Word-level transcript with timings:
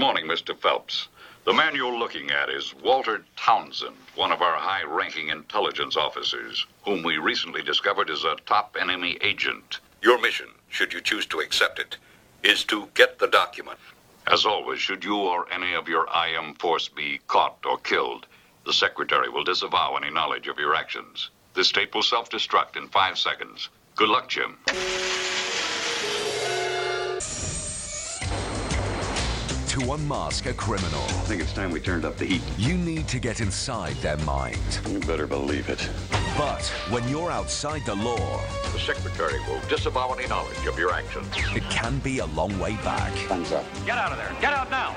morning, 0.00 0.24
Mr. 0.24 0.58
Phelps. 0.58 1.08
The 1.44 1.52
man 1.52 1.74
you're 1.74 1.94
looking 1.94 2.30
at 2.30 2.48
is 2.48 2.74
Walter 2.82 3.22
Townsend, 3.36 3.96
one 4.14 4.32
of 4.32 4.40
our 4.40 4.56
high 4.56 4.82
ranking 4.82 5.28
intelligence 5.28 5.94
officers, 5.94 6.66
whom 6.86 7.02
we 7.02 7.18
recently 7.18 7.62
discovered 7.62 8.08
is 8.08 8.24
a 8.24 8.36
top 8.46 8.78
enemy 8.80 9.18
agent. 9.20 9.80
Your 10.00 10.18
mission, 10.18 10.46
should 10.70 10.94
you 10.94 11.02
choose 11.02 11.26
to 11.26 11.40
accept 11.40 11.78
it, 11.78 11.98
is 12.42 12.64
to 12.64 12.88
get 12.94 13.18
the 13.18 13.26
document. 13.26 13.78
As 14.26 14.46
always, 14.46 14.80
should 14.80 15.04
you 15.04 15.16
or 15.16 15.52
any 15.52 15.74
of 15.74 15.86
your 15.86 16.08
IM 16.26 16.54
force 16.54 16.88
be 16.88 17.20
caught 17.26 17.58
or 17.66 17.76
killed, 17.76 18.26
the 18.64 18.72
Secretary 18.72 19.28
will 19.28 19.44
disavow 19.44 19.96
any 19.96 20.08
knowledge 20.08 20.48
of 20.48 20.58
your 20.58 20.74
actions. 20.74 21.28
This 21.52 21.70
tape 21.70 21.94
will 21.94 22.02
self 22.02 22.30
destruct 22.30 22.74
in 22.74 22.88
five 22.88 23.18
seconds. 23.18 23.68
Good 23.96 24.08
luck, 24.08 24.30
Jim. 24.30 24.56
To 29.80 29.92
unmask 29.92 30.44
a 30.44 30.52
criminal, 30.52 31.00
I 31.00 31.24
think 31.24 31.40
it's 31.40 31.54
time 31.54 31.70
we 31.70 31.80
turned 31.80 32.04
up 32.04 32.18
the 32.18 32.26
heat. 32.26 32.42
you 32.58 32.76
need 32.76 33.08
to 33.08 33.18
get 33.18 33.40
inside 33.40 33.94
their 34.02 34.18
mind. 34.18 34.58
You 34.86 35.00
better 35.00 35.26
believe 35.26 35.70
it. 35.70 35.88
But 36.36 36.66
when 36.90 37.08
you're 37.08 37.30
outside 37.30 37.86
the 37.86 37.94
law, 37.94 38.40
The 38.74 38.78
Secretary 38.78 39.40
will 39.48 39.58
disavow 39.70 40.12
any 40.12 40.28
knowledge 40.28 40.66
of 40.66 40.78
your 40.78 40.92
actions. 40.92 41.26
it 41.56 41.62
can 41.70 41.98
be 42.00 42.18
a 42.18 42.26
long 42.26 42.58
way 42.58 42.74
back. 42.84 43.10
Thumbs 43.26 43.52
up. 43.52 43.64
Get 43.86 43.96
out 43.96 44.12
of 44.12 44.18
there. 44.18 44.36
Get 44.38 44.52
out 44.52 44.70
now. 44.70 44.94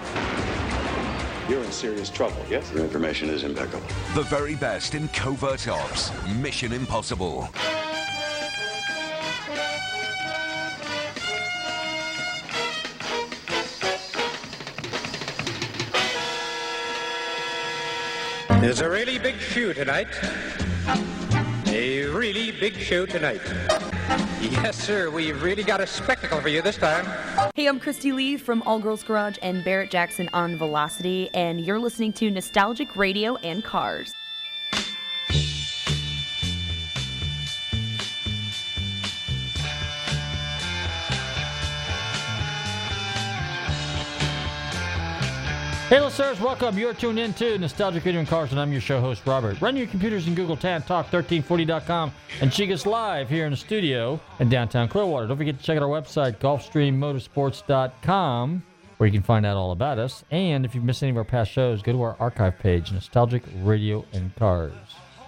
You're 1.48 1.64
in 1.64 1.72
serious 1.72 2.10
trouble, 2.10 2.46
yes? 2.50 2.70
Your 2.74 2.84
information 2.84 3.30
is 3.30 3.46
impeccable. 3.46 3.88
The 4.16 4.24
very 4.24 4.56
best 4.56 4.96
in 4.96 5.08
covert 5.10 5.70
ops. 5.70 6.12
Mission 6.42 6.74
Impossible. 6.74 7.48
There's 18.64 18.80
a 18.80 18.90
really 18.90 19.20
big 19.20 19.36
show 19.42 19.74
tonight. 19.74 20.08
A 21.68 22.06
really 22.06 22.50
big 22.50 22.78
show 22.78 23.06
tonight. 23.06 23.42
Yes, 24.40 24.82
sir. 24.82 25.10
We've 25.10 25.44
really 25.44 25.64
got 25.64 25.82
a 25.82 25.86
spectacle 25.86 26.40
for 26.40 26.48
you 26.48 26.62
this 26.62 26.78
time. 26.78 27.06
Hey, 27.56 27.68
I'm 27.68 27.78
Cristy 27.78 28.14
Lee 28.14 28.38
from 28.38 28.62
All 28.62 28.80
Girls 28.80 29.04
Garage 29.04 29.38
and 29.42 29.66
Barrett 29.66 29.92
Jackson 29.92 30.30
on 30.32 30.58
Velocity, 30.58 31.30
and 31.34 31.60
you're 31.60 31.78
listening 31.78 32.14
to 32.14 32.32
Nostalgic 32.32 32.96
Radio 32.96 33.36
and 33.36 33.66
Cars. 33.66 34.14
Hey, 45.94 46.02
listeners, 46.02 46.40
welcome. 46.40 46.76
You're 46.76 46.96
tuned 46.96 47.20
in 47.20 47.36
to 47.36 47.56
Nostalgic 47.60 48.04
Radio 48.04 48.20
and 48.20 48.28
Cars, 48.28 48.50
and 48.50 48.60
I'm 48.60 48.72
your 48.72 48.82
show 48.82 49.00
host, 49.00 49.22
Robert. 49.28 49.62
Run 49.62 49.78
your 49.78 49.86
computers 49.86 50.28
in 50.28 50.34
Google 50.34 50.58
Tan 50.58 50.82
Talk 50.82 51.12
1340.com 51.12 52.12
and 52.42 52.52
check 52.52 52.72
us 52.72 52.88
live 52.88 53.30
here 53.30 53.46
in 53.46 53.52
the 53.52 53.58
studio 53.58 54.20
in 54.40 54.50
downtown 54.50 54.88
Clearwater. 54.88 55.28
Don't 55.28 55.38
forget 55.38 55.60
to 55.60 55.64
check 55.64 55.78
out 55.78 55.84
our 55.84 55.90
website, 55.90 56.40
GulfstreamMotorsports.com, 56.40 58.64
where 58.98 59.06
you 59.06 59.14
can 59.14 59.22
find 59.22 59.46
out 59.46 59.56
all 59.56 59.72
about 59.72 60.00
us. 60.00 60.24
And 60.32 60.66
if 60.66 60.74
you've 60.74 60.84
missed 60.84 61.04
any 61.04 61.12
of 61.12 61.18
our 61.18 61.24
past 61.24 61.52
shows, 61.52 61.84
go 61.84 61.92
to 61.92 62.02
our 62.02 62.18
archive 62.20 62.58
page, 62.58 62.92
Nostalgic 62.92 63.44
Radio 63.58 64.04
and 64.14 64.36
Cars. 64.36 64.74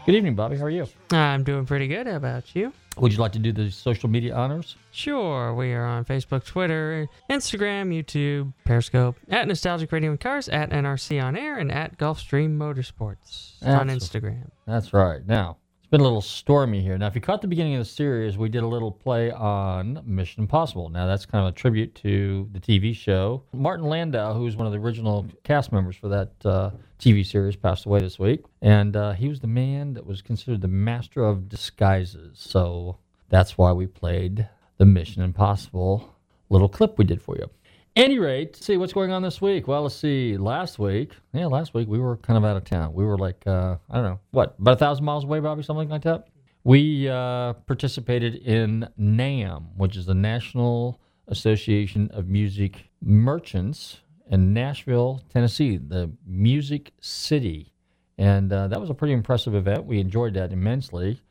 Good 0.08 0.16
evening, 0.16 0.34
Bobby. 0.34 0.58
How 0.58 0.64
are 0.64 0.72
you? 0.72 0.88
I'm 1.12 1.44
doing 1.44 1.68
pretty 1.68 1.88
good. 1.88 2.08
How 2.08 2.16
about 2.16 2.56
you? 2.56 2.74
Would 2.98 3.12
you 3.14 3.20
like 3.20 3.34
to 3.34 3.40
do 3.40 3.52
the 3.52 3.70
social 3.72 4.10
media 4.10 4.34
honors? 4.36 4.76
Sure. 4.92 5.54
We 5.54 5.74
are 5.74 5.86
on 5.86 6.06
Facebook, 6.06 6.46
Twitter, 6.46 7.08
Instagram, 7.30 7.90
YouTube, 7.94 8.54
Periscope, 8.64 9.18
at 9.30 9.48
Nostalgic 9.48 9.92
Radio 9.92 10.12
and 10.12 10.20
Cars, 10.20 10.48
at 10.50 10.70
NRC 10.70 11.22
On 11.22 11.36
Air, 11.36 11.58
and 11.58 11.72
at 11.72 11.98
Gulfstream 11.98 12.58
Motorsports 12.58 13.54
on 13.64 13.88
That's- 13.88 14.10
Instagram. 14.10 14.50
That's 14.66 14.94
right. 14.94 15.26
Now, 15.28 15.58
been 15.96 16.02
a 16.02 16.04
little 16.04 16.20
stormy 16.20 16.82
here. 16.82 16.98
Now, 16.98 17.08
if 17.08 17.16
you 17.16 17.22
caught 17.22 17.42
the 17.42 17.48
beginning 17.48 17.76
of 17.76 17.80
the 17.80 17.86
series, 17.86 18.38
we 18.38 18.50
did 18.50 18.64
a 18.64 18.68
little 18.68 18.92
play 18.92 19.32
on 19.32 20.02
Mission 20.06 20.42
Impossible. 20.42 20.90
Now, 20.90 21.08
that's 21.08 21.26
kind 21.26 21.48
of 21.48 21.54
a 21.54 21.56
tribute 21.56 21.96
to 21.96 22.50
the 22.52 22.60
TV 22.60 22.94
show. 22.94 23.44
Martin 23.54 23.86
Landau, 23.86 24.34
who's 24.34 24.58
one 24.58 24.68
of 24.68 24.74
the 24.74 24.80
original 24.80 25.26
cast 25.46 25.72
members 25.72 25.96
for 25.96 26.10
that 26.10 26.34
uh, 26.44 26.72
TV 27.00 27.26
series, 27.26 27.56
passed 27.56 27.86
away 27.86 28.02
this 28.02 28.20
week. 28.20 28.44
And 28.62 28.98
uh, 28.98 29.14
he 29.14 29.30
was 29.30 29.40
the 29.40 29.48
man 29.48 29.94
that 29.94 30.06
was 30.06 30.22
considered 30.22 30.60
the 30.60 30.68
master 30.68 31.24
of 31.24 31.48
disguises. 31.48 32.40
So 32.40 32.98
that's 33.30 33.58
why 33.58 33.72
we 33.72 33.88
played 33.88 34.50
the 34.76 34.86
Mission 34.86 35.22
Impossible 35.22 36.14
little 36.50 36.68
clip 36.68 36.98
we 36.98 37.06
did 37.06 37.22
for 37.22 37.38
you. 37.38 37.50
Any 37.96 38.20
rate, 38.20 38.58
see 38.58 38.76
what's 38.76 38.92
going 38.92 39.12
on 39.12 39.22
this 39.22 39.42
week. 39.42 39.70
Well, 39.70 39.84
let's 39.84 39.96
see. 39.96 40.36
Last 40.36 40.78
week, 40.78 41.14
yeah, 41.32 41.46
last 41.46 41.74
week 41.74 41.88
we 41.88 41.98
were 41.98 42.18
kind 42.18 42.36
of 42.36 42.44
out 42.44 42.58
of 42.58 42.66
town. 42.66 42.94
We 42.94 43.06
were 43.06 43.18
like, 43.18 43.42
uh, 43.48 43.78
I 43.90 43.96
don't 43.96 44.04
know, 44.04 44.20
what, 44.32 44.56
about 44.60 44.74
a 44.74 44.76
thousand 44.78 45.06
miles 45.06 45.24
away, 45.24 45.40
Bobby, 45.40 45.64
something 45.64 45.88
like 45.88 46.02
that. 46.02 46.28
We 46.66 47.08
uh, 47.08 47.54
participated 47.54 48.36
in 48.36 48.90
NAMM, 49.00 49.78
which 49.78 49.96
is 49.96 50.06
the 50.06 50.14
National 50.14 51.00
Association 51.30 52.10
of 52.12 52.28
Music 52.28 52.90
Merchants 53.02 54.02
in 54.30 54.52
Nashville, 54.54 55.22
Tennessee, 55.30 55.78
the 55.78 56.12
Music 56.28 56.92
City, 57.00 57.72
and 58.18 58.52
uh, 58.52 58.68
that 58.68 58.82
was 58.82 58.90
a 58.90 58.94
pretty 58.94 59.14
impressive 59.14 59.56
event. 59.56 59.86
We 59.86 60.02
enjoyed 60.02 60.34
that 60.34 60.52
immensely. 60.52 61.22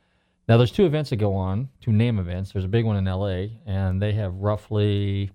Now, 0.47 0.57
there's 0.57 0.71
two 0.71 0.85
events 0.85 1.11
that 1.11 1.17
go 1.17 1.35
on, 1.35 1.69
two 1.79 1.91
NAMM 1.91 2.19
events. 2.19 2.53
There's 2.53 2.65
a 2.65 2.69
big 2.69 2.85
one 2.85 2.97
in 2.97 3.05
LA, 3.05 3.57
and 3.67 4.01
they 4.01 4.13
have 4.13 4.33
roughly 4.33 5.31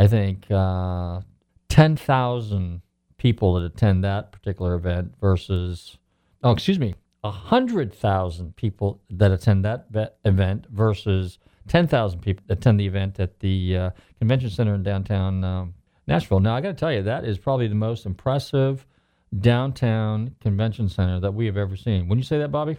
I 0.00 0.06
think 0.06 0.50
uh, 0.50 1.20
10,000 1.68 2.80
people 3.18 3.52
that 3.52 3.64
attend 3.66 4.02
that 4.02 4.32
particular 4.32 4.74
event 4.74 5.12
versus, 5.20 5.98
oh, 6.42 6.52
excuse 6.52 6.78
me, 6.78 6.94
100,000 7.20 8.56
people 8.56 9.02
that 9.10 9.30
attend 9.30 9.62
that 9.66 9.90
ve- 9.90 10.06
event 10.24 10.64
versus 10.70 11.38
10,000 11.68 12.18
people 12.20 12.42
attend 12.48 12.80
the 12.80 12.86
event 12.86 13.20
at 13.20 13.40
the 13.40 13.76
uh, 13.76 13.90
convention 14.18 14.48
center 14.48 14.74
in 14.74 14.82
downtown 14.82 15.44
um, 15.44 15.74
Nashville. 16.06 16.40
Now, 16.40 16.56
I 16.56 16.62
got 16.62 16.68
to 16.68 16.74
tell 16.74 16.90
you, 16.94 17.02
that 17.02 17.26
is 17.26 17.36
probably 17.36 17.68
the 17.68 17.74
most 17.74 18.06
impressive 18.06 18.86
downtown 19.38 20.34
convention 20.40 20.88
center 20.88 21.20
that 21.20 21.34
we 21.34 21.44
have 21.44 21.58
ever 21.58 21.76
seen. 21.76 22.08
When 22.08 22.18
you 22.18 22.24
say 22.24 22.38
that, 22.38 22.50
Bobby? 22.50 22.78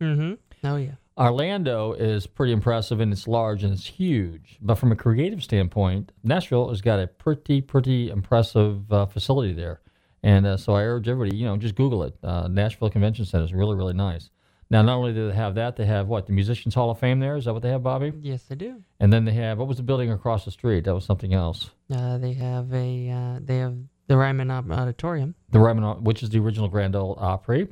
Mm-hmm. 0.00 0.66
Oh 0.66 0.76
yeah. 0.76 0.92
Orlando 1.16 1.92
is 1.92 2.26
pretty 2.26 2.52
impressive 2.52 2.98
and 3.00 3.12
it's 3.12 3.28
large 3.28 3.62
and 3.62 3.72
it's 3.72 3.86
huge. 3.86 4.58
But 4.60 4.76
from 4.76 4.90
a 4.90 4.96
creative 4.96 5.42
standpoint, 5.42 6.12
Nashville 6.22 6.68
has 6.68 6.80
got 6.80 6.98
a 6.98 7.06
pretty, 7.06 7.60
pretty 7.60 8.10
impressive 8.10 8.92
uh, 8.92 9.06
facility 9.06 9.52
there. 9.52 9.80
And 10.22 10.46
uh, 10.46 10.56
so 10.56 10.74
I 10.74 10.82
urge 10.82 11.08
everybody, 11.08 11.36
you 11.36 11.46
know, 11.46 11.56
just 11.56 11.74
Google 11.74 12.02
it. 12.02 12.16
Uh, 12.22 12.48
Nashville 12.48 12.90
Convention 12.90 13.24
Center 13.26 13.44
is 13.44 13.52
really, 13.52 13.76
really 13.76 13.92
nice. 13.92 14.30
Now, 14.70 14.82
not 14.82 14.96
only 14.96 15.12
do 15.12 15.28
they 15.28 15.36
have 15.36 15.54
that, 15.56 15.76
they 15.76 15.84
have 15.84 16.08
what? 16.08 16.26
The 16.26 16.32
Musicians 16.32 16.74
Hall 16.74 16.90
of 16.90 16.98
Fame 16.98 17.20
there? 17.20 17.36
Is 17.36 17.44
that 17.44 17.52
what 17.52 17.62
they 17.62 17.68
have, 17.68 17.82
Bobby? 17.82 18.12
Yes, 18.20 18.44
they 18.44 18.54
do. 18.54 18.82
And 18.98 19.12
then 19.12 19.24
they 19.24 19.34
have, 19.34 19.58
what 19.58 19.68
was 19.68 19.76
the 19.76 19.82
building 19.82 20.10
across 20.10 20.44
the 20.46 20.50
street? 20.50 20.84
That 20.84 20.94
was 20.94 21.04
something 21.04 21.34
else. 21.34 21.70
Uh, 21.94 22.18
they 22.18 22.32
have 22.32 22.72
a 22.72 23.10
uh, 23.10 23.38
they 23.42 23.58
have 23.58 23.76
the 24.06 24.16
Ryman 24.16 24.50
Auditorium. 24.50 25.34
The 25.50 25.60
Ryman, 25.60 26.02
which 26.02 26.22
is 26.22 26.30
the 26.30 26.38
original 26.38 26.68
Grand 26.68 26.96
Ole 26.96 27.16
Opry. 27.20 27.68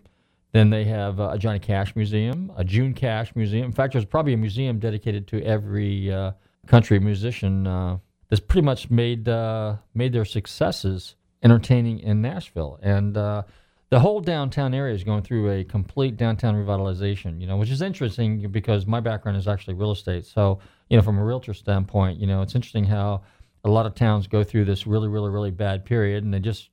Then 0.53 0.69
they 0.69 0.85
have 0.85 1.19
uh, 1.19 1.31
a 1.33 1.39
Johnny 1.39 1.59
Cash 1.59 1.97
Museum, 1.97 2.53
a 2.57 2.65
June 2.65 2.93
Cash 2.93 3.35
Museum. 3.35 3.65
In 3.65 3.73
fact, 3.73 3.95
there's 3.95 4.05
probably 4.05 4.35
a 4.35 4.37
museum 4.37 4.79
dedicated 4.79 5.27
to 5.29 5.43
every 5.43 6.13
uh, 6.13 6.33
country 6.67 7.01
musician 7.01 7.67
uh, 7.67 7.99
that's 8.29 8.41
pretty 8.41 8.65
much 8.65 8.91
made 8.91 9.29
uh, 9.29 9.77
made 9.95 10.13
their 10.13 10.27
successes 10.27 11.17
entertaining 11.43 12.01
in 12.01 12.21
Nashville. 12.21 12.79
And 12.83 13.17
uh, 13.17 13.45
the 13.89 14.01
whole 14.01 14.21
downtown 14.21 14.75
area 14.75 14.95
is 14.95 15.05
going 15.05 15.23
through 15.23 15.51
a 15.51 15.65
complete 15.65 16.19
downtown 16.19 16.55
revitalization. 16.55 17.41
You 17.41 17.47
know, 17.47 17.57
which 17.57 17.71
is 17.71 17.81
interesting 17.81 18.47
because 18.51 18.87
my 18.87 19.01
background 19.01 19.39
is 19.39 19.49
actually 19.49 19.75
real 19.75 19.93
estate. 19.93 20.27
So 20.27 20.59
you 20.91 20.99
know, 20.99 21.03
from 21.03 21.19
a 21.19 21.25
realtor 21.25 21.55
standpoint, 21.55 22.21
you 22.21 22.27
know, 22.27 22.43
it's 22.43 22.55
interesting 22.55 22.85
how 22.85 23.23
a 23.65 23.71
lot 23.71 23.87
of 23.87 23.95
towns 23.95 24.27
go 24.27 24.45
through 24.45 24.67
this 24.67 24.87
really, 24.87 25.09
really, 25.09 25.31
really 25.31 25.51
bad 25.51 25.87
period, 25.87 26.25
and 26.25 26.35
they 26.35 26.41
just 26.41 26.69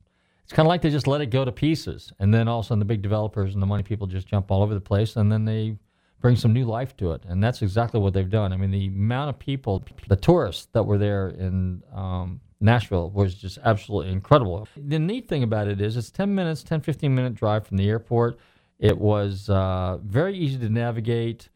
it's 0.50 0.56
kind 0.56 0.66
of 0.66 0.70
like 0.70 0.82
they 0.82 0.90
just 0.90 1.06
let 1.06 1.22
it 1.22 1.28
go 1.28 1.46
to 1.46 1.52
pieces, 1.52 2.12
and 2.18 2.34
then 2.34 2.48
all 2.48 2.62
of 2.62 2.66
a 2.66 2.68
sudden 2.70 2.80
the 2.80 2.86
big 2.86 3.04
developers 3.04 3.54
and 3.54 3.62
the 3.62 3.68
money 3.68 3.84
people 3.84 4.08
just 4.08 4.26
jump 4.26 4.50
all 4.50 4.64
over 4.64 4.74
the 4.74 4.82
place, 4.82 5.16
and 5.16 5.32
then 5.32 5.46
they 5.46 5.78
bring 6.22 6.36
some 6.36 6.54
new 6.54 6.66
life 6.66 6.98
to 6.98 7.12
it, 7.12 7.24
and 7.28 7.44
that's 7.44 7.62
exactly 7.62 8.00
what 8.00 8.14
they've 8.14 8.32
done. 8.32 8.52
I 8.52 8.58
mean, 8.58 8.72
the 8.72 8.88
amount 8.88 9.30
of 9.30 9.38
people, 9.38 9.86
the 10.08 10.16
tourists 10.16 10.68
that 10.72 10.82
were 10.82 10.98
there 10.98 11.28
in 11.30 11.84
um, 11.94 12.42
Nashville 12.60 13.12
was 13.12 13.36
just 13.36 13.60
absolutely 13.64 14.12
incredible. 14.12 14.68
The 14.76 14.98
neat 14.98 15.28
thing 15.28 15.44
about 15.44 15.68
it 15.68 15.80
is 15.82 15.96
it's 15.96 16.10
10 16.10 16.34
minutes, 16.34 16.64
10, 16.64 16.82
15 16.82 17.14
minute 17.14 17.36
drive 17.36 17.68
from 17.68 17.78
the 17.78 17.88
airport. 17.88 18.40
It 18.80 18.98
was 18.98 19.52
uh, 19.52 20.00
very 20.04 20.36
easy 20.36 20.58
to 20.58 20.70
navigate. 20.70 21.50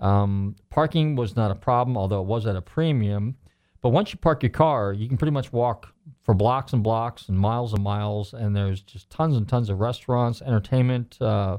Um, 0.00 0.56
parking 0.68 1.14
was 1.14 1.36
not 1.36 1.52
a 1.52 1.54
problem, 1.54 1.96
although 1.96 2.22
it 2.22 2.26
was 2.26 2.48
at 2.48 2.56
a 2.56 2.60
premium. 2.60 3.36
But 3.82 3.90
once 3.90 4.12
you 4.12 4.18
park 4.18 4.42
your 4.42 4.50
car, 4.50 4.92
you 4.92 5.06
can 5.06 5.16
pretty 5.16 5.30
much 5.30 5.52
walk 5.52 5.91
for 6.22 6.34
blocks 6.34 6.72
and 6.72 6.82
blocks 6.82 7.28
and 7.28 7.38
miles 7.38 7.72
and 7.72 7.82
miles. 7.82 8.32
And 8.32 8.54
there's 8.54 8.80
just 8.82 9.10
tons 9.10 9.36
and 9.36 9.48
tons 9.48 9.70
of 9.70 9.80
restaurants, 9.80 10.42
entertainment. 10.42 11.20
Uh, 11.20 11.58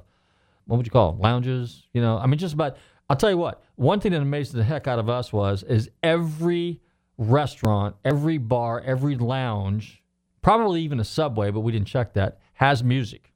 what 0.66 0.78
would 0.78 0.86
you 0.86 0.92
call 0.92 1.12
them? 1.12 1.22
Lounges. 1.22 1.84
You 1.94 2.02
know, 2.02 2.18
I 2.18 2.28
mean, 2.28 2.38
just 2.38 2.54
about. 2.54 2.78
I'll 3.10 3.18
tell 3.18 3.30
you 3.30 3.38
what. 3.38 3.62
One 3.76 4.00
thing 4.00 4.14
that 4.14 4.22
amazed 4.22 4.54
the 4.54 4.64
heck 4.64 4.88
out 4.88 4.98
of 4.98 5.10
us 5.10 5.34
was 5.34 5.64
is 5.64 5.90
every 6.02 6.80
restaurant, 7.18 7.96
every 8.06 8.38
bar, 8.38 8.82
every 8.82 9.18
lounge, 9.18 10.02
probably 10.42 10.82
even 10.82 11.00
a 11.00 11.04
subway, 11.04 11.52
but 11.52 11.60
we 11.62 11.72
didn't 11.72 11.88
check 11.88 12.14
that, 12.14 12.40
has 12.54 12.84
music. 12.84 13.34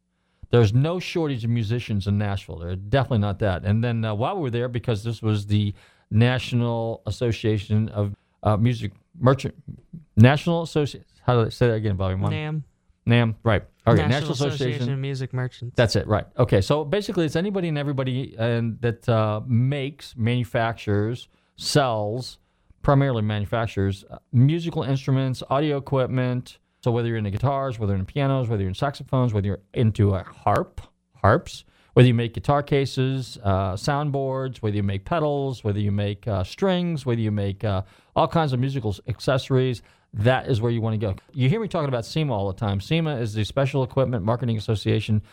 There's 0.49 0.73
no 0.73 0.99
shortage 0.99 1.43
of 1.43 1.49
musicians 1.49 2.07
in 2.07 2.17
Nashville. 2.17 2.59
There's 2.59 2.77
definitely 2.77 3.19
not 3.19 3.39
that. 3.39 3.65
And 3.65 3.83
then 3.83 4.05
uh, 4.05 4.15
while 4.15 4.35
we 4.35 4.43
were 4.43 4.49
there, 4.49 4.69
because 4.69 5.03
this 5.03 5.21
was 5.21 5.47
the 5.47 5.73
National 6.09 7.01
Association 7.05 7.89
of 7.89 8.15
uh, 8.43 8.55
Music 8.55 8.93
Merchant, 9.19 9.55
National 10.15 10.63
Association. 10.63 11.05
How 11.25 11.33
do 11.33 11.47
I 11.47 11.49
say 11.49 11.67
that 11.67 11.73
again, 11.73 11.95
Bobby? 11.95 12.15
One- 12.15 12.31
NAMM. 12.31 12.63
NAMM, 13.07 13.35
right. 13.43 13.63
Okay, 13.87 14.05
National, 14.05 14.33
Association 14.33 14.91
of 14.91 14.99
Music 14.99 15.33
Merchants. 15.33 15.73
That's 15.77 15.95
it, 15.95 16.05
right. 16.07 16.25
Okay, 16.37 16.59
so 16.59 16.83
basically, 16.83 17.25
it's 17.25 17.37
anybody 17.37 17.69
and 17.69 17.77
everybody 17.77 18.35
and 18.37 18.81
that 18.81 19.07
uh, 19.07 19.39
makes, 19.47 20.13
manufactures, 20.17 21.29
sells, 21.55 22.37
primarily 22.81 23.21
manufactures 23.21 24.03
uh, 24.11 24.17
musical 24.33 24.83
instruments, 24.83 25.41
audio 25.49 25.77
equipment. 25.77 26.57
So 26.83 26.91
whether 26.91 27.07
you're 27.07 27.17
into 27.17 27.31
guitars, 27.31 27.79
whether 27.79 27.93
you're 27.93 27.99
into 27.99 28.11
pianos, 28.13 28.49
whether 28.49 28.61
you're 28.61 28.69
in 28.69 28.75
saxophones, 28.75 29.33
whether 29.33 29.47
you're 29.47 29.61
into 29.73 30.13
a 30.15 30.23
harp, 30.23 30.81
harps, 31.15 31.63
whether 31.97 32.05
you 32.05 32.13
make 32.13 32.35
guitar 32.35 32.61
cases, 32.61 33.39
uh, 33.43 33.73
soundboards, 33.73 34.57
whether 34.57 34.75
you 34.75 34.83
make 34.83 35.03
pedals, 35.03 35.63
whether 35.63 35.79
you 35.79 35.91
make 35.91 36.27
uh, 36.27 36.43
strings, 36.43 37.07
whether 37.07 37.19
you 37.19 37.31
make 37.31 37.63
uh, 37.63 37.81
all 38.15 38.27
kinds 38.27 38.53
of 38.53 38.59
musical 38.59 38.95
accessories, 39.07 39.81
that 40.13 40.47
is 40.47 40.61
where 40.61 40.71
you 40.71 40.79
want 40.79 40.93
to 40.93 40.99
go. 40.99 41.15
You 41.33 41.49
hear 41.49 41.59
me 41.59 41.67
talking 41.67 41.87
about 41.87 42.05
SEMA 42.05 42.31
all 42.31 42.49
the 42.49 42.59
time. 42.59 42.79
SEMA 42.79 43.15
is 43.15 43.33
the 43.33 43.43
Special 43.43 43.81
Equipment 43.81 44.23
Marketing 44.23 44.57
Association, 44.57 45.23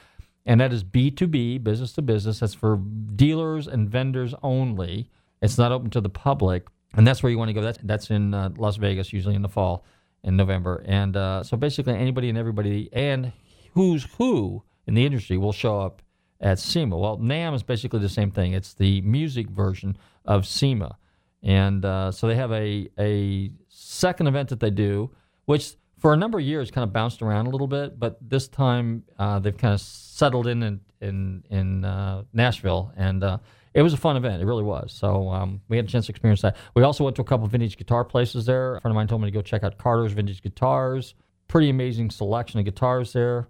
and 0.46 0.58
that 0.58 0.72
is 0.72 0.82
B2B, 0.82 1.62
business 1.62 1.92
to 1.92 2.00
business. 2.00 2.38
That's 2.38 2.54
for 2.54 2.78
dealers 3.14 3.66
and 3.66 3.90
vendors 3.90 4.34
only. 4.42 5.10
It's 5.42 5.58
not 5.58 5.70
open 5.70 5.90
to 5.90 6.00
the 6.00 6.08
public, 6.08 6.66
and 6.94 7.06
that's 7.06 7.22
where 7.22 7.30
you 7.30 7.36
want 7.36 7.50
to 7.50 7.52
go. 7.52 7.60
That's, 7.60 7.78
that's 7.82 8.08
in 8.08 8.32
uh, 8.32 8.52
Las 8.56 8.76
Vegas, 8.76 9.12
usually 9.12 9.34
in 9.34 9.42
the 9.42 9.50
fall, 9.50 9.84
in 10.22 10.38
November. 10.38 10.82
And 10.86 11.14
uh, 11.14 11.42
so 11.42 11.58
basically, 11.58 11.92
anybody 11.92 12.30
and 12.30 12.38
everybody 12.38 12.88
and 12.90 13.34
who's 13.74 14.04
who 14.16 14.62
in 14.86 14.94
the 14.94 15.04
industry 15.04 15.36
will 15.36 15.52
show 15.52 15.78
up 15.78 16.00
at 16.40 16.58
SEMA. 16.58 16.96
Well, 16.96 17.18
NAMM 17.18 17.54
is 17.54 17.62
basically 17.62 18.00
the 18.00 18.08
same 18.08 18.30
thing. 18.30 18.52
It's 18.52 18.74
the 18.74 19.00
music 19.02 19.48
version 19.48 19.96
of 20.24 20.46
SEMA, 20.46 20.98
and 21.42 21.84
uh, 21.84 22.10
so 22.10 22.26
they 22.28 22.36
have 22.36 22.52
a 22.52 22.88
a 22.98 23.50
second 23.68 24.26
event 24.26 24.48
that 24.50 24.60
they 24.60 24.70
do, 24.70 25.10
which 25.46 25.74
for 25.98 26.12
a 26.12 26.16
number 26.16 26.38
of 26.38 26.44
years 26.44 26.70
kind 26.70 26.82
of 26.82 26.92
bounced 26.92 27.22
around 27.22 27.46
a 27.46 27.50
little 27.50 27.66
bit, 27.66 27.98
but 27.98 28.18
this 28.20 28.46
time 28.46 29.04
uh, 29.18 29.38
they've 29.38 29.56
kind 29.56 29.72
of 29.72 29.80
settled 29.80 30.46
in 30.46 30.62
in 30.62 30.80
in, 31.00 31.44
in 31.50 31.84
uh, 31.84 32.24
Nashville, 32.32 32.92
and 32.96 33.22
uh, 33.24 33.38
it 33.74 33.82
was 33.82 33.92
a 33.92 33.96
fun 33.96 34.16
event. 34.16 34.42
It 34.42 34.46
really 34.46 34.62
was. 34.62 34.92
So 34.92 35.28
um, 35.30 35.60
we 35.68 35.76
had 35.76 35.86
a 35.86 35.88
chance 35.88 36.06
to 36.06 36.12
experience 36.12 36.42
that. 36.42 36.56
We 36.74 36.82
also 36.82 37.04
went 37.04 37.16
to 37.16 37.22
a 37.22 37.24
couple 37.24 37.46
vintage 37.46 37.76
guitar 37.76 38.04
places 38.04 38.46
there. 38.46 38.76
A 38.76 38.80
friend 38.80 38.92
of 38.92 38.96
mine 38.96 39.08
told 39.08 39.22
me 39.22 39.28
to 39.28 39.32
go 39.32 39.42
check 39.42 39.64
out 39.64 39.76
Carter's 39.76 40.12
Vintage 40.12 40.42
Guitars. 40.42 41.14
Pretty 41.48 41.70
amazing 41.70 42.10
selection 42.10 42.60
of 42.60 42.64
guitars 42.64 43.12
there. 43.12 43.48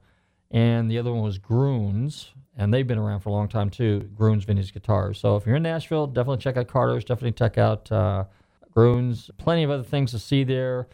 And 0.51 0.91
the 0.91 0.99
other 0.99 1.13
one 1.13 1.23
was 1.23 1.39
Gruhn's, 1.39 2.33
and 2.57 2.73
they've 2.73 2.87
been 2.87 2.99
around 2.99 3.21
for 3.21 3.31
a 3.31 3.33
long 3.33 3.49
time 3.49 3.71
too. 3.71 4.09
Gruhn's 4.15 4.45
Vintage 4.45 4.73
Guitars. 4.73 5.19
So 5.19 5.37
if 5.37 5.47
you're 5.47 5.57
in 5.57 5.63
Nashville, 5.63 6.07
definitely 6.07 6.43
check 6.43 6.57
out 6.57 6.69
Carter's. 6.69 7.05
Definitely 7.05 7.33
check 7.33 7.59
out 7.59 7.91
uh, 7.91 8.25
Gruhn's. 8.71 9.31
Plenty 9.39 9.65
of 9.65 9.71
other 9.71 9.83
things 9.83 10.13
to 10.13 10.19
see 10.19 10.45
there. 10.45 10.89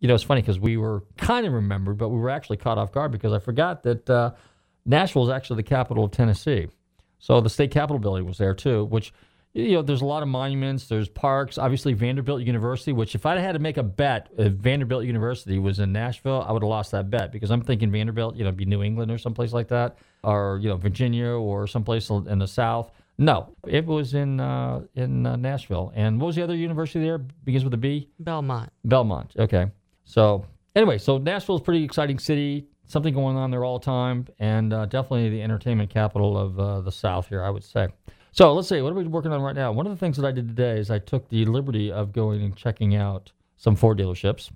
You 0.00 0.08
know, 0.08 0.14
it's 0.14 0.24
funny 0.24 0.40
because 0.40 0.60
we 0.60 0.76
were 0.76 1.02
kind 1.16 1.46
of 1.46 1.52
remembered, 1.52 1.98
but 1.98 2.08
we 2.08 2.18
were 2.18 2.30
actually 2.30 2.56
caught 2.56 2.78
off 2.78 2.92
guard 2.92 3.12
because 3.12 3.32
I 3.32 3.38
forgot 3.38 3.82
that 3.82 4.08
uh, 4.08 4.30
Nashville 4.86 5.24
is 5.24 5.30
actually 5.30 5.56
the 5.56 5.64
capital 5.64 6.04
of 6.04 6.12
Tennessee. 6.12 6.68
So 7.18 7.40
the 7.40 7.50
state 7.50 7.70
capitol 7.70 7.98
building 7.98 8.26
was 8.26 8.38
there 8.38 8.54
too, 8.54 8.84
which 8.86 9.12
you 9.54 9.72
know, 9.72 9.82
there's 9.82 10.00
a 10.00 10.06
lot 10.06 10.22
of 10.22 10.28
monuments, 10.28 10.88
there's 10.88 11.08
parks, 11.08 11.58
obviously 11.58 11.92
Vanderbilt 11.92 12.42
University, 12.42 12.92
which 12.92 13.14
if 13.14 13.26
I'd 13.26 13.38
had 13.38 13.52
to 13.52 13.58
make 13.58 13.76
a 13.76 13.82
bet 13.82 14.30
if 14.38 14.54
Vanderbilt 14.54 15.04
University 15.04 15.58
was 15.58 15.78
in 15.78 15.92
Nashville, 15.92 16.44
I 16.46 16.52
would 16.52 16.62
have 16.62 16.70
lost 16.70 16.92
that 16.92 17.10
bet 17.10 17.32
because 17.32 17.50
I'm 17.50 17.60
thinking 17.60 17.90
Vanderbilt, 17.90 18.36
you 18.36 18.44
know, 18.44 18.52
be 18.52 18.64
New 18.64 18.82
England 18.82 19.10
or 19.10 19.18
someplace 19.18 19.52
like 19.52 19.68
that, 19.68 19.98
or 20.24 20.58
you 20.62 20.68
know, 20.68 20.76
Virginia 20.76 21.28
or 21.28 21.66
someplace 21.66 22.10
in 22.10 22.38
the 22.38 22.46
South. 22.46 22.90
No, 23.18 23.54
it 23.66 23.86
was 23.86 24.14
in 24.14 24.40
uh, 24.40 24.82
in 24.94 25.26
uh, 25.26 25.36
Nashville. 25.36 25.92
And 25.94 26.20
what 26.20 26.28
was 26.28 26.36
the 26.36 26.42
other 26.42 26.56
university 26.56 27.04
there? 27.04 27.18
Begins 27.18 27.64
with 27.64 27.74
a 27.74 27.78
B. 27.78 28.08
Belmont. 28.18 28.70
Belmont. 28.84 29.32
Okay. 29.38 29.70
So 30.04 30.44
anyway, 30.74 30.98
so 30.98 31.18
Nashville 31.18 31.56
is 31.56 31.60
a 31.60 31.64
pretty 31.64 31.84
exciting 31.84 32.18
city. 32.18 32.66
Something 32.86 33.14
going 33.14 33.36
on 33.36 33.50
there 33.50 33.64
all 33.64 33.78
the 33.78 33.84
time, 33.84 34.26
and 34.38 34.72
uh, 34.72 34.84
definitely 34.86 35.30
the 35.30 35.40
entertainment 35.40 35.88
capital 35.88 36.36
of 36.36 36.58
uh, 36.58 36.80
the 36.82 36.92
South 36.92 37.28
here, 37.28 37.42
I 37.42 37.48
would 37.48 37.64
say. 37.64 37.88
So 38.32 38.52
let's 38.54 38.68
see, 38.68 38.80
what 38.80 38.92
are 38.92 38.96
we 38.96 39.04
working 39.04 39.32
on 39.32 39.40
right 39.42 39.54
now? 39.54 39.72
One 39.72 39.86
of 39.86 39.92
the 39.92 39.98
things 39.98 40.16
that 40.16 40.26
I 40.26 40.32
did 40.32 40.48
today 40.48 40.78
is 40.78 40.90
I 40.90 40.98
took 40.98 41.28
the 41.28 41.44
liberty 41.44 41.92
of 41.92 42.12
going 42.12 42.42
and 42.42 42.56
checking 42.56 42.94
out 42.94 43.30
some 43.56 43.76
Ford 43.76 43.98
dealerships. 43.98 44.50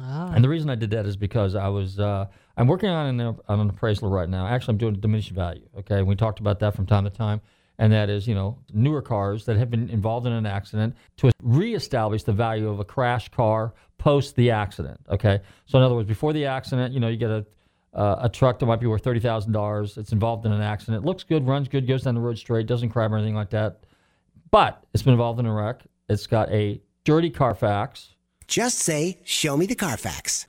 Ah. 0.00 0.32
And 0.34 0.42
the 0.42 0.48
reason 0.48 0.70
I 0.70 0.74
did 0.74 0.90
that 0.90 1.06
is 1.06 1.16
because 1.16 1.54
I 1.54 1.68
was 1.68 2.00
uh, 2.00 2.26
I'm 2.60 2.66
working 2.66 2.90
on 2.90 3.18
an, 3.18 3.38
on 3.48 3.60
an 3.60 3.70
appraisal 3.70 4.10
right 4.10 4.28
now. 4.28 4.46
Actually, 4.46 4.72
I'm 4.72 4.78
doing 4.78 4.94
a 4.94 4.98
diminished 4.98 5.30
value. 5.30 5.66
Okay, 5.78 6.02
we 6.02 6.14
talked 6.14 6.40
about 6.40 6.58
that 6.58 6.76
from 6.76 6.84
time 6.84 7.04
to 7.04 7.10
time, 7.10 7.40
and 7.78 7.90
that 7.90 8.10
is 8.10 8.28
you 8.28 8.34
know 8.34 8.58
newer 8.74 9.00
cars 9.00 9.46
that 9.46 9.56
have 9.56 9.70
been 9.70 9.88
involved 9.88 10.26
in 10.26 10.34
an 10.34 10.44
accident 10.44 10.94
to 11.16 11.30
reestablish 11.42 12.22
the 12.22 12.34
value 12.34 12.68
of 12.68 12.78
a 12.78 12.84
crash 12.84 13.30
car 13.30 13.72
post 13.96 14.36
the 14.36 14.50
accident. 14.50 15.00
Okay, 15.08 15.40
so 15.64 15.78
in 15.78 15.84
other 15.84 15.94
words, 15.94 16.06
before 16.06 16.34
the 16.34 16.44
accident, 16.44 16.92
you 16.92 17.00
know 17.00 17.08
you 17.08 17.16
get 17.16 17.30
a 17.30 17.46
uh, 17.94 18.18
a 18.24 18.28
truck 18.28 18.58
that 18.58 18.66
might 18.66 18.78
be 18.78 18.86
worth 18.86 19.02
thirty 19.02 19.20
thousand 19.20 19.52
dollars. 19.52 19.96
It's 19.96 20.12
involved 20.12 20.44
in 20.44 20.52
an 20.52 20.60
accident. 20.60 21.02
It 21.02 21.06
Looks 21.06 21.24
good, 21.24 21.46
runs 21.46 21.66
good, 21.66 21.88
goes 21.88 22.02
down 22.02 22.14
the 22.14 22.20
road 22.20 22.36
straight, 22.36 22.66
doesn't 22.66 22.90
crab 22.90 23.10
or 23.10 23.16
anything 23.16 23.34
like 23.34 23.50
that. 23.50 23.84
But 24.50 24.84
it's 24.92 25.02
been 25.02 25.14
involved 25.14 25.40
in 25.40 25.46
a 25.46 25.54
wreck. 25.54 25.80
It's 26.10 26.26
got 26.26 26.50
a 26.50 26.82
dirty 27.04 27.30
Carfax. 27.30 28.16
Just 28.46 28.80
say, 28.80 29.20
show 29.24 29.56
me 29.56 29.64
the 29.64 29.76
Carfax. 29.76 30.46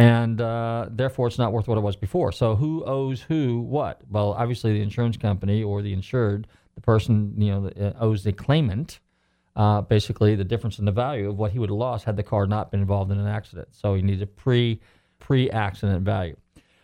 And 0.00 0.40
uh, 0.40 0.86
therefore 0.90 1.26
it's 1.26 1.38
not 1.38 1.52
worth 1.52 1.68
what 1.68 1.76
it 1.76 1.82
was 1.82 1.94
before. 1.94 2.32
So 2.32 2.56
who 2.56 2.82
owes 2.86 3.20
who 3.20 3.60
what? 3.60 4.00
Well, 4.08 4.32
obviously 4.32 4.72
the 4.72 4.80
insurance 4.80 5.18
company 5.18 5.62
or 5.62 5.82
the 5.82 5.92
insured, 5.92 6.46
the 6.74 6.80
person 6.80 7.34
you 7.36 7.50
know 7.50 7.68
uh, 7.68 7.92
owes 8.00 8.24
the 8.24 8.32
claimant. 8.32 9.00
Uh, 9.56 9.82
basically, 9.82 10.36
the 10.36 10.44
difference 10.44 10.78
in 10.78 10.86
the 10.86 10.92
value 10.92 11.28
of 11.28 11.36
what 11.36 11.50
he 11.52 11.58
would 11.58 11.68
have 11.68 11.76
lost 11.76 12.04
had 12.06 12.16
the 12.16 12.22
car 12.22 12.46
not 12.46 12.70
been 12.70 12.80
involved 12.80 13.10
in 13.10 13.18
an 13.18 13.26
accident. 13.26 13.68
So 13.72 13.94
he 13.94 14.00
needs 14.00 14.22
a 14.22 14.26
pre 14.26 14.80
pre 15.18 15.50
accident 15.50 16.02
value. 16.02 16.36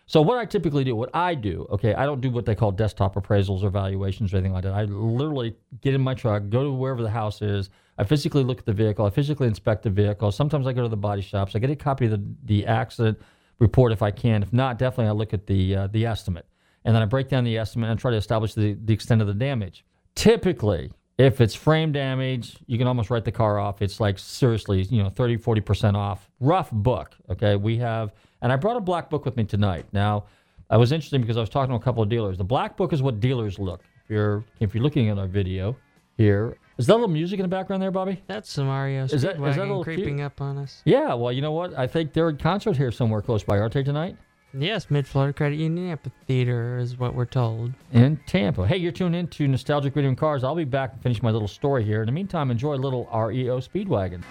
So 0.07 0.21
what 0.21 0.37
I 0.37 0.45
typically 0.45 0.83
do, 0.85 0.95
what 0.95 1.09
I 1.13 1.35
do, 1.35 1.67
okay, 1.69 1.93
I 1.93 2.05
don't 2.05 2.21
do 2.21 2.31
what 2.31 2.45
they 2.45 2.55
call 2.55 2.71
desktop 2.71 3.15
appraisals 3.15 3.61
or 3.63 3.69
valuations 3.69 4.33
or 4.33 4.37
anything 4.37 4.53
like 4.53 4.63
that. 4.63 4.73
I 4.73 4.85
literally 4.85 5.55
get 5.81 5.93
in 5.93 6.01
my 6.01 6.13
truck, 6.13 6.49
go 6.49 6.63
to 6.63 6.71
wherever 6.71 7.03
the 7.03 7.09
house 7.09 7.41
is. 7.41 7.69
I 7.97 8.05
physically 8.05 8.43
look 8.43 8.59
at 8.59 8.65
the 8.65 8.73
vehicle. 8.73 9.05
I 9.05 9.09
physically 9.09 9.47
inspect 9.47 9.83
the 9.83 9.89
vehicle. 9.89 10.31
Sometimes 10.31 10.65
I 10.65 10.71
go 10.73 10.81
to 10.81 10.89
the 10.89 10.95
body 10.95 11.21
shops. 11.21 11.55
I 11.55 11.59
get 11.59 11.69
a 11.69 11.75
copy 11.75 12.05
of 12.05 12.11
the, 12.11 12.23
the 12.45 12.65
accident 12.65 13.19
report 13.59 13.91
if 13.91 14.01
I 14.01 14.11
can. 14.11 14.43
If 14.43 14.53
not, 14.53 14.79
definitely 14.79 15.09
I 15.09 15.11
look 15.11 15.33
at 15.33 15.45
the 15.45 15.75
uh, 15.75 15.87
the 15.87 16.05
estimate, 16.05 16.45
and 16.85 16.95
then 16.95 17.01
I 17.01 17.05
break 17.05 17.27
down 17.27 17.43
the 17.43 17.57
estimate 17.57 17.89
and 17.89 17.99
try 17.99 18.11
to 18.11 18.17
establish 18.17 18.53
the, 18.53 18.77
the 18.85 18.93
extent 18.93 19.21
of 19.21 19.27
the 19.27 19.33
damage. 19.33 19.83
Typically, 20.15 20.91
if 21.17 21.41
it's 21.41 21.55
frame 21.55 21.91
damage, 21.91 22.57
you 22.67 22.77
can 22.77 22.87
almost 22.87 23.09
write 23.09 23.25
the 23.25 23.31
car 23.31 23.59
off. 23.59 23.81
It's 23.81 23.99
like 23.99 24.19
seriously, 24.19 24.83
you 24.83 25.01
know, 25.01 25.09
30, 25.09 25.37
40% 25.37 25.95
off. 25.95 26.29
Rough 26.39 26.71
book. 26.71 27.15
Okay. 27.29 27.55
We 27.55 27.77
have, 27.77 28.13
and 28.41 28.51
I 28.51 28.55
brought 28.55 28.77
a 28.77 28.81
black 28.81 29.09
book 29.09 29.25
with 29.25 29.35
me 29.37 29.43
tonight. 29.43 29.85
Now, 29.91 30.25
I 30.69 30.77
was 30.77 30.91
interesting 30.91 31.21
because 31.21 31.37
I 31.37 31.39
was 31.41 31.49
talking 31.49 31.71
to 31.71 31.75
a 31.75 31.79
couple 31.83 32.03
of 32.03 32.09
dealers. 32.09 32.37
The 32.37 32.43
black 32.43 32.75
book 32.77 32.93
is 32.93 33.01
what 33.01 33.19
dealers 33.19 33.57
look. 33.59 33.81
If 34.03 34.09
you're 34.09 34.43
if 34.59 34.73
you're 34.73 34.83
looking 34.83 35.09
at 35.09 35.17
our 35.17 35.27
video 35.27 35.75
here, 36.17 36.57
is 36.77 36.87
that 36.87 36.93
a 36.93 36.95
little 36.95 37.07
music 37.09 37.39
in 37.39 37.43
the 37.43 37.47
background 37.49 37.81
there, 37.81 37.91
Bobby? 37.91 38.21
That's 38.27 38.49
some 38.51 38.67
Mario 38.67 39.03
Is 39.03 39.11
that- 39.11 39.15
is 39.17 39.21
that 39.23 39.35
a 39.35 39.39
Speedwagon 39.39 39.57
little 39.57 39.83
creeping 39.83 40.15
cute? 40.17 40.25
up 40.25 40.41
on 40.41 40.57
us. 40.57 40.81
Yeah. 40.85 41.13
Well, 41.13 41.31
you 41.31 41.41
know 41.41 41.51
what? 41.51 41.77
I 41.77 41.87
think 41.87 42.13
they're 42.13 42.29
in 42.29 42.37
concert 42.37 42.77
here 42.77 42.91
somewhere 42.91 43.21
close 43.21 43.43
by, 43.43 43.59
aren't 43.59 43.73
they 43.73 43.83
tonight? 43.83 44.17
Yes, 44.57 44.89
Mid 44.89 45.05
Florida 45.05 45.33
Credit 45.33 45.57
Union 45.57 45.89
Amphitheater 45.91 46.77
is 46.79 46.97
what 46.97 47.13
we're 47.13 47.25
told. 47.25 47.73
in 47.91 48.17
Tampa. 48.27 48.65
Hey, 48.65 48.77
you're 48.77 48.93
tuned 48.93 49.15
in 49.15 49.27
to 49.27 49.47
Nostalgic 49.47 49.95
Radio 49.95 50.07
and 50.09 50.17
Cars. 50.17 50.43
I'll 50.43 50.55
be 50.55 50.63
back 50.63 50.93
and 50.93 51.01
finish 51.03 51.21
my 51.21 51.29
little 51.31 51.49
story 51.49 51.83
here. 51.83 52.01
In 52.01 52.05
the 52.05 52.13
meantime, 52.13 52.49
enjoy 52.49 52.73
a 52.75 52.77
little 52.77 53.03
REO 53.13 53.59
Speedwagon. 53.59 54.23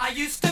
I 0.00 0.08
used 0.14 0.42
to 0.42 0.51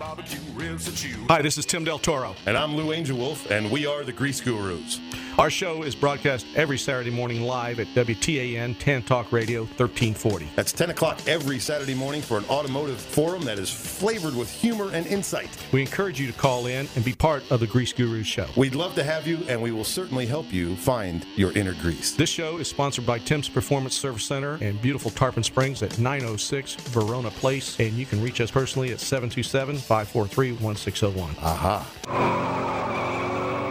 Hi, 0.00 1.42
this 1.42 1.58
is 1.58 1.66
Tim 1.66 1.82
Del 1.82 1.98
Toro. 1.98 2.36
And 2.46 2.56
I'm 2.56 2.76
Lou 2.76 2.92
Angel 2.92 3.18
Wolf, 3.18 3.50
and 3.50 3.68
we 3.68 3.84
are 3.84 4.04
the 4.04 4.12
Grease 4.12 4.40
Gurus. 4.40 5.00
Our 5.38 5.50
show 5.50 5.82
is 5.82 5.94
broadcast 5.94 6.46
every 6.56 6.78
Saturday 6.78 7.10
morning 7.10 7.42
live 7.42 7.78
at 7.78 7.86
WTAN 7.88 8.76
10 8.78 9.02
Talk 9.04 9.32
Radio 9.32 9.60
1340. 9.60 10.48
That's 10.56 10.72
10 10.72 10.90
o'clock 10.90 11.20
every 11.28 11.60
Saturday 11.60 11.94
morning 11.94 12.22
for 12.22 12.38
an 12.38 12.44
automotive 12.46 13.00
forum 13.00 13.42
that 13.44 13.58
is 13.58 13.70
flavored 13.70 14.34
with 14.34 14.50
humor 14.50 14.90
and 14.92 15.06
insight. 15.06 15.48
We 15.72 15.80
encourage 15.80 16.20
you 16.20 16.26
to 16.26 16.32
call 16.32 16.66
in 16.66 16.88
and 16.96 17.04
be 17.04 17.12
part 17.12 17.48
of 17.52 17.60
the 17.60 17.68
Grease 17.68 17.92
Gurus 17.92 18.26
show. 18.26 18.46
We'd 18.56 18.74
love 18.74 18.96
to 18.96 19.04
have 19.04 19.28
you, 19.28 19.38
and 19.48 19.62
we 19.62 19.70
will 19.70 19.84
certainly 19.84 20.26
help 20.26 20.52
you 20.52 20.74
find 20.76 21.24
your 21.36 21.52
inner 21.52 21.74
grease. 21.74 22.12
This 22.12 22.30
show 22.30 22.58
is 22.58 22.68
sponsored 22.68 23.06
by 23.06 23.20
Tim's 23.20 23.48
Performance 23.48 23.96
Service 23.96 24.24
Center 24.24 24.58
and 24.60 24.80
beautiful 24.82 25.12
Tarpon 25.12 25.44
Springs 25.44 25.82
at 25.84 25.98
906 25.98 26.74
Verona 26.88 27.30
Place, 27.30 27.78
and 27.78 27.92
you 27.94 28.06
can 28.06 28.20
reach 28.20 28.40
us 28.40 28.50
personally 28.50 28.92
at 28.92 28.98
727 28.98 29.78
543 29.88 30.52
1601. 30.52 31.34
Aha. 31.42 31.86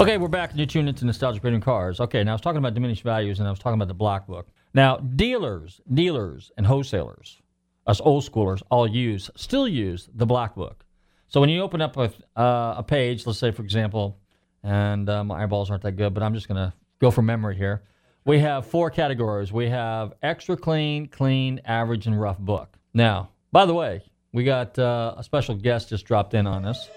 Okay, 0.00 0.16
we're 0.16 0.28
back 0.28 0.50
and 0.50 0.60
you're 0.60 0.66
tuned 0.66 0.88
into 0.88 1.04
Nostalgic 1.04 1.42
Radio 1.42 1.58
Cars. 1.58 1.98
Okay, 1.98 2.22
now 2.22 2.30
I 2.30 2.34
was 2.34 2.40
talking 2.40 2.58
about 2.58 2.72
diminished 2.72 3.02
values 3.02 3.40
and 3.40 3.48
I 3.48 3.50
was 3.50 3.58
talking 3.58 3.74
about 3.74 3.88
the 3.88 3.94
black 3.94 4.28
book. 4.28 4.46
Now, 4.72 4.98
dealers, 4.98 5.80
dealers, 5.92 6.52
and 6.56 6.64
wholesalers, 6.64 7.38
us 7.84 8.00
old 8.00 8.22
schoolers, 8.22 8.62
all 8.70 8.86
use, 8.86 9.28
still 9.34 9.66
use 9.66 10.08
the 10.14 10.24
black 10.24 10.54
book. 10.54 10.84
So 11.26 11.40
when 11.40 11.50
you 11.50 11.62
open 11.62 11.80
up 11.80 11.96
a, 11.96 12.12
uh, 12.36 12.76
a 12.76 12.84
page, 12.84 13.26
let's 13.26 13.40
say, 13.40 13.50
for 13.50 13.62
example, 13.62 14.20
and 14.62 15.08
uh, 15.10 15.24
my 15.24 15.42
eyeballs 15.42 15.68
aren't 15.68 15.82
that 15.82 15.96
good, 15.96 16.14
but 16.14 16.22
I'm 16.22 16.32
just 16.32 16.46
going 16.46 16.58
to 16.58 16.72
go 17.00 17.10
from 17.10 17.26
memory 17.26 17.56
here. 17.56 17.82
We 18.24 18.38
have 18.38 18.66
four 18.66 18.90
categories. 18.90 19.52
We 19.52 19.68
have 19.68 20.12
extra 20.22 20.56
clean, 20.56 21.08
clean, 21.08 21.60
average, 21.64 22.06
and 22.06 22.20
rough 22.20 22.38
book. 22.38 22.78
Now, 22.94 23.30
by 23.50 23.66
the 23.66 23.74
way, 23.74 24.02
we 24.32 24.44
got 24.44 24.78
uh, 24.78 25.16
a 25.16 25.24
special 25.24 25.56
guest 25.56 25.88
just 25.88 26.06
dropped 26.06 26.34
in 26.34 26.46
on 26.46 26.66
us. 26.66 26.88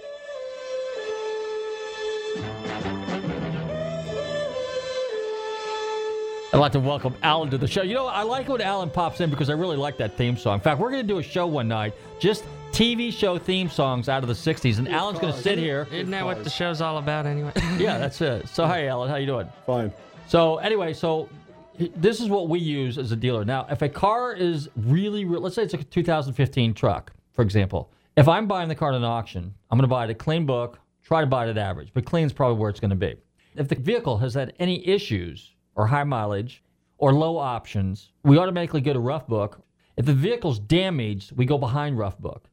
I'd 6.53 6.59
like 6.59 6.73
to 6.73 6.81
welcome 6.81 7.15
Alan 7.23 7.49
to 7.49 7.57
the 7.57 7.67
show. 7.67 7.81
You 7.81 7.93
know, 7.93 8.07
I 8.07 8.23
like 8.23 8.49
when 8.49 8.59
Alan 8.59 8.89
pops 8.89 9.21
in 9.21 9.29
because 9.29 9.49
I 9.49 9.53
really 9.53 9.77
like 9.77 9.97
that 9.97 10.17
theme 10.17 10.35
song. 10.35 10.55
In 10.55 10.59
fact, 10.59 10.81
we're 10.81 10.91
going 10.91 11.01
to 11.01 11.07
do 11.07 11.19
a 11.19 11.23
show 11.23 11.47
one 11.47 11.69
night, 11.69 11.93
just 12.19 12.43
TV 12.73 13.11
show 13.11 13.37
theme 13.37 13.69
songs 13.69 14.09
out 14.09 14.21
of 14.21 14.27
the 14.27 14.33
60s, 14.33 14.77
and 14.77 14.89
Alan's 14.89 15.19
going 15.19 15.33
to 15.33 15.39
sit 15.39 15.57
here. 15.57 15.87
Isn't 15.93 16.11
that 16.11 16.25
what 16.25 16.43
the 16.43 16.49
show's 16.49 16.81
all 16.81 16.97
about 16.97 17.25
anyway? 17.25 17.53
yeah, 17.77 17.97
that's 17.97 18.19
it. 18.19 18.49
So, 18.53 18.65
hi, 18.65 18.87
Alan. 18.87 19.09
How 19.09 19.15
you 19.15 19.25
doing? 19.27 19.47
Fine. 19.65 19.93
So, 20.27 20.57
anyway, 20.57 20.93
so 20.93 21.29
this 21.77 22.19
is 22.19 22.27
what 22.27 22.49
we 22.49 22.59
use 22.59 22.97
as 22.97 23.13
a 23.13 23.15
dealer. 23.15 23.45
Now, 23.45 23.65
if 23.69 23.81
a 23.81 23.89
car 23.89 24.33
is 24.33 24.67
really, 24.75 25.23
re- 25.23 25.39
let's 25.39 25.55
say 25.55 25.63
it's 25.63 25.73
a 25.73 25.77
2015 25.77 26.73
truck, 26.73 27.13
for 27.31 27.43
example. 27.43 27.89
If 28.17 28.27
I'm 28.27 28.45
buying 28.45 28.67
the 28.67 28.75
car 28.75 28.89
at 28.89 28.95
an 28.95 29.05
auction, 29.05 29.53
I'm 29.69 29.77
going 29.77 29.87
to 29.87 29.93
buy 29.93 30.03
it 30.03 30.09
at 30.09 30.19
clean 30.19 30.45
book, 30.45 30.79
try 31.03 31.21
to 31.21 31.27
buy 31.27 31.47
it 31.47 31.49
at 31.49 31.57
average, 31.57 31.91
but 31.93 32.05
clean's 32.05 32.33
probably 32.33 32.57
where 32.59 32.69
it's 32.69 32.79
going 32.79 32.89
to 32.89 32.95
be. 32.95 33.15
If 33.55 33.67
the 33.67 33.75
vehicle 33.75 34.17
has 34.19 34.33
had 34.33 34.53
any 34.59 34.87
issues 34.87 35.55
or 35.75 35.87
high 35.87 36.03
mileage 36.03 36.63
or 36.97 37.13
low 37.13 37.37
options, 37.37 38.11
we 38.23 38.37
automatically 38.37 38.81
go 38.81 38.93
to 38.93 38.99
rough 38.99 39.27
book. 39.27 39.61
If 39.97 40.05
the 40.05 40.13
vehicle's 40.13 40.59
damaged, 40.59 41.33
we 41.35 41.45
go 41.45 41.57
behind 41.57 41.97
rough 41.97 42.17
book. 42.17 42.49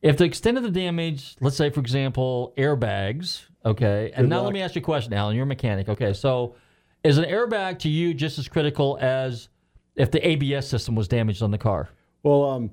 If 0.00 0.16
the 0.16 0.24
extent 0.24 0.56
of 0.56 0.64
the 0.64 0.70
damage, 0.70 1.36
let's 1.40 1.56
say, 1.56 1.70
for 1.70 1.78
example, 1.78 2.54
airbags, 2.56 3.44
okay, 3.64 4.10
and 4.14 4.24
Good 4.24 4.30
now 4.30 4.42
let 4.42 4.52
me 4.52 4.60
ask 4.60 4.74
you 4.74 4.80
a 4.80 4.84
question, 4.84 5.12
Alan. 5.12 5.36
You're 5.36 5.44
a 5.44 5.46
mechanic, 5.46 5.88
okay? 5.88 6.12
So, 6.12 6.56
is 7.04 7.18
an 7.18 7.24
airbag 7.24 7.78
to 7.80 7.88
you 7.88 8.14
just 8.14 8.38
as 8.38 8.48
critical 8.48 8.98
as 9.00 9.48
if 9.94 10.10
the 10.10 10.26
ABS 10.26 10.68
system 10.68 10.94
was 10.94 11.06
damaged 11.06 11.42
on 11.42 11.50
the 11.50 11.58
car? 11.58 11.88
Well, 12.22 12.44
um, 12.44 12.70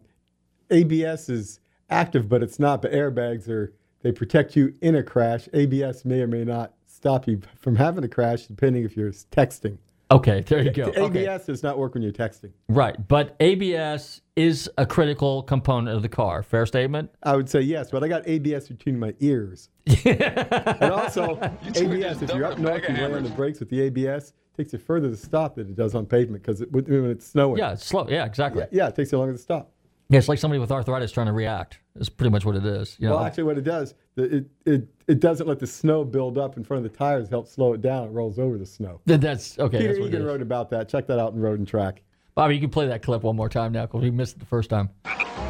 ABS 0.72 1.30
is 1.30 1.60
active, 1.90 2.30
but 2.30 2.42
it's 2.44 2.60
not. 2.60 2.82
But 2.82 2.92
airbags 2.92 3.48
are 3.48 3.74
they 4.02 4.12
protect 4.12 4.56
you 4.56 4.74
in 4.82 4.96
a 4.96 5.04
crash. 5.04 5.48
ABS 5.54 6.06
may 6.06 6.22
or 6.22 6.28
may 6.28 6.44
not 6.46 6.74
stop 6.86 7.28
you 7.28 7.42
from 7.60 7.76
having 7.76 8.04
a 8.04 8.08
crash, 8.08 8.46
depending 8.48 8.84
if 8.84 8.96
you're 8.96 9.12
texting. 9.12 9.78
Okay, 10.12 10.42
there 10.42 10.64
you 10.64 10.72
go. 10.72 10.86
The 10.92 11.02
Okay. 11.02 11.28
ABS 11.28 11.46
does 11.46 11.62
not 11.62 11.78
work 11.78 11.94
when 11.94 12.02
you're 12.02 12.12
texting. 12.12 12.52
Right, 12.68 12.96
but 13.08 13.36
ABS 13.40 14.22
is 14.36 14.70
a 14.78 14.86
critical 14.86 15.44
component 15.44 15.96
of 15.96 16.02
the 16.02 16.10
car. 16.10 16.42
Fair 16.42 16.66
statement? 16.66 17.12
I 17.22 17.36
would 17.36 17.48
say 17.50 17.62
yes, 17.62 17.92
but 17.92 18.04
I 18.04 18.08
got 18.08 18.28
ABS 18.28 18.68
between 18.70 18.98
my 18.98 19.14
ears. 19.20 19.70
and 20.06 20.92
also, 20.92 21.40
ABS, 21.76 22.22
if 22.24 22.34
you're 22.34 22.46
up 22.46 22.58
north 22.58 22.84
and 22.88 22.98
laying 22.98 23.14
on 23.14 23.24
the 23.24 23.30
brakes 23.30 23.60
with 23.60 23.70
the 23.70 23.82
ABS, 23.82 24.34
takes 24.58 24.74
you 24.74 24.80
further 24.80 25.10
to 25.10 25.16
stop 25.16 25.56
than 25.56 25.68
it 25.68 25.76
does 25.76 25.94
on 25.94 26.06
pavement 26.06 26.42
because 26.44 26.62
it, 26.62 26.72
when 26.72 27.12
it's 27.12 27.28
snowing. 27.28 27.58
Yeah, 27.60 27.74
it's 27.74 27.86
slow. 27.86 28.08
Yeah, 28.10 28.26
exactly. 28.26 28.64
Yeah, 28.72 28.84
yeah, 28.84 28.88
it 28.88 28.96
takes 28.96 29.12
you 29.12 29.18
longer 29.20 29.34
to 29.34 29.40
stop. 29.40 29.72
Yeah, 30.10 30.18
it's 30.18 30.28
like 30.28 30.40
somebody 30.40 30.60
with 30.60 30.72
arthritis 30.72 31.12
trying 31.12 31.28
to 31.28 31.34
react. 31.34 31.80
It's 31.96 32.10
pretty 32.10 32.32
much 32.32 32.44
what 32.44 32.56
it 32.56 32.66
is. 32.66 32.98
You 33.00 33.10
know? 33.10 33.16
Well, 33.16 33.26
actually, 33.26 33.44
what 33.44 33.60
it 33.60 33.64
does, 33.64 33.94
it, 34.18 34.46
it, 34.66 34.88
it 35.08 35.20
doesn't 35.20 35.48
let 35.48 35.60
the 35.60 35.68
snow 35.68 36.04
build 36.04 36.40
up 36.40 36.58
in 36.58 36.64
front 36.64 36.84
of 36.84 36.92
the 36.92 36.98
tires, 36.98 37.28
it 37.28 37.30
helps 37.30 37.52
slow 37.52 37.74
it 37.74 37.82
down. 37.82 38.08
It 38.08 38.12
rolls 38.12 38.40
over 38.40 38.58
the 38.58 38.66
snow. 38.66 39.02
Th- 39.08 39.20
that's 39.20 39.60
okay. 39.60 39.78
Peter 39.78 39.90
that's 39.90 40.00
what 40.00 40.06
it 40.06 40.10
Egan 40.10 40.22
is. 40.22 40.28
wrote 40.28 40.42
about 40.42 40.72
that. 40.72 40.90
Check 40.90 41.06
that 41.08 41.20
out 41.20 41.34
in 41.34 41.40
Road 41.40 41.60
and 41.60 41.68
Track. 41.68 42.02
Bobby, 42.34 42.56
you 42.56 42.62
can 42.62 42.72
play 42.72 42.88
that 42.88 43.04
clip 43.04 43.22
one 43.22 43.36
more 43.36 43.50
time 43.50 43.72
now 43.72 43.86
because 43.86 44.02
we 44.02 44.10
missed 44.10 44.38
it 44.38 44.40
the 44.40 44.46
first 44.46 44.70
time. 44.72 44.90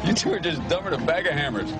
You 0.04 0.12
two 0.12 0.32
are 0.32 0.40
just 0.40 0.66
dumber 0.68 0.90
than 0.90 1.02
a 1.02 1.06
bag 1.06 1.26
of 1.26 1.32
hammers. 1.32 1.72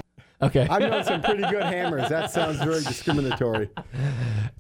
Okay. 0.42 0.66
I've 0.68 0.81
known 0.81 1.05
some 1.05 1.20
pretty 1.22 1.42
good 1.42 1.62
hammers. 1.62 2.09
That 2.09 2.31
sounds 2.31 2.59
very 2.59 2.83
discriminatory. 2.83 3.68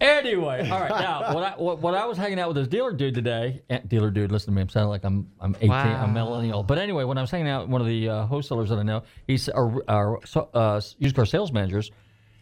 Anyway, 0.00 0.68
all 0.70 0.80
right. 0.80 0.90
Now, 0.90 1.34
when 1.34 1.44
I 1.44 1.50
what, 1.56 1.80
when 1.80 1.94
I 1.94 2.04
was 2.06 2.16
hanging 2.18 2.38
out 2.38 2.48
with 2.48 2.56
this 2.56 2.68
dealer 2.68 2.92
dude 2.92 3.14
today, 3.14 3.62
eh, 3.70 3.80
dealer 3.86 4.10
dude, 4.10 4.30
listen 4.32 4.52
to 4.52 4.56
me. 4.56 4.62
I'm 4.62 4.68
sounding 4.68 4.90
like 4.90 5.04
I'm 5.04 5.30
I'm 5.40 5.54
18, 5.56 5.68
Wow. 5.68 6.02
I'm 6.02 6.12
millennial. 6.12 6.62
But 6.62 6.78
anyway, 6.78 7.04
when 7.04 7.18
I 7.18 7.20
was 7.22 7.30
hanging 7.30 7.48
out 7.48 7.62
with 7.62 7.70
one 7.70 7.80
of 7.80 7.86
the 7.86 8.08
uh, 8.08 8.26
wholesalers 8.26 8.68
that 8.70 8.78
I 8.78 8.82
know, 8.82 9.02
he's 9.26 9.48
our, 9.48 9.82
our 9.88 10.20
uh, 10.54 10.80
used 10.98 11.16
car 11.16 11.26
sales 11.26 11.52
managers. 11.52 11.90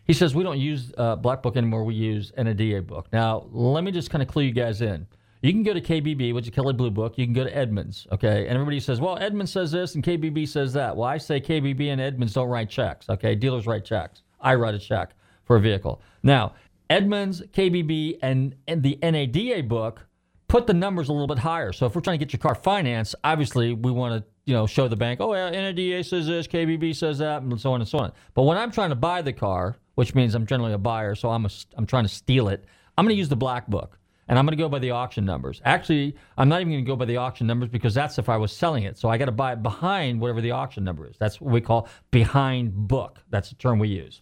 He 0.05 0.13
says 0.15 0.35
we 0.35 0.43
don't 0.43 0.59
use 0.59 0.93
uh, 0.97 1.17
Black 1.17 1.43
Book 1.43 1.57
anymore. 1.57 1.85
We 1.85 1.95
use 1.95 2.33
NADA 2.37 2.83
book. 2.83 3.09
Now, 3.13 3.47
let 3.51 3.85
me 3.85 3.91
just 3.93 4.11
kind 4.11 4.23
of 4.23 4.29
clue 4.29 4.45
you 4.45 4.53
guys 4.53 4.81
in. 4.83 5.07
You 5.41 5.53
can 5.53 5.63
go 5.63 5.73
to 5.73 5.81
KBB, 5.81 6.35
which 6.35 6.47
is 6.47 6.55
Kelley 6.55 6.73
Blue 6.73 6.91
Book. 6.91 7.17
You 7.17 7.25
can 7.25 7.33
go 7.33 7.45
to 7.45 7.57
Edmunds, 7.57 8.09
okay? 8.11 8.47
And 8.47 8.55
everybody 8.55 8.81
says, 8.81 9.01
well, 9.01 9.17
Edmunds 9.19 9.53
says 9.53 9.71
this 9.71 9.95
and 9.95 10.03
KBB 10.03 10.49
says 10.49 10.73
that. 10.73 10.97
Well, 10.97 11.09
I 11.09 11.19
say 11.19 11.41
KBB 11.41 11.89
and 11.93 12.01
Edmunds 12.01 12.33
don't 12.33 12.49
write 12.49 12.69
checks, 12.69 13.09
okay? 13.09 13.37
Dealers 13.37 13.67
write 13.67 13.85
checks. 13.85 14.23
I 14.41 14.57
write 14.57 14.75
a 14.75 14.79
check 14.79 15.15
for 15.45 15.57
a 15.57 15.61
vehicle. 15.61 16.03
Now, 16.23 16.55
Edmunds, 16.91 17.43
KBB, 17.53 18.19
and, 18.23 18.57
and 18.67 18.83
the 18.83 18.99
NADA 19.01 19.63
book 19.65 20.07
put 20.49 20.67
the 20.67 20.75
numbers 20.75 21.09
a 21.09 21.13
little 21.13 21.27
bit 21.27 21.39
higher. 21.39 21.73
So 21.73 21.87
if 21.87 21.95
we're 21.95 22.01
trying 22.01 22.19
to 22.19 22.25
get 22.25 22.33
your 22.33 22.41
car 22.41 22.55
financed, 22.55 23.15
obviously 23.23 23.75
we 23.75 23.93
want 23.93 24.21
to, 24.21 24.29
you 24.47 24.55
know, 24.55 24.67
show 24.67 24.89
the 24.89 24.97
bank, 24.97 25.21
oh 25.21 25.35
yeah, 25.35 25.51
NADA 25.51 26.03
says 26.03 26.27
this, 26.27 26.49
KBB 26.49 26.97
says 26.97 27.19
that, 27.19 27.43
and 27.43 27.61
so 27.61 27.73
on 27.73 27.81
and 27.81 27.89
so 27.89 27.99
on. 27.99 28.13
But 28.35 28.43
when 28.43 28.57
I'm 28.57 28.73
trying 28.73 28.89
to 28.89 28.97
buy 28.97 29.23
the 29.23 29.33
car, 29.33 29.77
which 29.95 30.15
means 30.15 30.35
I'm 30.35 30.47
generally 30.47 30.73
a 30.73 30.79
buyer, 30.79 31.15
so 31.15 31.29
I'm 31.29 31.45
a, 31.45 31.51
I'm 31.77 31.87
trying 31.87 32.05
to 32.05 32.09
steal 32.09 32.49
it, 32.49 32.65
I'm 32.97 33.05
going 33.05 33.15
to 33.15 33.19
use 33.19 33.29
the 33.29 33.37
black 33.37 33.69
book. 33.69 33.99
And 34.29 34.39
I'm 34.39 34.45
going 34.45 34.57
to 34.57 34.63
go 34.63 34.69
by 34.69 34.79
the 34.79 34.91
auction 34.91 35.25
numbers. 35.25 35.63
Actually, 35.65 36.15
I'm 36.37 36.49
not 36.49 36.61
even 36.61 36.73
going 36.73 36.85
to 36.85 36.89
go 36.89 36.97
by 36.97 37.07
the 37.07 37.17
auction 37.17 37.47
numbers 37.47 37.71
because 37.71 37.95
that's 37.95 38.19
if 38.19 38.29
I 38.29 38.37
was 38.37 38.53
selling 38.53 38.85
it. 38.85 38.99
So 38.99 39.09
I 39.09 39.17
got 39.17 39.25
to 39.25 39.33
buy 39.33 39.53
it 39.53 39.63
behind 39.63 40.21
whatever 40.21 40.41
the 40.43 40.51
auction 40.51 40.85
number 40.85 41.07
is. 41.07 41.17
That's 41.19 41.41
what 41.41 41.53
we 41.53 41.61
call 41.63 41.89
behind 42.11 42.75
book. 42.75 43.21
That's 43.31 43.49
the 43.49 43.55
term 43.55 43.79
we 43.79 43.89
use. 43.89 44.21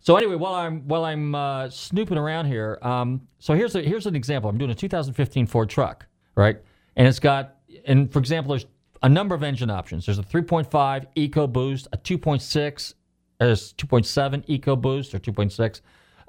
So 0.00 0.16
anyway, 0.16 0.36
while 0.36 0.54
I'm 0.54 0.86
while 0.88 1.04
I'm 1.04 1.34
uh, 1.34 1.68
snooping 1.68 2.16
around 2.16 2.46
here, 2.46 2.78
um, 2.82 3.20
so 3.38 3.52
here's 3.54 3.74
a, 3.74 3.82
here's 3.82 4.06
an 4.06 4.16
example. 4.16 4.48
I'm 4.48 4.56
doing 4.56 4.70
a 4.70 4.74
2015 4.74 5.46
Ford 5.46 5.68
truck, 5.68 6.06
right? 6.34 6.56
And 6.96 7.06
it's 7.06 7.18
got, 7.18 7.56
and 7.84 8.10
for 8.10 8.18
example, 8.18 8.50
there's 8.50 8.66
a 9.02 9.08
number 9.08 9.34
of 9.34 9.42
engine 9.42 9.70
options. 9.70 10.06
There's 10.06 10.18
a 10.18 10.22
3.5 10.22 10.70
EcoBoost, 11.16 11.88
a 11.92 11.98
2.6, 11.98 12.94
there's 13.38 13.72
2.7 13.74 14.60
EcoBoost 14.60 15.14
or 15.14 15.18
2.6, 15.18 15.80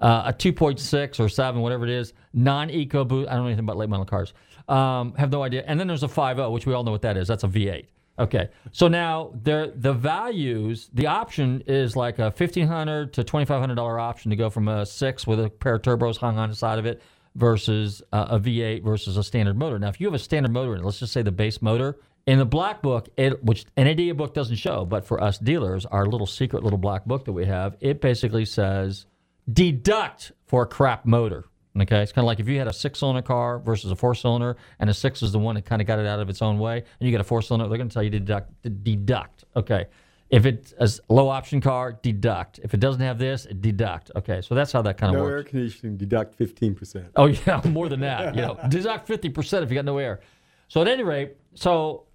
uh, 0.02 0.24
a 0.28 0.34
2.6 0.34 1.20
or 1.20 1.30
7, 1.30 1.62
whatever 1.62 1.86
it 1.86 1.92
is, 1.92 2.14
non-EcoBoost. 2.34 3.28
I 3.28 3.34
don't 3.34 3.42
know 3.42 3.46
anything 3.48 3.66
about 3.66 3.78
late 3.78 3.90
model 3.90 4.06
cars. 4.06 4.34
Um, 4.68 5.14
have 5.16 5.32
no 5.32 5.44
idea. 5.44 5.64
And 5.66 5.80
then 5.80 5.88
there's 5.88 6.04
a 6.04 6.08
5.0, 6.08 6.52
which 6.52 6.66
we 6.66 6.74
all 6.74 6.84
know 6.84 6.92
what 6.92 7.02
that 7.02 7.18
is. 7.18 7.28
That's 7.28 7.44
a 7.44 7.48
V8. 7.48 7.86
Okay, 8.20 8.50
so 8.74 8.90
now 8.90 9.32
there 9.34 9.68
the 9.68 9.94
values. 9.94 10.90
The 10.94 11.08
option 11.08 11.64
is 11.68 11.96
like 11.96 12.20
a 12.20 12.32
fifteen 12.32 12.68
hundred 12.68 13.14
to 13.14 13.24
twenty 13.24 13.46
five 13.46 13.62
hundred 13.62 13.76
dollar 13.76 13.98
option 13.98 14.30
to 14.32 14.36
go 14.36 14.50
from 14.50 14.68
a 14.68 14.86
six 14.86 15.26
with 15.26 15.40
a 15.40 15.50
pair 15.50 15.76
of 15.76 15.84
turbos 15.84 16.18
hung 16.18 16.38
on 16.38 16.50
the 16.50 16.56
side 16.56 16.80
of 16.80 16.86
it 16.86 17.02
versus 17.36 18.02
uh, 18.12 18.28
a 18.32 18.38
V8 18.38 18.84
versus 18.84 19.16
a 19.16 19.24
standard 19.24 19.58
motor. 19.58 19.80
Now, 19.80 19.88
if 19.88 20.02
you 20.02 20.08
have 20.08 20.14
a 20.14 20.20
standard 20.20 20.52
motor, 20.52 20.74
in 20.74 20.82
it, 20.82 20.86
let's 20.86 21.00
just 21.00 21.14
say 21.14 21.22
the 21.22 21.32
base 21.32 21.62
motor 21.62 21.98
in 22.28 22.38
the 22.38 22.46
black 22.46 22.82
book, 22.82 23.10
it, 23.18 23.44
which 23.44 23.66
NADA 23.78 24.14
book 24.14 24.34
doesn't 24.34 24.58
show, 24.58 24.86
but 24.86 25.06
for 25.06 25.22
us 25.24 25.40
dealers, 25.40 25.86
our 25.86 26.06
little 26.06 26.28
secret 26.28 26.64
little 26.64 26.78
black 26.78 27.06
book 27.06 27.26
that 27.26 27.32
we 27.32 27.46
have, 27.46 27.76
it 27.80 28.02
basically 28.02 28.46
says 28.46 29.06
deduct 29.54 30.32
for 30.46 30.64
a 30.64 30.66
crap 30.66 31.06
motor. 31.06 31.46
Okay, 31.80 32.02
it's 32.02 32.12
kind 32.12 32.24
of 32.24 32.28
like 32.28 32.40
if 32.40 32.48
you 32.48 32.58
had 32.58 32.68
a 32.68 32.74
six-cylinder 32.74 33.22
car 33.22 33.60
versus 33.60 33.92
a 33.92 33.96
four-cylinder, 33.96 34.58
and 34.80 34.90
a 34.90 34.94
six 34.94 35.22
is 35.22 35.32
the 35.32 35.40
one 35.40 35.56
that 35.56 35.66
kind 35.66 35.82
of 35.82 35.88
got 35.88 36.00
it 36.00 36.06
out 36.06 36.20
of 36.20 36.30
its 36.30 36.42
own 36.42 36.58
way, 36.58 36.78
and 36.78 36.86
you 37.08 37.12
get 37.12 37.22
a 37.22 37.24
four-cylinder, 37.24 37.68
they're 37.68 37.78
going 37.78 37.88
to 37.90 37.94
tell 37.94 38.04
you 38.04 38.10
to 38.10 38.20
deduct. 38.20 38.64
To 38.64 38.70
deduct. 38.70 39.46
Okay, 39.56 39.86
if 40.30 40.46
it's 40.46 40.74
a 40.80 41.14
low-option 41.14 41.62
car, 41.62 41.94
deduct. 42.02 42.60
If 42.64 42.74
it 42.74 42.80
doesn't 42.80 43.02
have 43.02 43.18
this, 43.18 43.48
deduct. 43.60 44.12
Okay, 44.16 44.42
so 44.42 44.56
that's 44.56 44.72
how 44.72 44.82
that 44.82 44.98
kind 44.98 45.16
of 45.16 45.22
no 45.22 45.24
works. 45.24 45.48
air 45.48 45.50
conditioning, 45.50 45.98
deduct 45.98 46.38
15%. 46.38 47.10
Oh 47.16 47.26
yeah, 47.48 47.62
more 47.66 47.88
than 47.88 48.02
that. 48.02 48.36
You 48.36 48.42
know, 48.42 48.60
deduct 48.70 49.08
fifty 49.08 49.30
percent 49.30 49.64
if 49.64 49.70
you 49.70 49.76
got 49.76 49.86
no 49.86 50.00
air. 50.00 50.20
So 50.68 50.82
at 50.82 50.88
any 50.88 51.04
rate, 51.04 51.38
so 51.56 52.06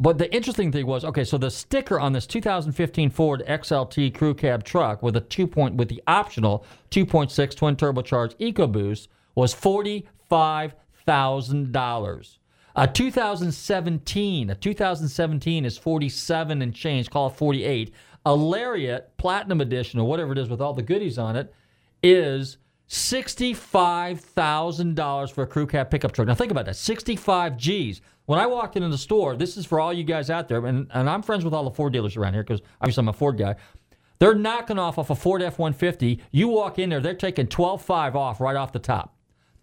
but 0.00 0.18
the 0.18 0.32
interesting 0.34 0.72
thing 0.72 0.86
was, 0.86 1.04
okay, 1.04 1.24
so 1.24 1.38
the 1.38 1.50
sticker 1.50 1.98
on 1.98 2.12
this 2.12 2.26
2015 2.26 3.10
Ford 3.10 3.42
XLT 3.46 4.14
Crew 4.14 4.34
Cab 4.34 4.64
truck 4.64 5.02
with 5.02 5.16
a 5.16 5.20
two 5.20 5.46
point 5.46 5.76
with 5.76 5.88
the 5.88 6.02
optional 6.06 6.64
2.6 6.90 7.56
twin 7.56 7.76
turbocharged 7.76 8.36
EcoBoost 8.38 9.08
was 9.34 9.52
forty 9.52 10.08
five 10.28 10.74
thousand 11.04 11.72
dollars. 11.72 12.38
A 12.78 12.86
2017, 12.86 14.50
a 14.50 14.54
2017 14.54 15.64
is 15.64 15.78
47 15.78 16.60
and 16.60 16.74
change, 16.74 17.08
call 17.08 17.28
it 17.28 17.36
48. 17.36 17.94
A 18.26 18.34
Lariat 18.34 19.16
Platinum 19.16 19.62
Edition 19.62 19.98
or 19.98 20.06
whatever 20.06 20.32
it 20.32 20.38
is 20.38 20.50
with 20.50 20.60
all 20.60 20.74
the 20.74 20.82
goodies 20.82 21.16
on 21.16 21.36
it 21.36 21.54
is 22.02 22.58
$65,000 22.88 25.32
for 25.32 25.42
a 25.42 25.46
crew 25.46 25.66
cab 25.66 25.90
pickup 25.90 26.12
truck. 26.12 26.28
Now 26.28 26.34
think 26.34 26.52
about 26.52 26.66
that. 26.66 26.76
65 26.76 27.56
G's. 27.56 28.00
When 28.26 28.38
I 28.38 28.46
walked 28.46 28.76
into 28.76 28.88
the 28.88 28.98
store, 28.98 29.36
this 29.36 29.56
is 29.56 29.66
for 29.66 29.80
all 29.80 29.92
you 29.92 30.04
guys 30.04 30.30
out 30.30 30.48
there, 30.48 30.64
and, 30.66 30.90
and 30.92 31.08
I'm 31.08 31.22
friends 31.22 31.44
with 31.44 31.54
all 31.54 31.64
the 31.64 31.70
Ford 31.70 31.92
dealers 31.92 32.16
around 32.16 32.34
here 32.34 32.42
because 32.42 32.60
obviously 32.80 33.02
I'm 33.02 33.08
a 33.08 33.12
Ford 33.12 33.38
guy. 33.38 33.54
They're 34.18 34.34
knocking 34.34 34.78
off 34.78 34.98
off 34.98 35.10
a 35.10 35.14
Ford 35.14 35.42
F-150. 35.42 36.20
You 36.30 36.48
walk 36.48 36.78
in 36.78 36.90
there, 36.90 37.00
they're 37.00 37.14
taking 37.14 37.46
12.5 37.46 38.14
off 38.14 38.40
right 38.40 38.56
off 38.56 38.72
the 38.72 38.78
top. 38.78 39.14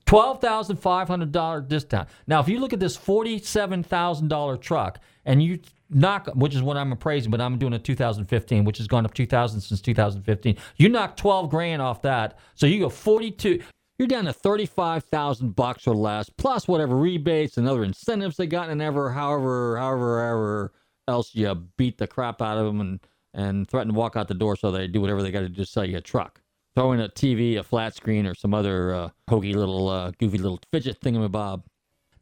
$12,500 0.05 1.67
discount. 1.67 2.09
Now, 2.27 2.41
if 2.41 2.47
you 2.47 2.59
look 2.59 2.73
at 2.73 2.79
this 2.79 2.97
$47,000 2.97 4.61
truck 4.61 4.99
and 5.25 5.41
you 5.41 5.59
knock, 5.93 6.27
which 6.35 6.55
is 6.55 6.61
what 6.61 6.77
I'm 6.77 6.91
appraising, 6.91 7.31
but 7.31 7.41
I'm 7.41 7.57
doing 7.57 7.73
a 7.73 7.79
2015, 7.79 8.65
which 8.65 8.77
has 8.77 8.87
gone 8.87 9.05
up 9.05 9.13
2,000 9.13 9.61
since 9.61 9.81
2015. 9.81 10.57
You 10.77 10.89
knock 10.89 11.15
12 11.17 11.49
grand 11.49 11.81
off 11.81 12.01
that, 12.03 12.37
so 12.55 12.65
you 12.65 12.79
go 12.79 12.89
42. 12.89 13.61
You're 13.99 14.07
down 14.07 14.25
to 14.25 14.33
35,000 14.33 15.55
bucks 15.55 15.87
or 15.87 15.95
less, 15.95 16.29
plus 16.29 16.67
whatever 16.67 16.95
rebates 16.95 17.57
and 17.57 17.67
other 17.67 17.83
incentives 17.83 18.37
they 18.37 18.47
got, 18.47 18.69
and 18.69 18.81
ever, 18.81 19.11
however, 19.11 19.77
however, 19.77 20.19
however 20.19 20.73
else 21.07 21.35
you 21.35 21.53
beat 21.77 21.97
the 21.97 22.07
crap 22.07 22.41
out 22.41 22.57
of 22.57 22.65
them 22.65 22.79
and 22.79 22.99
and 23.35 23.67
threaten 23.67 23.91
to 23.91 23.97
walk 23.97 24.15
out 24.15 24.27
the 24.27 24.33
door 24.33 24.55
so 24.55 24.71
they 24.71 24.87
do 24.87 25.01
whatever 25.01 25.23
they 25.23 25.31
got 25.31 25.41
to 25.41 25.49
do 25.49 25.55
to 25.55 25.65
sell 25.65 25.83
you 25.83 25.97
a 25.97 26.01
truck 26.01 26.39
throw 26.75 26.91
in 26.91 26.99
a 26.99 27.09
TV, 27.09 27.57
a 27.57 27.63
flat 27.63 27.95
screen, 27.95 28.25
or 28.25 28.35
some 28.35 28.53
other 28.53 28.93
uh, 28.93 29.09
hokey 29.29 29.53
little, 29.53 29.89
uh, 29.89 30.11
goofy 30.19 30.37
little 30.37 30.59
fidget 30.71 30.99
thingamabob. 31.01 31.63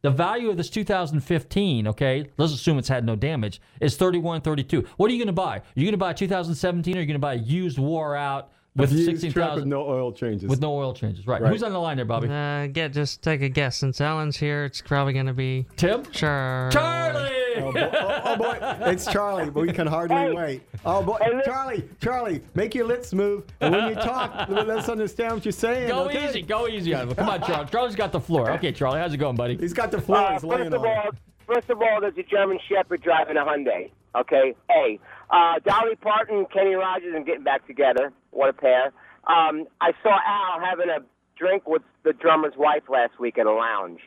The 0.02 0.10
value 0.10 0.50
of 0.50 0.56
this 0.56 0.68
2015, 0.68 1.86
okay, 1.86 2.28
let's 2.36 2.52
assume 2.52 2.76
it's 2.76 2.88
had 2.88 3.06
no 3.06 3.14
damage, 3.14 3.60
is 3.80 3.96
31, 3.96 4.40
32. 4.40 4.84
What 4.96 5.08
are 5.08 5.14
you 5.14 5.18
going 5.18 5.28
to 5.28 5.32
buy? 5.32 5.58
Are 5.58 5.62
you 5.76 5.84
going 5.84 5.92
to 5.92 5.96
buy 5.96 6.10
a 6.10 6.14
2017 6.14 6.94
or 6.94 6.98
are 6.98 7.00
you 7.00 7.06
going 7.06 7.14
to 7.14 7.20
buy 7.20 7.34
a 7.34 7.36
used, 7.36 7.78
wore 7.78 8.16
out 8.16 8.50
with 8.76 8.90
16,000 8.90 9.54
with 9.54 9.66
no 9.66 9.86
oil 9.86 10.12
changes. 10.12 10.48
with 10.48 10.60
no 10.60 10.74
oil 10.74 10.94
changes? 10.94 11.26
Right. 11.26 11.42
Right. 11.42 11.52
Who's 11.52 11.62
on 11.62 11.72
the 11.72 11.78
line 11.78 11.96
there, 11.96 12.06
Bobby? 12.06 12.28
Uh, 12.28 12.66
get 12.68 12.92
just 12.92 13.22
take 13.22 13.42
a 13.42 13.48
guess. 13.48 13.78
Since 13.78 14.00
Alan's 14.00 14.36
here, 14.36 14.64
it's 14.64 14.80
probably 14.80 15.12
gonna 15.12 15.34
be 15.34 15.66
Tim. 15.76 16.04
Sure. 16.12 16.70
Charlie. 16.72 17.30
Oh 17.54 17.70
boy, 17.70 17.90
oh, 17.92 18.20
oh, 18.24 18.36
boy. 18.36 18.58
it's 18.90 19.04
Charlie, 19.06 19.50
but 19.50 19.60
we 19.60 19.72
can 19.72 19.86
hardly 19.86 20.34
wait. 20.34 20.62
Oh 20.86 21.02
boy, 21.02 21.18
Charlie, 21.44 21.84
Charlie, 22.00 22.42
make 22.54 22.74
your 22.74 22.86
lips 22.86 23.12
move, 23.12 23.44
and 23.60 23.74
when 23.74 23.88
you 23.88 23.94
talk, 23.94 24.48
let's 24.48 24.88
understand 24.88 25.34
what 25.34 25.44
you're 25.44 25.52
saying. 25.52 25.88
Go 25.88 26.04
okay? 26.04 26.28
easy, 26.28 26.42
go 26.42 26.66
easy 26.66 26.94
on 26.94 27.08
him. 27.08 27.14
Come 27.14 27.28
on, 27.28 27.42
Charlie. 27.42 27.68
Charlie's 27.70 27.96
got 27.96 28.10
the 28.10 28.20
floor. 28.20 28.50
Okay, 28.52 28.72
Charlie, 28.72 29.00
how's 29.00 29.12
it 29.12 29.18
going, 29.18 29.36
buddy? 29.36 29.56
He's 29.56 29.74
got 29.74 29.90
the 29.90 30.00
floor. 30.00 30.18
Uh, 30.18 30.32
he's 30.32 30.40
first 30.40 30.44
laying 30.44 30.72
of 30.72 30.80
on. 30.80 30.86
all, 30.86 31.10
first 31.46 31.68
of 31.68 31.80
all, 31.82 32.00
there's 32.00 32.16
a 32.16 32.22
German 32.22 32.58
Shepherd 32.68 33.02
driving 33.02 33.36
a 33.36 33.40
Hyundai. 33.40 33.90
Okay, 34.14 34.54
A. 34.70 34.98
Uh, 35.32 35.58
Dolly 35.64 35.96
Parton, 35.96 36.44
Kenny 36.52 36.74
Rogers, 36.74 37.14
and 37.16 37.24
getting 37.26 37.42
back 37.42 37.66
together. 37.66 38.12
What 38.30 38.50
a 38.50 38.52
pair. 38.52 38.92
Um, 39.26 39.66
I 39.80 39.92
saw 40.02 40.10
Al 40.26 40.60
having 40.60 40.90
a 40.90 40.98
drink 41.38 41.66
with 41.66 41.82
the 42.04 42.12
drummer's 42.12 42.54
wife 42.56 42.82
last 42.90 43.18
week 43.18 43.38
in 43.38 43.46
a 43.46 43.52
lounge. 43.52 44.00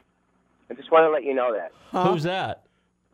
I 0.70 0.76
just 0.76 0.92
want 0.92 1.04
to 1.06 1.10
let 1.10 1.24
you 1.24 1.34
know 1.34 1.52
that. 1.54 1.72
Who's 2.08 2.24
that? 2.24 2.64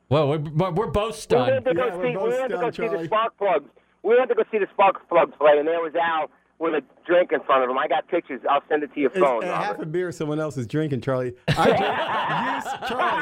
Well, 0.09 0.27
we're, 0.27 0.39
we're 0.39 0.71
we're 0.71 0.87
both 0.87 1.15
We 1.15 1.21
stunned. 1.21 1.51
went 1.51 1.65
to 1.65 1.73
go 1.73 1.89
see. 2.01 2.17
We 2.17 2.17
went 2.17 2.51
to 2.51 2.57
go 2.57 2.71
see 2.71 2.87
the 2.87 3.05
Spark 3.05 3.37
Plugs. 3.37 3.69
We 4.03 4.17
went 4.17 4.27
to 4.29 4.35
go 4.35 4.43
see 4.51 4.57
the 4.57 4.67
Spark 4.73 5.07
Plugs 5.07 5.33
play, 5.39 5.57
and 5.57 5.65
there 5.67 5.79
was 5.79 5.93
Al 5.95 6.29
with 6.61 6.75
a 6.75 6.83
drink 7.05 7.31
in 7.31 7.41
front 7.41 7.63
of 7.63 7.69
him. 7.69 7.77
I 7.77 7.87
got 7.87 8.07
pictures. 8.07 8.39
I'll 8.49 8.61
send 8.69 8.83
it 8.83 8.93
to 8.93 8.99
your 8.99 9.09
It's 9.09 9.19
phone. 9.19 9.43
a 9.43 9.47
Robert. 9.47 9.65
half 9.65 9.79
a 9.79 9.85
beer 9.85 10.11
someone 10.11 10.39
else 10.39 10.55
is 10.57 10.67
drinking, 10.67 11.01
Charlie. 11.01 11.33
I 11.47 11.65
drink. 11.65 11.79
you, 11.81 12.87
Charlie, 12.87 13.17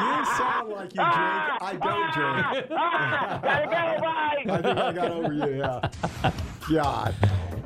you 0.00 0.26
sound 0.36 0.68
like 0.70 0.94
you 0.94 1.04
drink. 1.04 1.62
I 1.62 1.78
don't 1.80 2.12
drink. 2.14 2.68
Gotta 3.42 3.66
go, 3.66 4.00
bye. 4.00 4.44
I 4.48 4.62
think 4.62 4.78
I 4.78 4.92
got 4.92 5.10
over 5.10 5.32
you. 5.32 5.58
Yeah. 5.58 6.32
God. 6.70 7.14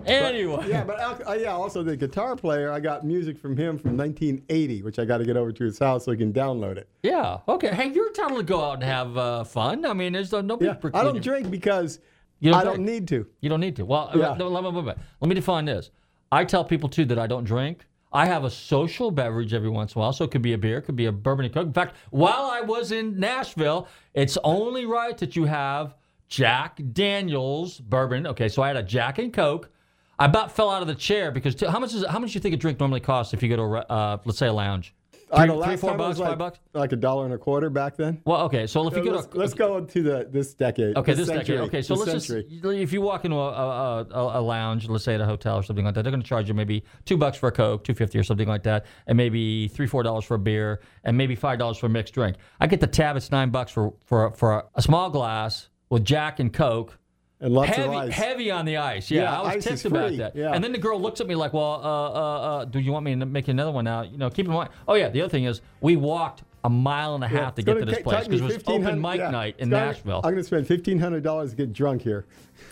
Anyway. 0.07 0.57
But, 0.57 0.69
yeah, 0.69 0.85
but 0.85 1.29
uh, 1.29 1.33
yeah, 1.35 1.53
also 1.53 1.83
the 1.85 1.97
guitar 1.97 2.35
player, 2.35 2.73
I 2.73 2.81
got 2.81 3.05
music 3.05 3.39
from 3.39 3.57
him 3.57 3.79
from 3.79 3.97
1980, 3.97 4.83
which 4.83 4.99
I 4.99 5.05
got 5.05 5.19
to 5.19 5.25
get 5.25 5.37
over 5.37 5.53
to 5.53 5.65
his 5.65 5.79
house 5.79 6.05
so 6.05 6.11
he 6.11 6.17
can 6.17 6.33
download 6.33 6.77
it. 6.77 6.89
Yeah. 7.05 7.39
Okay. 7.49 7.73
Hey, 7.73 7.93
you're 7.93 8.09
entitled 8.09 8.39
to 8.41 8.45
go 8.45 8.63
out 8.65 8.75
and 8.75 8.83
have 8.83 9.17
uh, 9.17 9.45
fun. 9.45 9.85
I 9.87 9.93
mean, 9.93 10.13
there's 10.13 10.33
no 10.33 10.41
nobody. 10.41 10.67
Yeah, 10.71 10.91
I 10.95 11.05
don't 11.05 11.23
drink 11.23 11.51
because 11.51 12.01
You 12.43 12.53
I 12.53 12.63
drink. 12.63 12.77
don't 12.77 12.85
need 12.85 13.09
to. 13.09 13.27
You 13.41 13.49
don't 13.49 13.61
need 13.61 13.77
to. 13.77 13.85
Well, 13.85 14.11
Yeah. 14.15 14.31
uh, 14.31 14.35
no, 14.35 14.49
let, 14.49 14.63
me, 14.65 14.71
let 14.71 14.85
me- 14.85 15.03
let 15.21 15.29
me 15.29 15.35
define 15.35 15.65
this. 15.65 15.91
I 16.31 16.45
tell 16.45 16.65
people 16.65 16.89
too 16.89 17.05
that 17.07 17.19
I 17.19 17.27
don't 17.27 17.45
drink. 17.45 17.87
I 18.13 18.27
have 18.27 18.45
a 18.45 18.51
social 18.51 19.11
beverage 19.11 19.55
every 19.55 19.71
once 19.71 19.95
in 19.95 19.99
a 19.99 20.01
while, 20.03 20.13
so 20.13 20.25
it 20.25 20.31
could 20.31 20.43
be 20.43 20.53
a 20.53 20.59
beer, 20.59 20.79
it 20.79 20.83
could 20.83 20.97
be 20.97 21.07
a 21.07 21.13
bourbon 21.13 21.47
and 21.47 21.55
coke. 21.55 21.67
In 21.69 21.73
fact, 21.73 21.97
while 22.11 22.45
I 22.51 22.61
was 22.61 22.93
in 22.93 23.19
Nashville, 23.19 23.89
it's 24.13 24.37
only 24.45 24.85
right 24.85 25.17
that 25.19 25.35
you 25.37 25.45
have 25.47 25.95
Jack 26.29 26.79
Daniels 26.93 27.79
bourbon. 27.81 28.27
Okay, 28.27 28.49
so 28.49 28.61
I 28.63 28.67
had 28.69 28.77
a 28.77 28.83
Jack 28.83 29.19
and 29.19 29.33
Coke. 29.33 29.71
I 30.19 30.27
about 30.27 30.53
fell 30.53 30.69
out 30.71 30.83
of 30.83 30.89
the 30.89 30.95
chair 30.95 31.31
because 31.31 31.55
t- 31.55 31.67
how 31.67 31.79
much 31.79 31.95
is 31.95 32.05
how 32.07 32.19
much 32.19 32.33
do 32.33 32.37
you 32.37 32.41
think 32.41 32.55
a 32.55 32.59
drink 32.59 32.79
normally 32.81 33.01
costs 33.01 33.33
if 33.35 33.43
you 33.43 33.49
go 33.49 33.57
to 33.57 33.63
a, 33.63 33.81
uh, 33.93 34.17
let's 34.25 34.39
say 34.39 34.47
a 34.49 34.53
lounge? 34.53 34.95
I 35.33 35.47
Three, 35.47 35.47
know, 35.47 35.63
three, 35.63 35.77
four 35.77 35.97
bucks, 35.97 36.19
like, 36.19 36.29
five 36.29 36.39
bucks. 36.39 36.59
Like 36.75 36.93
a 36.93 36.97
dollar 36.97 37.25
and 37.25 37.33
a 37.33 37.39
quarter 37.39 37.71
back 37.71 37.97
then. 37.97 38.21
Well, 38.27 38.43
okay, 38.43 38.67
so 38.67 38.87
if 38.87 38.95
you 38.95 39.01
Uh, 39.01 39.05
go 39.05 39.11
let's, 39.13 39.27
to 39.29 39.39
let's 39.39 39.55
go 39.55 39.81
to 39.81 40.03
the 40.03 40.29
this 40.31 40.53
decade. 40.53 40.95
Okay, 40.97 41.15
this 41.15 41.27
century, 41.27 41.57
decade. 41.57 41.69
Okay, 41.69 41.83
so 41.83 41.95
let's 41.95 42.11
century. 42.11 42.47
just 42.51 42.65
if 42.65 42.93
you 42.93 43.01
walk 43.01 43.25
into 43.25 43.39
a, 43.39 43.49
a, 43.49 44.07
a, 44.11 44.41
a 44.41 44.43
lounge, 44.43 44.89
let's 44.89 45.05
say 45.05 45.15
at 45.15 45.23
a 45.23 45.25
hotel 45.25 45.57
or 45.57 45.63
something 45.63 45.87
like 45.87 45.95
that, 45.95 46.03
they're 46.03 46.13
going 46.13 46.23
to 46.23 46.29
charge 46.29 46.49
you 46.49 46.55
maybe 46.55 46.85
two 47.07 47.17
bucks 47.17 47.39
for 47.39 47.49
a 47.49 47.53
coke, 47.53 47.83
two 47.83 47.95
fifty 47.95 48.19
or 48.19 48.23
something 48.25 48.47
like 48.49 48.63
that, 48.65 48.85
and 49.07 49.17
maybe 49.17 49.69
three 49.69 49.87
four 49.87 50.03
dollars 50.03 50.25
for 50.25 50.35
a 50.35 50.39
beer, 50.39 50.81
and 51.05 51.17
maybe 51.17 51.35
five 51.35 51.59
dollars 51.59 51.79
for 51.79 51.87
a 51.87 51.91
mixed 51.91 52.13
drink. 52.13 52.37
I 52.61 52.67
get 52.67 52.81
the 52.81 52.87
tab; 52.87 53.17
it's 53.17 53.31
nine 53.31 53.49
bucks 53.49 53.73
for 53.73 53.95
for 54.05 54.33
for 54.33 54.53
a, 54.53 54.65
a 54.75 54.83
small 54.83 55.09
glass 55.09 55.71
with 55.89 56.05
Jack 56.05 56.41
and 56.41 56.53
Coke. 56.53 56.99
And 57.43 57.53
lots 57.53 57.71
of 57.71 57.77
heavy, 57.77 57.97
ice. 57.97 58.13
heavy 58.13 58.51
on 58.53 58.65
the 58.65 58.77
ice. 58.77 59.11
Yeah, 59.11 59.23
Yeah, 59.23 59.41
I 59.41 59.57
was 59.57 59.65
ticked 59.65 59.85
about 59.85 60.17
that. 60.17 60.37
Yeah. 60.37 60.53
And 60.53 60.63
then 60.63 60.71
the 60.71 60.79
girl 60.79 61.01
looks 61.01 61.21
at 61.21 61.27
me 61.27 61.35
like, 61.35 61.53
"Well, 61.53 61.81
uh, 61.83 61.89
uh, 61.89 62.41
uh, 62.61 62.65
do 62.67 62.79
you 62.79 62.93
want 62.93 63.05
me 63.05 63.17
to 63.17 63.27
make 63.27 63.49
another 63.49 63.73
one 63.73 63.85
now?" 63.85 64.03
You 64.03 64.17
know, 64.17 64.31
keep 64.31 64.47
in 64.47 64.53
mind. 64.53 64.71
Oh 64.87 64.95
yeah, 64.95 65.09
the 65.09 65.21
other 65.23 65.29
thing 65.29 65.45
is 65.45 65.61
we 65.81 65.97
walked 65.97 66.45
a 66.65 66.71
mile 66.71 67.15
and 67.15 67.25
a 67.25 67.29
half 67.29 67.39
Yeah, 67.39 67.51
to 67.51 67.63
get 67.63 67.73
gonna 67.75 67.87
this 67.87 67.97
take- 67.97 68.05
place 68.05 68.29
because 68.29 68.41
it 68.41 68.45
was 68.45 68.57
open 68.57 68.85
1500 68.85 69.11
mic 69.11 69.19
yeah, 69.19 69.31
night 69.31 69.57
in 69.59 69.69
gonna- 69.69 69.87
Nashville. 69.87 70.21
I'm 70.25 70.31
going 70.31 70.37
to 70.37 70.45
spend 70.45 70.67
fifteen 70.67 70.99
hundred 70.99 71.23
dollars 71.23 71.51
to 71.51 71.57
get 71.57 71.73
drunk 71.73 72.03
here. 72.03 72.27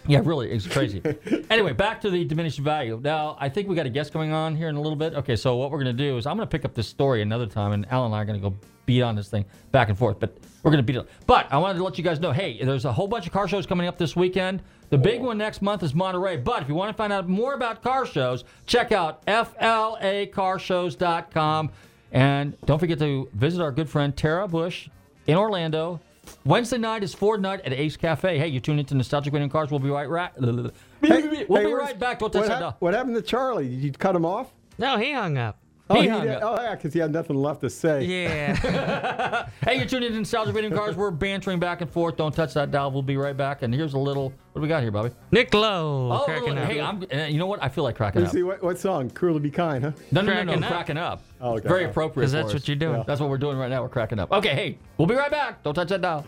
Yeah, 0.06 0.20
really, 0.24 0.50
it's 0.50 0.66
crazy. 0.66 1.02
anyway, 1.50 1.72
back 1.72 2.00
to 2.02 2.10
the 2.10 2.24
diminished 2.24 2.60
value. 2.60 3.00
Now, 3.02 3.36
I 3.40 3.48
think 3.48 3.68
we 3.68 3.74
got 3.74 3.86
a 3.86 3.90
guest 3.90 4.12
going 4.12 4.32
on 4.32 4.54
here 4.54 4.68
in 4.68 4.76
a 4.76 4.80
little 4.80 4.96
bit. 4.96 5.14
Okay, 5.14 5.36
so 5.36 5.56
what 5.56 5.70
we're 5.70 5.82
going 5.82 5.96
to 5.96 6.04
do 6.04 6.16
is 6.16 6.26
I'm 6.26 6.36
going 6.36 6.46
to 6.46 6.50
pick 6.50 6.64
up 6.64 6.74
this 6.74 6.86
story 6.86 7.22
another 7.22 7.46
time, 7.46 7.72
and 7.72 7.86
Alan 7.90 8.06
and 8.06 8.14
I 8.14 8.22
are 8.22 8.24
going 8.24 8.40
to 8.40 8.50
go 8.50 8.56
beat 8.86 9.02
on 9.02 9.16
this 9.16 9.28
thing 9.28 9.44
back 9.72 9.88
and 9.88 9.98
forth. 9.98 10.20
But 10.20 10.36
we're 10.62 10.70
going 10.70 10.84
to 10.84 10.92
beat 10.92 10.96
it. 10.96 11.08
But 11.26 11.52
I 11.52 11.58
wanted 11.58 11.78
to 11.78 11.84
let 11.84 11.98
you 11.98 12.04
guys 12.04 12.20
know, 12.20 12.32
hey, 12.32 12.64
there's 12.64 12.84
a 12.84 12.92
whole 12.92 13.08
bunch 13.08 13.26
of 13.26 13.32
car 13.32 13.48
shows 13.48 13.66
coming 13.66 13.88
up 13.88 13.98
this 13.98 14.14
weekend. 14.16 14.62
The 14.90 14.98
big 14.98 15.20
oh. 15.20 15.24
one 15.24 15.38
next 15.38 15.62
month 15.62 15.82
is 15.82 15.94
Monterey. 15.94 16.36
But 16.36 16.62
if 16.62 16.68
you 16.68 16.74
want 16.74 16.90
to 16.90 16.96
find 16.96 17.12
out 17.12 17.28
more 17.28 17.54
about 17.54 17.82
car 17.82 18.06
shows, 18.06 18.44
check 18.66 18.92
out 18.92 19.26
flacarshows.com. 19.26 21.70
And 22.12 22.56
don't 22.66 22.78
forget 22.78 22.98
to 22.98 23.28
visit 23.34 23.62
our 23.62 23.72
good 23.72 23.88
friend 23.88 24.16
Tara 24.16 24.48
Bush 24.48 24.88
in 25.26 25.36
Orlando. 25.36 26.00
Wednesday 26.44 26.78
night 26.78 27.02
is 27.02 27.14
Ford 27.14 27.40
night 27.42 27.60
at 27.62 27.72
Ace 27.72 27.96
Cafe. 27.96 28.38
Hey, 28.38 28.48
you 28.48 28.60
tune 28.60 28.78
into 28.78 28.94
Nostalgic 28.94 29.32
Radio 29.32 29.44
and 29.44 29.52
Cars. 29.52 29.70
We'll 29.70 29.80
be 29.80 29.90
right, 29.90 30.08
right 30.08 30.32
we'll 30.38 30.70
Hey, 31.02 31.46
be 31.48 31.72
right 31.72 31.98
back. 31.98 32.18
Don't 32.18 32.34
what, 32.34 32.46
that 32.46 32.62
hap- 32.62 32.80
what 32.80 32.94
happened 32.94 33.16
to 33.16 33.22
Charlie? 33.22 33.68
Did 33.68 33.80
you 33.82 33.92
cut 33.92 34.14
him 34.14 34.24
off? 34.24 34.52
No, 34.78 34.96
he 34.96 35.12
hung 35.12 35.38
up. 35.38 35.58
Oh, 35.90 35.96
He 35.96 36.02
he 36.02 36.08
hung 36.08 36.22
did? 36.22 36.36
up. 36.36 36.42
oh 36.58 36.62
yeah, 36.62 36.74
because 36.76 36.92
he 36.92 37.00
had 37.00 37.12
nothing 37.12 37.36
left 37.36 37.60
to 37.62 37.70
say. 37.70 38.04
Yeah. 38.04 39.46
Hey, 39.62 39.76
you're 39.76 39.86
tuning 39.86 40.06
in 40.08 40.12
to 40.14 40.18
Nostalgic 40.20 40.54
Radio 40.54 40.70
and 40.70 40.76
Cars. 40.78 40.96
We're 40.96 41.10
bantering 41.10 41.58
back 41.60 41.80
and 41.82 41.90
forth. 41.90 42.16
Don't 42.16 42.34
touch 42.34 42.54
that 42.54 42.70
dial. 42.70 42.90
We'll 42.90 43.02
be 43.02 43.16
right 43.16 43.36
back. 43.36 43.62
And 43.62 43.74
here's 43.74 43.92
a 43.94 43.98
little. 43.98 44.30
What 44.52 44.54
do 44.54 44.60
we 44.62 44.68
got 44.68 44.82
here, 44.82 44.90
Bobby? 44.90 45.10
Nick 45.32 45.52
Lowe. 45.52 46.10
Oh, 46.12 46.24
cracking 46.24 46.56
up. 46.56 46.64
hey, 46.68 46.80
I'm. 46.80 47.02
uh, 47.12 47.16
You 47.26 47.38
know 47.38 47.46
what? 47.46 47.62
I 47.62 47.68
feel 47.68 47.84
like 47.84 47.94
cracking 47.96 48.22
Let 48.22 48.26
me 48.26 48.28
up. 48.28 48.34
see 48.34 48.42
what, 48.42 48.62
what 48.62 48.78
song? 48.78 49.10
Cruel 49.10 49.34
to 49.34 49.40
be 49.40 49.50
kind, 49.50 49.84
huh? 49.84 49.92
No, 50.12 50.22
no, 50.22 50.32
no, 50.42 50.42
no, 50.42 50.52
Cracking 50.52 50.62
up. 50.64 50.70
cracking 50.70 50.96
up. 50.96 51.22
Oh, 51.40 51.52
okay. 51.58 51.68
Very 51.68 51.84
appropriate. 51.84 52.24
'Cause 52.26 52.32
that's 52.32 52.50
for 52.52 52.56
what 52.56 52.68
you're 52.68 52.76
doing. 52.76 53.04
That's 53.06 53.20
what 53.20 53.28
we're 53.28 53.38
doing 53.38 53.58
right 53.58 53.68
now. 53.70 53.82
We're 53.82 53.88
cracking 53.90 54.18
up. 54.18 54.32
Okay, 54.32 54.54
hey, 54.54 54.78
we'll 54.96 55.08
be 55.08 55.14
right 55.14 55.30
back. 55.30 55.62
Don't 55.62 55.74
touch 55.74 55.88
that 55.88 56.00
dial. 56.00 56.24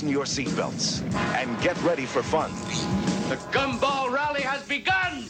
Fasten 0.00 0.08
your 0.08 0.24
seatbelts 0.24 1.02
and 1.34 1.60
get 1.60 1.76
ready 1.82 2.06
for 2.06 2.22
fun. 2.22 2.50
The 3.28 3.36
Gumball 3.52 4.10
Rally 4.10 4.40
has 4.40 4.62
begun. 4.66 5.24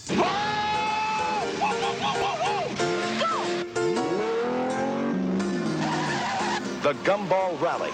The 6.82 6.94
Gumball 7.02 7.60
Rally. 7.60 7.90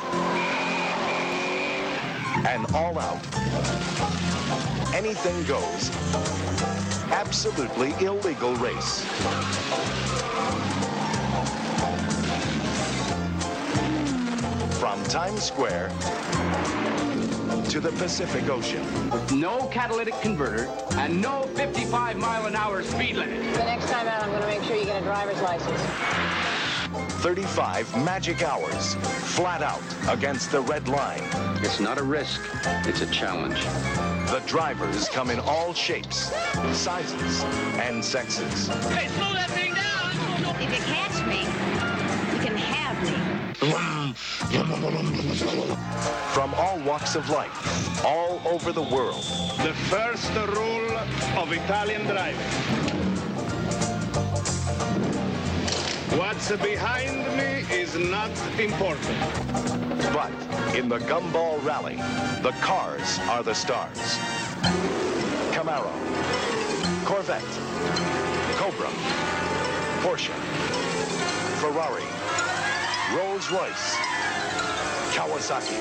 An 2.47 2.67
all 2.75 2.99
out, 2.99 3.25
anything 4.95 5.43
goes, 5.45 5.91
absolutely 7.11 7.95
illegal 8.05 8.55
race. 8.57 9.03
From 14.79 15.03
Times 15.05 15.43
Square 15.43 15.91
to 17.71 17.81
the 17.81 17.93
Pacific 17.93 18.49
Ocean. 18.49 18.83
with 19.11 19.33
No 19.33 19.67
catalytic 19.67 20.15
converter 20.23 20.67
and 20.93 21.21
no 21.21 21.43
55 21.55 22.17
mile 22.17 22.47
an 22.47 22.57
hour 22.57 22.83
speed 22.83 23.17
limit. 23.17 23.43
The 23.55 23.65
next 23.65 23.91
time 23.91 24.09
out, 24.09 24.23
I'm 24.23 24.31
going 24.31 24.41
to 24.41 24.47
make 24.47 24.63
sure 24.63 24.77
you 24.77 24.85
get 24.85 25.03
a 25.03 25.05
driver's 25.05 25.41
license. 25.43 25.81
35 27.21 28.05
magic 28.05 28.43
hours, 28.43 28.95
flat 29.35 29.63
out 29.63 29.83
against 30.09 30.53
the 30.53 30.61
red 30.61 30.89
line. 30.89 31.23
It's 31.63 31.81
not 31.81 31.99
a 31.99 32.03
risk, 32.03 32.41
it's 32.87 33.03
a 33.03 33.11
challenge. 33.11 33.61
The 34.31 34.43
drivers 34.47 35.09
come 35.09 35.31
in 35.31 35.41
all 35.41 35.75
shapes, 35.75 36.33
sizes, 36.73 37.43
and 37.81 38.03
sexes. 38.05 38.69
Hey, 38.69 39.09
slow 39.09 39.33
that 39.35 39.51
thing 39.51 39.75
down. 39.75 40.63
If 40.63 40.71
you 40.71 40.95
catch 40.95 41.27
me, 41.27 41.76
From 46.33 46.53
all 46.55 46.79
walks 46.81 47.17
of 47.17 47.31
life, 47.31 48.05
all 48.05 48.43
over 48.45 48.71
the 48.71 48.83
world. 48.83 49.23
The 49.63 49.73
first 49.89 50.31
rule 50.35 50.91
of 51.39 51.51
Italian 51.53 52.05
driving. 52.05 52.37
What's 56.19 56.53
behind 56.57 57.17
me 57.39 57.65
is 57.75 57.97
not 57.97 58.31
important. 58.59 59.19
But 60.13 60.33
in 60.77 60.89
the 60.91 60.99
Gumball 60.99 61.65
Rally, 61.65 61.97
the 62.43 62.53
cars 62.61 63.19
are 63.31 63.43
the 63.43 63.55
stars. 63.55 64.19
Camaro, 65.53 65.93
Corvette, 67.07 67.43
Cobra, 68.59 68.91
Porsche, 70.03 70.35
Ferrari, 71.61 72.16
Rolls 73.15 73.51
Royce, 73.53 73.97
Kawasaki. 75.15 75.79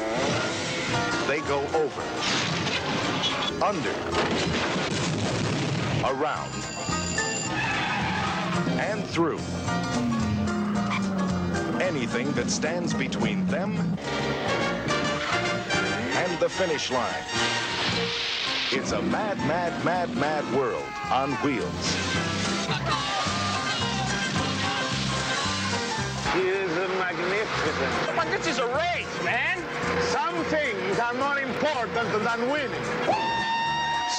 They 1.27 1.39
go 1.41 1.59
over, 1.73 2.03
under, 3.65 3.89
around, 6.05 6.53
and 8.79 9.03
through. 9.07 9.39
Anything 11.81 12.31
that 12.33 12.51
stands 12.51 12.93
between 12.93 13.47
them 13.47 13.75
and 16.15 16.39
the 16.39 16.47
finish 16.47 16.91
line. 16.91 17.23
It's 18.71 18.91
a 18.91 19.01
mad, 19.01 19.38
mad, 19.39 19.83
mad, 19.83 20.15
mad 20.15 20.43
world 20.53 20.85
on 21.11 21.31
wheels. 21.38 21.95
magnificent. 26.35 26.74
But 28.15 28.29
this 28.31 28.47
is 28.47 28.60
a 28.60 28.67
race, 28.67 29.23
man. 29.23 29.63
Some 30.12 30.43
things 30.45 30.99
are 30.99 31.13
more 31.13 31.39
important 31.39 32.12
than 32.23 32.49
winning. 32.49 32.84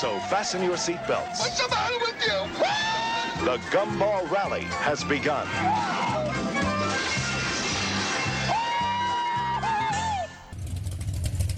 So 0.00 0.18
fasten 0.28 0.62
your 0.62 0.76
seatbelts. 0.76 1.38
What's 1.38 1.60
the 1.62 1.68
matter 1.68 1.98
with 1.98 2.22
you? 2.26 3.44
The 3.44 3.58
Gumball 3.70 4.30
Rally 4.30 4.62
has 4.62 5.04
begun. 5.04 5.46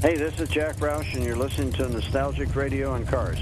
Hey, 0.01 0.17
this 0.17 0.39
is 0.39 0.49
Jack 0.49 0.77
Roush, 0.77 1.15
and 1.15 1.25
you're 1.25 1.37
listening 1.37 1.73
to 1.73 1.89
Nostalgic 1.89 2.55
Radio 2.55 2.95
and 2.95 3.07
Cars. 3.07 3.39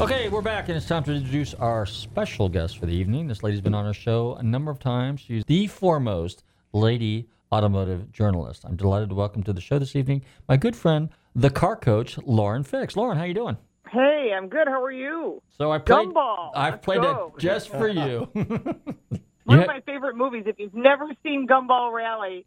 Okay, 0.00 0.28
we're 0.28 0.42
back, 0.42 0.68
and 0.68 0.76
it's 0.76 0.86
time 0.86 1.02
to 1.04 1.12
introduce 1.12 1.54
our 1.54 1.86
special 1.86 2.48
guest 2.48 2.78
for 2.78 2.86
the 2.86 2.92
evening. 2.92 3.26
This 3.26 3.42
lady's 3.42 3.60
been 3.62 3.74
on 3.74 3.86
our 3.86 3.94
show 3.94 4.34
a 4.34 4.42
number 4.42 4.70
of 4.70 4.78
times. 4.78 5.22
She's 5.22 5.44
the 5.46 5.66
foremost 5.66 6.44
lady 6.72 7.28
automotive 7.52 8.12
journalist. 8.12 8.64
I'm 8.64 8.76
delighted 8.76 9.10
to 9.10 9.14
welcome 9.14 9.42
to 9.44 9.52
the 9.52 9.60
show 9.60 9.78
this 9.78 9.94
evening 9.94 10.22
my 10.48 10.56
good 10.56 10.76
friend, 10.76 11.10
the 11.34 11.50
car 11.50 11.76
coach, 11.76 12.18
Lauren 12.18 12.62
Fix. 12.62 12.96
Lauren, 12.96 13.16
how 13.16 13.24
are 13.24 13.28
you 13.28 13.34
doing? 13.34 13.56
Hey, 13.88 14.32
I'm 14.36 14.48
good. 14.48 14.66
How 14.66 14.82
are 14.82 14.90
you? 14.90 15.42
So 15.56 15.70
I 15.70 15.78
played. 15.78 16.08
Gumball. 16.08 16.50
I've 16.54 16.74
Let's 16.74 16.84
played 16.84 17.02
go. 17.02 17.32
that 17.34 17.40
just 17.40 17.70
for 17.70 17.88
you. 17.88 18.28
One 19.44 19.60
of 19.60 19.66
my 19.68 19.80
favorite 19.86 20.16
movies. 20.16 20.44
If 20.46 20.58
you've 20.58 20.74
never 20.74 21.08
seen 21.22 21.46
Gumball 21.46 21.92
Rally, 21.92 22.44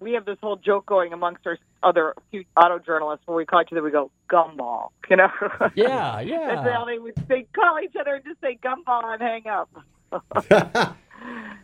we 0.00 0.12
have 0.12 0.24
this 0.24 0.38
whole 0.42 0.56
joke 0.56 0.86
going 0.86 1.12
amongst 1.12 1.46
our 1.46 1.58
other 1.82 2.14
auto 2.56 2.78
journalists 2.78 3.26
where 3.26 3.36
we 3.36 3.44
call 3.44 3.60
each 3.62 3.68
other, 3.72 3.82
we 3.82 3.90
go, 3.90 4.10
Gumball. 4.30 4.88
You 5.10 5.16
know? 5.16 5.28
Yeah, 5.74 6.20
yeah. 6.20 6.54
That's 6.54 6.70
how 6.70 6.84
they 6.84 6.98
would 7.00 7.14
say, 7.26 7.44
call 7.52 7.80
each 7.82 7.96
other 8.00 8.14
and 8.14 8.24
just 8.24 8.40
say 8.40 8.56
Gumball 8.62 9.12
and 9.12 9.20
hang 9.20 9.46
up. 9.48 9.68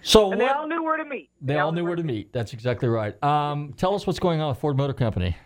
So 0.03 0.33
and 0.33 0.41
they 0.41 0.45
what- 0.45 0.57
all 0.57 0.67
knew 0.69 0.83
where 0.83 0.97
to 0.97 1.05
meet. 1.05 1.31
They 1.41 1.59
all 1.59 1.73
knew 1.73 1.85
where 1.85 1.97
to 1.97 2.03
meet. 2.03 2.33
That's 2.33 2.53
exactly 2.53 2.89
right. 2.89 3.21
Um, 3.23 3.73
tell 3.77 3.95
us 3.95 4.07
what's 4.07 4.19
going 4.19 4.41
on 4.41 4.49
with 4.49 4.59
Ford 4.59 4.77
Motor 4.77 4.93
Company. 4.93 5.37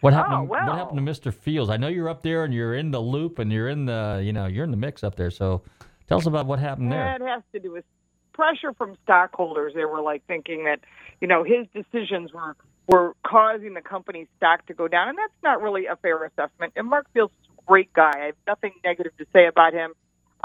What 0.00 0.12
happened? 0.12 0.34
Oh, 0.34 0.40
to, 0.40 0.44
What 0.44 0.62
happened 0.62 1.04
to 1.04 1.12
Mr. 1.12 1.32
Fields? 1.32 1.70
I 1.70 1.76
know 1.76 1.88
you're 1.88 2.08
up 2.08 2.22
there 2.22 2.44
and 2.44 2.52
you're 2.52 2.74
in 2.74 2.90
the 2.90 3.00
loop 3.00 3.38
and 3.38 3.52
you're 3.52 3.68
in 3.68 3.86
the 3.86 4.20
you 4.24 4.32
know 4.32 4.46
you're 4.46 4.64
in 4.64 4.70
the 4.70 4.76
mix 4.76 5.02
up 5.02 5.16
there. 5.16 5.30
So 5.30 5.62
tell 6.08 6.18
us 6.18 6.26
about 6.26 6.46
what 6.46 6.58
happened 6.58 6.92
there. 6.92 7.16
That 7.18 7.26
has 7.26 7.42
to 7.52 7.58
do 7.60 7.72
with 7.72 7.84
pressure 8.32 8.72
from 8.74 8.96
stockholders. 9.02 9.72
They 9.74 9.84
were 9.86 10.02
like 10.02 10.22
thinking 10.26 10.64
that, 10.64 10.80
you 11.20 11.26
know, 11.26 11.42
his 11.42 11.66
decisions 11.74 12.32
were 12.32 12.56
were 12.86 13.14
causing 13.26 13.74
the 13.74 13.80
company's 13.80 14.28
stock 14.36 14.64
to 14.66 14.74
go 14.74 14.86
down, 14.86 15.08
and 15.08 15.18
that's 15.18 15.32
not 15.42 15.60
really 15.60 15.86
a 15.86 15.96
fair 15.96 16.22
assessment. 16.24 16.74
And 16.76 16.88
Mark 16.88 17.06
Fields 17.12 17.32
is 17.42 17.48
a 17.58 17.62
great 17.66 17.92
guy. 17.92 18.12
I 18.14 18.26
have 18.26 18.36
nothing 18.46 18.72
negative 18.84 19.16
to 19.16 19.26
say 19.32 19.46
about 19.46 19.72
him. 19.72 19.92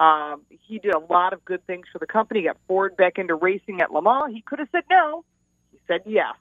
Um, 0.01 0.41
he 0.49 0.79
did 0.79 0.95
a 0.95 0.99
lot 0.99 1.31
of 1.31 1.45
good 1.45 1.65
things 1.67 1.85
for 1.93 1.99
the 1.99 2.07
company. 2.07 2.41
Got 2.41 2.57
Ford 2.67 2.97
back 2.97 3.19
into 3.19 3.35
racing 3.35 3.81
at 3.81 3.93
Le 3.93 4.01
Mans. 4.01 4.33
He 4.33 4.41
could 4.41 4.57
have 4.57 4.67
said 4.71 4.83
no. 4.89 5.23
He 5.71 5.77
said 5.87 6.01
yes. 6.07 6.33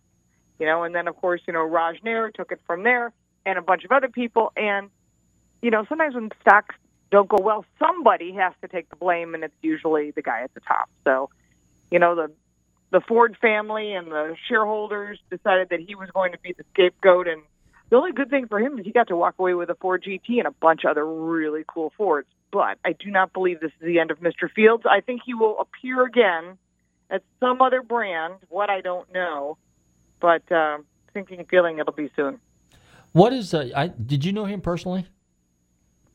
You 0.58 0.64
know, 0.64 0.82
and 0.84 0.94
then 0.94 1.06
of 1.08 1.16
course, 1.16 1.42
you 1.46 1.52
know, 1.52 1.64
Raj 1.64 1.96
Nair 2.02 2.30
took 2.30 2.52
it 2.52 2.60
from 2.66 2.84
there, 2.84 3.12
and 3.44 3.58
a 3.58 3.62
bunch 3.62 3.84
of 3.84 3.92
other 3.92 4.08
people. 4.08 4.50
And 4.56 4.88
you 5.60 5.70
know, 5.70 5.84
sometimes 5.90 6.14
when 6.14 6.30
stocks 6.40 6.74
don't 7.10 7.28
go 7.28 7.36
well, 7.38 7.66
somebody 7.78 8.32
has 8.32 8.54
to 8.62 8.68
take 8.68 8.88
the 8.88 8.96
blame, 8.96 9.34
and 9.34 9.44
it's 9.44 9.54
usually 9.60 10.10
the 10.12 10.22
guy 10.22 10.40
at 10.42 10.54
the 10.54 10.60
top. 10.60 10.88
So, 11.04 11.28
you 11.90 11.98
know, 11.98 12.14
the 12.14 12.30
the 12.92 13.02
Ford 13.06 13.36
family 13.42 13.92
and 13.92 14.10
the 14.10 14.36
shareholders 14.48 15.18
decided 15.30 15.68
that 15.68 15.80
he 15.80 15.94
was 15.94 16.08
going 16.14 16.32
to 16.32 16.38
be 16.38 16.54
the 16.56 16.64
scapegoat, 16.72 17.28
and 17.28 17.42
the 17.90 17.96
only 17.96 18.12
good 18.12 18.30
thing 18.30 18.46
for 18.48 18.58
him 18.58 18.78
is 18.78 18.86
he 18.86 18.92
got 18.92 19.08
to 19.08 19.16
walk 19.16 19.34
away 19.38 19.52
with 19.52 19.68
a 19.68 19.74
Ford 19.74 20.02
GT 20.02 20.38
and 20.38 20.46
a 20.46 20.50
bunch 20.50 20.84
of 20.84 20.92
other 20.92 21.06
really 21.06 21.62
cool 21.68 21.92
Fords. 21.98 22.26
But 22.52 22.78
I 22.84 22.92
do 22.92 23.10
not 23.10 23.32
believe 23.32 23.60
this 23.60 23.70
is 23.80 23.86
the 23.86 23.98
end 24.00 24.10
of 24.10 24.18
Mr. 24.20 24.50
Fields. 24.54 24.84
I 24.88 25.00
think 25.00 25.22
he 25.24 25.34
will 25.34 25.58
appear 25.60 26.04
again 26.04 26.58
at 27.08 27.22
some 27.38 27.62
other 27.62 27.82
brand. 27.82 28.34
What 28.48 28.70
I 28.70 28.80
don't 28.80 29.12
know, 29.12 29.56
but 30.20 30.50
uh, 30.50 30.78
thinking 31.12 31.38
and 31.38 31.48
feeling 31.48 31.78
it'll 31.78 31.92
be 31.92 32.10
soon. 32.16 32.40
What 33.12 33.32
is? 33.32 33.54
Uh, 33.54 33.70
I 33.76 33.88
did 33.88 34.24
you 34.24 34.32
know 34.32 34.44
him 34.44 34.60
personally? 34.60 35.06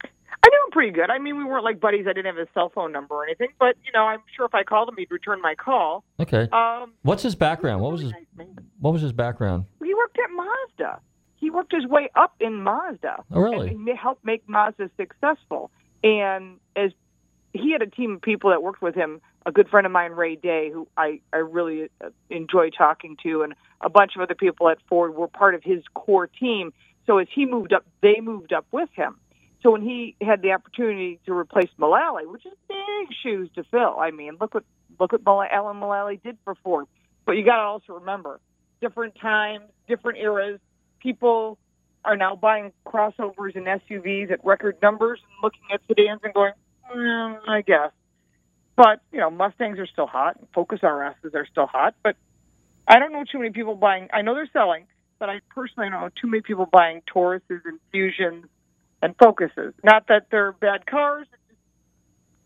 I 0.03 0.47
knew 0.49 0.65
him 0.65 0.71
pretty 0.71 0.91
good. 0.91 1.09
I 1.09 1.17
mean, 1.19 1.37
we 1.37 1.43
weren't 1.43 1.63
like 1.63 1.79
buddies. 1.79 2.05
I 2.07 2.13
didn't 2.13 2.27
have 2.27 2.37
his 2.37 2.47
cell 2.53 2.69
phone 2.69 2.91
number 2.91 3.15
or 3.15 3.23
anything, 3.25 3.49
but 3.59 3.75
you 3.85 3.91
know, 3.93 4.03
I'm 4.03 4.21
sure 4.35 4.45
if 4.45 4.53
I 4.53 4.63
called 4.63 4.89
him, 4.89 4.95
he'd 4.97 5.11
return 5.11 5.41
my 5.41 5.55
call. 5.55 6.03
Okay. 6.19 6.47
Um, 6.51 6.93
What's 7.01 7.23
his 7.23 7.35
background? 7.35 7.81
What 7.81 7.93
was 7.93 8.01
his 8.01 8.13
What 8.79 8.91
was 8.91 9.01
his 9.01 9.13
background? 9.13 9.65
he 9.83 9.93
worked 9.93 10.17
at 10.19 10.29
Mazda. 10.35 10.99
He 11.37 11.49
worked 11.49 11.73
his 11.73 11.85
way 11.85 12.09
up 12.15 12.35
in 12.39 12.63
Mazda. 12.63 13.23
Oh, 13.31 13.39
really? 13.39 13.69
And 13.69 13.87
he 13.87 13.95
helped 13.95 14.25
make 14.25 14.47
Mazda 14.47 14.89
successful. 14.97 15.71
And 16.03 16.59
as 16.75 16.91
he 17.53 17.71
had 17.71 17.81
a 17.81 17.87
team 17.87 18.15
of 18.15 18.21
people 18.21 18.49
that 18.51 18.61
worked 18.61 18.81
with 18.81 18.95
him, 18.95 19.21
a 19.45 19.51
good 19.51 19.69
friend 19.69 19.85
of 19.85 19.91
mine, 19.91 20.11
Ray 20.11 20.35
Day, 20.35 20.69
who 20.71 20.87
I, 20.97 21.21
I 21.31 21.37
really 21.37 21.89
uh, 22.03 22.09
enjoy 22.29 22.69
talking 22.71 23.17
to, 23.23 23.43
and 23.43 23.53
a 23.81 23.89
bunch 23.89 24.15
of 24.15 24.21
other 24.21 24.35
people 24.35 24.69
at 24.69 24.79
Ford 24.89 25.15
were 25.15 25.27
part 25.27 25.55
of 25.55 25.63
his 25.63 25.83
core 25.93 26.27
team. 26.27 26.73
So 27.05 27.19
as 27.19 27.27
he 27.33 27.45
moved 27.45 27.71
up, 27.71 27.85
they 28.01 28.19
moved 28.21 28.53
up 28.53 28.65
with 28.71 28.89
him. 28.93 29.17
So 29.61 29.71
when 29.71 29.81
he 29.81 30.15
had 30.21 30.41
the 30.41 30.51
opportunity 30.51 31.19
to 31.25 31.33
replace 31.33 31.69
Mulally, 31.79 32.31
which 32.31 32.45
is 32.45 32.53
big 32.67 33.15
shoes 33.23 33.49
to 33.55 33.63
fill, 33.63 33.97
I 33.99 34.11
mean, 34.11 34.37
look 34.39 34.53
what 34.53 34.63
look 34.99 35.11
what 35.11 35.51
Alan 35.51 35.77
Mulally 35.77 36.21
did 36.21 36.37
for 36.43 36.55
Ford. 36.55 36.85
But 37.25 37.33
you 37.33 37.43
got 37.43 37.57
to 37.57 37.63
also 37.63 37.93
remember, 37.93 38.39
different 38.81 39.15
times, 39.15 39.65
different 39.87 40.19
eras. 40.19 40.59
People 40.99 41.57
are 42.05 42.15
now 42.15 42.35
buying 42.35 42.71
crossovers 42.85 43.55
and 43.55 43.65
SUVs 43.65 44.31
at 44.31 44.43
record 44.45 44.77
numbers 44.81 45.19
and 45.23 45.31
looking 45.43 45.61
at 45.73 45.81
sedans 45.87 46.21
and 46.23 46.33
going, 46.33 46.53
"Mm, 46.93 47.39
I 47.47 47.61
guess. 47.61 47.91
But 48.75 49.01
you 49.11 49.19
know, 49.19 49.29
Mustangs 49.29 49.79
are 49.79 49.87
still 49.87 50.07
hot, 50.07 50.37
and 50.37 50.47
Focus 50.53 50.81
RSs 50.81 51.33
are 51.33 51.45
still 51.45 51.67
hot. 51.67 51.95
But 52.03 52.15
I 52.87 52.99
don't 52.99 53.11
know 53.11 53.23
too 53.23 53.39
many 53.39 53.51
people 53.51 53.75
buying. 53.75 54.09
I 54.13 54.21
know 54.21 54.35
they're 54.35 54.49
selling, 54.53 54.85
but 55.19 55.29
I 55.29 55.41
personally 55.49 55.89
don't 55.89 56.01
know 56.01 56.09
too 56.21 56.27
many 56.27 56.41
people 56.41 56.65
buying 56.65 57.01
Tauruses 57.13 57.61
and 57.65 57.79
Fusions 57.91 58.45
and 59.01 59.15
Focuses. 59.17 59.73
Not 59.83 60.07
that 60.07 60.27
they're 60.29 60.51
bad 60.51 60.85
cars. 60.85 61.27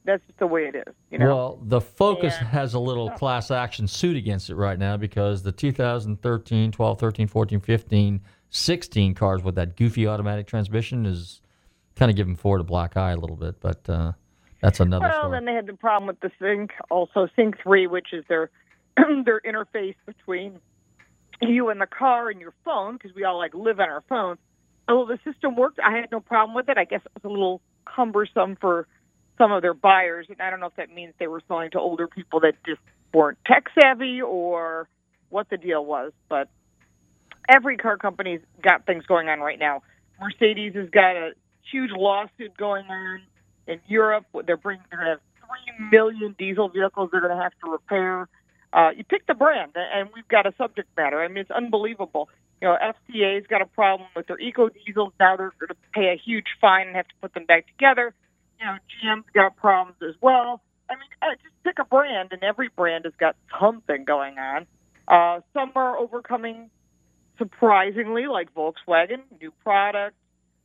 That's 0.06 0.26
just 0.28 0.39
the 0.39 0.48
way 0.48 0.63
it 0.63 0.76
is. 0.76 0.93
You 1.12 1.19
know. 1.19 1.26
Well, 1.26 1.60
the 1.62 1.82
Focus 1.82 2.36
has 2.36 2.74
a 2.74 2.80
little 2.80 3.10
class 3.12 3.52
action 3.52 3.88
suit 3.88 4.15
against 4.15 4.50
it 4.50 4.56
right 4.56 4.80
now 4.80 4.98
because 4.98 5.43
the 5.43 5.52
2013, 5.52 6.72
12, 6.72 7.00
13, 7.00 7.28
14, 7.28 7.60
15, 7.60 8.22
16 8.49 9.13
cars 9.13 9.43
with 9.43 9.55
that 9.55 9.75
goofy 9.75 10.07
automatic 10.07 10.47
transmission 10.47 11.05
is 11.05 11.41
kind 11.95 12.09
of 12.09 12.15
giving 12.15 12.35
Ford 12.35 12.62
a 12.62 12.63
black 12.63 12.97
eye 12.97 13.12
a 13.12 13.17
little 13.17 13.35
bit, 13.35 13.59
but 13.59 13.88
uh, 13.89 14.13
that's 14.62 14.79
another 14.79 15.05
well, 15.05 15.21
story. 15.21 15.31
then 15.31 15.45
they 15.45 15.53
had 15.53 15.67
the 15.67 15.73
problem 15.73 16.07
with 16.07 16.19
the 16.21 16.31
Sync, 16.39 16.71
also 16.89 17.27
Sync 17.35 17.62
Three, 17.62 17.88
which 17.88 18.13
is 18.13 18.25
their 18.27 18.49
their 18.97 19.41
interface 19.41 19.95
between 20.05 20.59
you 21.41 21.69
and 21.69 21.79
the 21.79 21.88
car 21.88 22.29
and 22.29 22.41
your 22.41 22.53
phone, 22.65 22.93
because 22.93 23.13
we 23.15 23.23
all 23.23 23.38
like 23.38 23.53
live 23.53 23.79
on 23.79 23.89
our 23.89 24.03
phones. 24.09 24.39
Although 24.88 25.13
the 25.13 25.31
system 25.31 25.55
worked, 25.55 25.79
I 25.79 25.95
had 25.97 26.12
no 26.12 26.19
problem 26.19 26.55
with 26.55 26.67
it. 26.69 26.77
I 26.77 26.85
guess 26.85 27.01
it 27.05 27.12
was 27.13 27.23
a 27.23 27.29
little 27.29 27.62
cumbersome 27.85 28.57
for 28.59 28.88
some 29.38 29.51
of 29.51 29.62
their 29.62 29.73
buyers, 29.73 30.25
and 30.29 30.41
I 30.41 30.49
don't 30.49 30.59
know 30.59 30.65
if 30.67 30.75
that 30.75 30.93
means 30.93 31.13
they 31.19 31.27
were 31.27 31.41
selling 31.47 31.71
to 31.71 31.79
older 31.79 32.07
people 32.07 32.39
that 32.41 32.55
just 32.65 32.81
weren't 33.13 33.38
tech 33.45 33.65
savvy 33.79 34.21
or 34.21 34.89
what 35.29 35.49
the 35.49 35.57
deal 35.57 35.85
was. 35.85 36.12
But 36.27 36.49
every 37.47 37.78
car 37.78 37.97
company's 37.97 38.41
got 38.62 38.86
things 38.86 39.06
going 39.06 39.30
on 39.30 39.39
right 39.39 39.60
now. 39.60 39.82
Mercedes 40.19 40.75
has 40.75 40.89
got 40.89 41.15
a 41.15 41.32
huge 41.71 41.91
lawsuit 41.91 42.56
going 42.58 42.86
on 42.88 43.21
in 43.67 43.80
Europe. 43.88 44.25
They're 44.45 44.58
bringing 44.58 44.84
they're 44.91 45.06
have 45.06 45.19
three 45.38 45.89
million 45.91 46.36
diesel 46.38 46.69
vehicles 46.69 47.10
they're 47.12 47.21
going 47.21 47.36
to 47.36 47.41
have 47.41 47.54
to 47.63 47.71
repair. 47.71 48.28
Uh, 48.71 48.89
you 48.95 49.04
pick 49.04 49.25
the 49.25 49.34
brand, 49.34 49.71
and 49.75 50.10
we've 50.13 50.28
got 50.28 50.45
a 50.45 50.54
subject 50.58 50.89
matter. 50.95 51.21
I 51.21 51.28
mean, 51.28 51.38
it's 51.38 51.52
unbelievable. 51.52 52.30
You 52.62 52.67
know, 52.67 52.78
FCA's 52.78 53.47
got 53.47 53.62
a 53.62 53.65
problem 53.65 54.10
with 54.15 54.28
their 54.28 54.39
eco 54.39 54.69
diesels. 54.69 55.13
Now 55.19 55.38
they're 55.38 55.54
going 55.60 55.69
to 55.69 55.75
pay 55.93 56.13
a 56.13 56.17
huge 56.17 56.45
fine 56.60 56.88
and 56.88 56.95
have 56.95 57.08
to 57.08 57.15
put 57.21 57.34
them 57.34 57.45
back 57.45 57.65
together. 57.67 58.13
You 58.60 58.65
know, 58.65 58.78
GM's 59.17 59.25
got 59.34 59.56
problems 59.56 59.97
as 60.08 60.15
well. 60.21 60.62
I 60.89 60.95
mean, 60.95 61.38
just 61.41 61.56
pick 61.63 61.80
a 61.80 61.86
brand, 61.86 62.30
and 62.32 62.43
every 62.43 62.69
brand 62.75 63.06
has 63.06 63.13
got 63.19 63.36
something 63.60 64.04
going 64.04 64.38
on. 64.38 64.67
Uh, 65.08 65.41
some 65.54 65.71
are 65.75 65.97
overcoming 65.97 66.69
surprisingly, 67.39 68.28
like 68.28 68.54
Volkswagen, 68.54 69.21
new 69.41 69.52
product. 69.63 70.15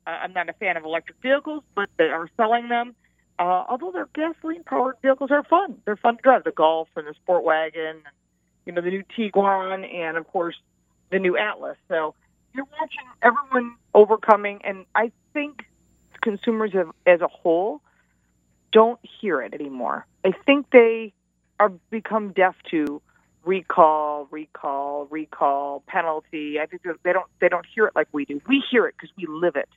Uh, 0.07 0.11
I'm 0.11 0.35
not 0.35 0.51
a 0.51 0.53
fan 0.53 0.77
of 0.77 0.85
electric 0.85 1.17
vehicles, 1.23 1.63
but 1.75 1.89
they 1.97 2.05
are 2.05 2.29
selling 2.37 2.69
them. 2.69 2.95
Uh, 3.39 3.65
although 3.69 3.91
their 3.91 4.09
gasoline-powered 4.15 4.97
vehicles 5.01 5.31
are 5.31 5.43
fun, 5.45 5.81
they're 5.87 5.97
fun 5.97 6.17
to 6.19 6.23
drive. 6.23 6.45
The 6.45 6.53
Golf 6.53 6.89
and 6.97 7.07
the 7.07 7.15
Sport 7.15 7.43
Wagon, 7.45 7.97
and, 8.05 8.15
you 8.67 8.73
know, 8.73 8.83
the 8.83 8.91
new 8.91 9.05
Tiguan, 9.17 9.91
and 9.91 10.19
of 10.19 10.27
course 10.29 10.57
the 11.11 11.19
new 11.19 11.39
Atlas. 11.39 11.79
So 11.89 12.15
you're 12.53 12.67
watching 12.79 13.07
everyone 13.23 13.77
overcoming, 13.95 14.61
and 14.65 14.85
I 14.95 15.11
think 15.33 15.65
consumers 16.21 16.73
have, 16.75 16.91
as 17.07 17.21
a 17.23 17.29
whole 17.29 17.81
don't 18.73 19.01
hear 19.21 19.41
it 19.41 19.55
anymore. 19.55 20.07
I 20.25 20.33
think 20.47 20.67
they 20.71 21.13
are 21.59 21.71
become 21.91 22.33
deaf 22.33 22.57
to 22.71 23.01
recall, 23.45 24.29
recall, 24.31 25.07
recall, 25.11 25.83
penalty. 25.87 26.59
I 26.61 26.67
think 26.67 26.83
they 27.03 27.13
don't 27.13 27.27
they 27.41 27.49
don't 27.49 27.67
hear 27.75 27.87
it 27.87 27.95
like 27.95 28.09
we 28.13 28.25
do. 28.25 28.41
We 28.49 28.63
hear 28.71 28.87
it 28.87 28.95
because 28.99 29.15
we 29.17 29.27
live 29.27 29.57
it. 29.57 29.69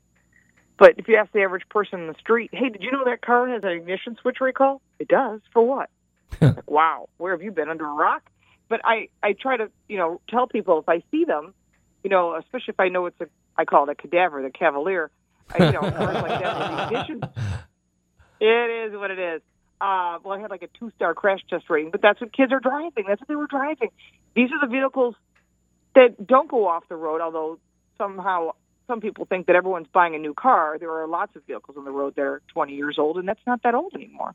But 0.78 0.96
if 0.98 1.08
you 1.08 1.16
ask 1.16 1.32
the 1.32 1.42
average 1.42 1.68
person 1.70 2.02
in 2.02 2.08
the 2.08 2.16
street, 2.20 2.52
"Hey, 2.54 2.70
did 2.70 2.84
you 2.84 2.92
know 2.92 3.04
that 3.06 3.22
car 3.22 3.48
has 3.50 3.64
an 3.64 3.70
ignition 3.70 4.18
switch 4.22 4.40
recall?" 4.42 4.82
It 5.00 5.08
does. 5.08 5.42
For 5.52 5.66
what? 5.66 5.90
like, 6.42 6.70
wow, 6.70 7.10
where 7.18 7.32
have 7.32 7.42
you 7.42 7.52
been 7.52 7.70
under 7.70 7.86
a 7.86 7.94
rock? 7.94 8.30
But 8.70 8.82
I 8.84 9.10
I 9.24 9.34
try 9.34 9.58
to 9.58 9.70
you 9.88 9.98
know 9.98 10.22
tell 10.30 10.48
people 10.48 10.80
if 10.80 10.90
I 10.90 11.04
see 11.12 11.26
them, 11.26 11.54
you 12.04 12.10
know, 12.10 12.36
especially 12.36 12.74
if 12.74 12.80
I 12.80 12.90
know 12.90 13.06
it's 13.08 13.20
a 13.22 13.28
I 13.58 13.66
call 13.66 13.90
it 13.90 13.92
a 13.92 13.96
cadaver, 13.96 14.42
the 14.42 14.52
Cavalier. 14.52 15.10
I, 15.50 15.66
you 15.66 15.72
know, 15.72 15.82
like 15.82 16.42
that 16.42 16.92
ignition. 16.92 17.22
It 18.40 18.92
is 18.92 18.98
what 18.98 19.10
it 19.12 19.18
is. 19.18 19.42
Uh, 19.80 20.18
well, 20.24 20.38
I 20.38 20.40
had 20.40 20.50
like 20.50 20.64
a 20.64 20.70
two-star 20.80 21.14
crash 21.14 21.42
test 21.50 21.70
rating, 21.70 21.92
but 21.92 22.02
that's 22.02 22.20
what 22.20 22.34
kids 22.34 22.52
are 22.52 22.60
driving. 22.60 23.06
That's 23.08 23.22
what 23.22 23.28
they 23.28 23.36
were 23.36 23.48
driving. 23.48 23.90
These 24.36 24.50
are 24.52 24.60
the 24.66 24.72
vehicles 24.72 25.16
that 25.96 26.26
don't 26.26 26.50
go 26.50 26.68
off 26.68 26.84
the 26.90 26.96
road. 26.96 27.22
Although 27.22 27.60
somehow 27.98 28.52
some 28.88 29.02
people 29.02 29.26
think 29.26 29.48
that 29.48 29.56
everyone's 29.56 29.88
buying 29.92 30.16
a 30.16 30.18
new 30.18 30.34
car. 30.34 30.78
There 30.80 30.92
are 30.92 31.08
lots 31.08 31.36
of 31.36 31.44
vehicles 31.46 31.78
on 31.78 31.86
the 31.86 31.92
road 31.92 32.16
that 32.16 32.22
are 32.22 32.42
20 32.54 32.74
years 32.74 32.96
old, 32.98 33.18
and 33.18 33.28
that's 33.28 33.46
not 33.46 33.62
that 33.64 33.76
old 33.76 33.94
anymore. 33.94 34.34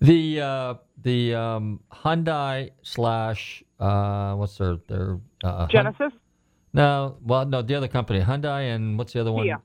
The 0.00 0.40
uh, 0.40 0.74
the 1.02 1.34
um, 1.34 1.80
Hyundai 1.92 2.70
slash 2.82 3.62
uh, 3.78 4.34
what's 4.34 4.58
their 4.58 4.76
their 4.88 5.18
uh, 5.42 5.66
Genesis. 5.68 6.12
no, 6.72 7.16
well, 7.24 7.46
no, 7.46 7.62
the 7.62 7.76
other 7.76 7.88
company, 7.88 8.20
Hyundai, 8.20 8.74
and 8.74 8.98
what's 8.98 9.12
the 9.12 9.20
other 9.20 9.32
one? 9.32 9.44
Kia. 9.44 9.60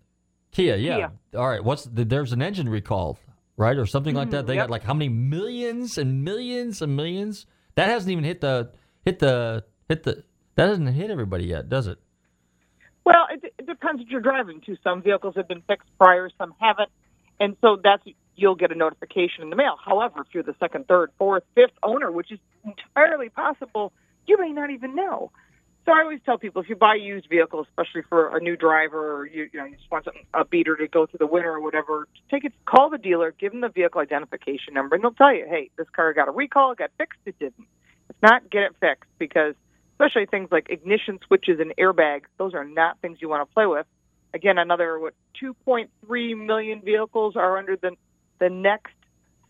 Kia, 0.52 0.76
yeah. 0.76 1.10
All 1.36 1.48
right, 1.48 1.64
what's 1.64 1.86
the, 1.86 2.06
there's 2.06 2.32
an 2.32 2.42
engine 2.42 2.70
recall, 2.70 3.18
right, 3.60 3.78
or 3.78 3.86
something 3.86 4.16
like 4.16 4.32
that. 4.32 4.46
Mhm, 4.46 4.48
They 4.48 4.56
yep. 4.56 4.64
got 4.64 4.70
like 4.72 4.84
how 4.84 4.94
many 4.96 5.10
millions 5.10 5.98
and 6.00 6.24
millions 6.24 6.82
and 6.82 6.96
millions? 6.96 7.46
That 7.76 7.90
hasn't 7.90 8.12
even 8.12 8.24
hit 8.24 8.42
the 8.42 8.72
hit 9.06 9.20
the 9.20 9.66
hit 9.88 10.04
the 10.04 10.24
that 10.56 10.70
hasn't 10.70 10.90
hit 10.90 11.12
everybody 11.12 11.46
yet, 11.46 11.70
does 11.70 11.88
it? 11.88 12.00
Well, 13.06 13.28
it, 13.32 13.54
it 13.58 13.66
depends 13.68 14.02
what 14.02 14.10
you're 14.10 14.22
driving 14.22 14.62
to. 14.62 14.76
Some 14.84 15.02
vehicles 15.02 15.36
have 15.36 15.48
been 15.48 15.62
fixed 15.68 15.90
prior, 16.00 16.30
some 16.38 16.54
haven't, 16.60 16.90
and 17.40 17.56
so 17.62 17.78
that's 17.84 18.04
you'll 18.36 18.56
get 18.56 18.72
a 18.72 18.76
notification 18.76 19.44
in 19.44 19.50
the 19.50 19.56
mail. 19.56 19.76
However, 19.84 20.22
if 20.22 20.28
you're 20.34 20.44
the 20.44 20.56
second, 20.60 20.88
third, 20.88 21.12
fourth, 21.18 21.44
fifth 21.56 21.74
owner, 21.84 22.12
which 22.12 22.32
is 22.32 22.40
entirely 22.64 23.30
possible, 23.30 23.92
you 24.28 24.40
may 24.40 24.52
not 24.52 24.70
even 24.70 24.96
know. 24.96 25.32
So 25.86 25.94
I 25.94 26.02
always 26.02 26.20
tell 26.26 26.38
people 26.38 26.62
if 26.62 26.70
you 26.70 26.76
buy 26.76 26.96
used 26.96 27.28
vehicles, 27.30 27.68
especially 27.70 28.04
for 28.08 28.36
a 28.36 28.40
new 28.40 28.56
driver, 28.56 29.18
or 29.18 29.26
you, 29.26 29.50
you 29.52 29.60
know 29.60 29.66
you 29.66 29.76
just 29.76 29.90
want 29.90 30.06
something, 30.06 30.26
a 30.34 30.46
beater 30.46 30.76
to 30.76 30.88
go 30.88 31.06
through 31.06 31.18
the 31.20 31.28
winter 31.28 31.52
or 31.52 31.62
whatever, 31.62 32.08
take 32.30 32.46
it, 32.46 32.54
call 32.66 32.90
the 32.90 32.98
dealer, 32.98 33.34
give 33.40 33.52
them 33.52 33.62
the 33.62 33.70
vehicle 33.70 34.02
identification 34.02 34.74
number, 34.74 34.96
and 34.96 35.04
they'll 35.04 35.12
tell 35.12 35.34
you, 35.34 35.46
hey, 35.50 35.72
this 35.78 35.88
car 35.90 36.14
got 36.14 36.28
a 36.28 36.32
recall, 36.32 36.74
it 36.74 36.78
got 36.78 36.92
fixed, 36.98 37.20
it 37.26 37.40
didn't. 37.40 37.68
If 38.10 38.16
not, 38.22 38.50
get 38.50 38.64
it 38.64 38.76
fixed 38.80 39.10
because 39.18 39.56
especially 39.94 40.26
things 40.26 40.50
like 40.52 40.70
ignition 40.70 41.20
switches 41.26 41.60
and 41.60 41.74
airbags, 41.78 42.24
those 42.38 42.54
are 42.54 42.64
not 42.64 43.00
things 43.00 43.18
you 43.22 43.30
want 43.30 43.48
to 43.48 43.54
play 43.54 43.66
with. 43.66 43.86
Again, 44.34 44.58
another 44.58 45.00
what 45.00 45.14
2.3 45.42 46.46
million 46.46 46.82
vehicles 46.82 47.36
are 47.36 47.58
under 47.58 47.76
the 47.76 47.96
the 48.40 48.50
next 48.50 48.94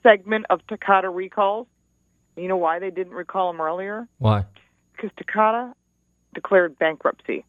segment 0.04 0.46
of 0.50 0.66
Takata 0.68 1.10
recalls. 1.10 1.68
You 2.36 2.48
know 2.48 2.58
why 2.58 2.80
they 2.80 2.90
didn't 2.90 3.14
recall 3.14 3.52
them 3.52 3.62
earlier? 3.62 4.08
Why? 4.18 4.46
Because 4.96 5.12
Takata 5.18 5.74
declared 6.34 6.78
bankruptcy, 6.78 7.46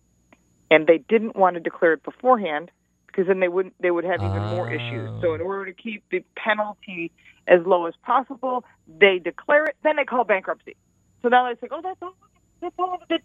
and 0.71 0.87
they 0.87 0.99
didn't 0.99 1.37
want 1.37 1.55
to 1.55 1.61
declare 1.61 1.95
it 1.95 2.03
beforehand 2.03 2.71
because 3.07 3.27
then 3.27 3.41
they 3.41 3.49
wouldn't 3.49 3.75
they 3.81 3.91
would 3.91 4.05
have 4.05 4.23
even 4.23 4.43
more 4.55 4.71
issues. 4.71 5.11
So 5.21 5.35
in 5.35 5.41
order 5.41 5.73
to 5.73 5.73
keep 5.73 6.05
the 6.11 6.25
penalty 6.37 7.11
as 7.47 7.61
low 7.67 7.87
as 7.87 7.95
possible, 8.03 8.65
they 8.87 9.19
declare 9.19 9.65
it, 9.65 9.77
then 9.83 9.97
they 9.97 10.05
call 10.05 10.25
bankruptcy. 10.25 10.77
So 11.23 11.29
now 11.29 11.49
they 11.49 11.59
say, 11.61 11.69
oh, 11.71 11.81
that's 11.83 12.01
all, 12.01 12.15
that's 12.61 12.75
all 12.79 12.99
the 13.09 13.19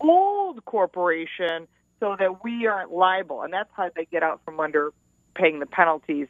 old 0.00 0.64
corporation, 0.64 1.66
so 1.98 2.16
that 2.18 2.44
we 2.44 2.66
aren't 2.66 2.92
liable, 2.92 3.42
and 3.42 3.52
that's 3.52 3.70
how 3.72 3.90
they 3.94 4.04
get 4.06 4.22
out 4.22 4.40
from 4.44 4.60
under 4.60 4.92
paying 5.34 5.58
the 5.58 5.66
penalties 5.66 6.28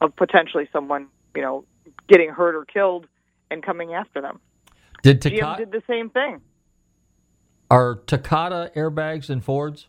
of 0.00 0.14
potentially 0.16 0.68
someone, 0.72 1.08
you 1.34 1.42
know, 1.42 1.64
getting 2.08 2.30
hurt 2.30 2.54
or 2.54 2.64
killed 2.64 3.06
and 3.50 3.62
coming 3.62 3.94
after 3.94 4.20
them. 4.20 4.40
Did 5.02 5.20
GM 5.20 5.38
Takata 5.38 5.64
did 5.64 5.72
the 5.72 5.82
same 5.88 6.10
thing. 6.10 6.40
Are 7.72 7.94
Takata 8.06 8.70
airbags 8.76 9.30
in 9.30 9.40
Fords? 9.40 9.88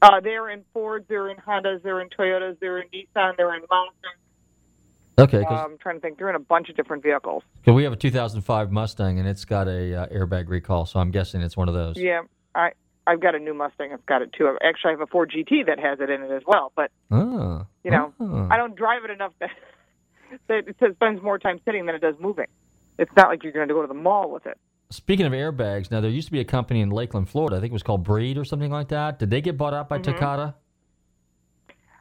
Uh, 0.00 0.20
they're 0.20 0.48
in 0.48 0.64
Fords, 0.72 1.04
they're 1.08 1.28
in 1.28 1.36
Hondas, 1.36 1.82
they're 1.82 2.00
in 2.00 2.08
Toyotas, 2.08 2.58
they're 2.60 2.78
in 2.78 2.88
Nissan, 2.88 3.36
they're 3.36 3.54
in 3.54 3.62
Mazda. 3.70 4.08
Okay, 5.18 5.38
because 5.40 5.64
Um, 5.64 5.72
I'm 5.72 5.78
trying 5.78 5.96
to 5.96 6.00
think. 6.00 6.16
They're 6.16 6.30
in 6.30 6.36
a 6.36 6.40
bunch 6.40 6.70
of 6.70 6.76
different 6.76 7.02
vehicles. 7.02 7.42
we 7.66 7.82
have 7.84 7.92
a 7.92 7.96
2005 7.96 8.70
Mustang 8.72 9.18
and 9.18 9.28
it's 9.28 9.44
got 9.44 9.66
a 9.68 10.02
uh, 10.02 10.06
airbag 10.06 10.48
recall, 10.48 10.86
so 10.86 10.98
I'm 11.00 11.10
guessing 11.10 11.42
it's 11.42 11.56
one 11.56 11.68
of 11.68 11.74
those. 11.74 11.98
Yeah, 11.98 12.22
I 12.54 12.70
I've 13.06 13.20
got 13.20 13.34
a 13.34 13.38
new 13.38 13.52
Mustang. 13.52 13.92
I've 13.92 14.06
got 14.06 14.22
it 14.22 14.32
too. 14.32 14.56
Actually, 14.62 14.90
I 14.90 14.92
have 14.92 15.00
a 15.00 15.06
Ford 15.08 15.30
GT 15.36 15.66
that 15.66 15.78
has 15.80 15.98
it 16.00 16.08
in 16.08 16.22
it 16.22 16.30
as 16.30 16.42
well. 16.46 16.72
But 16.76 16.90
Oh, 17.10 17.66
you 17.84 17.90
know, 17.90 18.14
oh. 18.20 18.48
I 18.50 18.56
don't 18.56 18.76
drive 18.76 19.04
it 19.04 19.10
enough 19.10 19.32
that, 19.40 19.50
that 20.46 20.68
it 20.68 20.94
spends 20.94 21.20
more 21.20 21.38
time 21.38 21.60
sitting 21.64 21.84
than 21.86 21.96
it 21.96 22.00
does 22.00 22.14
moving. 22.20 22.46
It's 22.98 23.10
not 23.16 23.28
like 23.28 23.42
you're 23.42 23.52
going 23.52 23.68
to 23.68 23.74
go 23.74 23.82
to 23.82 23.88
the 23.88 23.94
mall 23.94 24.30
with 24.30 24.46
it. 24.46 24.56
Speaking 24.90 25.26
of 25.26 25.32
airbags, 25.32 25.90
now 25.90 26.00
there 26.00 26.10
used 26.10 26.28
to 26.28 26.32
be 26.32 26.40
a 26.40 26.44
company 26.44 26.80
in 26.80 26.88
Lakeland, 26.90 27.28
Florida. 27.28 27.56
I 27.56 27.60
think 27.60 27.72
it 27.72 27.74
was 27.74 27.82
called 27.82 28.04
Breed 28.04 28.38
or 28.38 28.44
something 28.44 28.70
like 28.70 28.88
that. 28.88 29.18
Did 29.18 29.28
they 29.28 29.42
get 29.42 29.58
bought 29.58 29.74
out 29.74 29.88
by 29.88 29.98
Mhm. 29.98 30.04
Takata? 30.04 30.54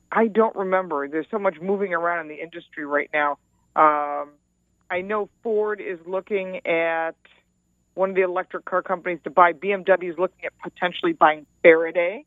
I 0.09 0.27
don't 0.27 0.55
remember. 0.55 1.07
There's 1.09 1.29
so 1.29 1.38
much 1.38 1.59
moving 1.59 1.93
around 1.93 2.21
in 2.21 2.27
the 2.29 2.41
industry 2.41 2.85
right 2.85 3.09
now. 3.13 3.38
Um, 3.75 4.29
I 4.89 5.01
know 5.01 5.27
Ford 5.43 5.81
is 5.81 5.99
looking 6.07 6.65
at 6.65 7.15
one 7.93 8.11
of 8.11 8.15
the 8.15 8.21
electric 8.21 8.63
car 8.63 8.81
companies 8.81 9.19
to 9.25 9.29
buy. 9.29 9.51
BMW 9.51 10.09
is 10.09 10.17
looking 10.17 10.45
at 10.45 10.57
potentially 10.59 11.11
buying 11.11 11.45
Faraday, 11.63 12.25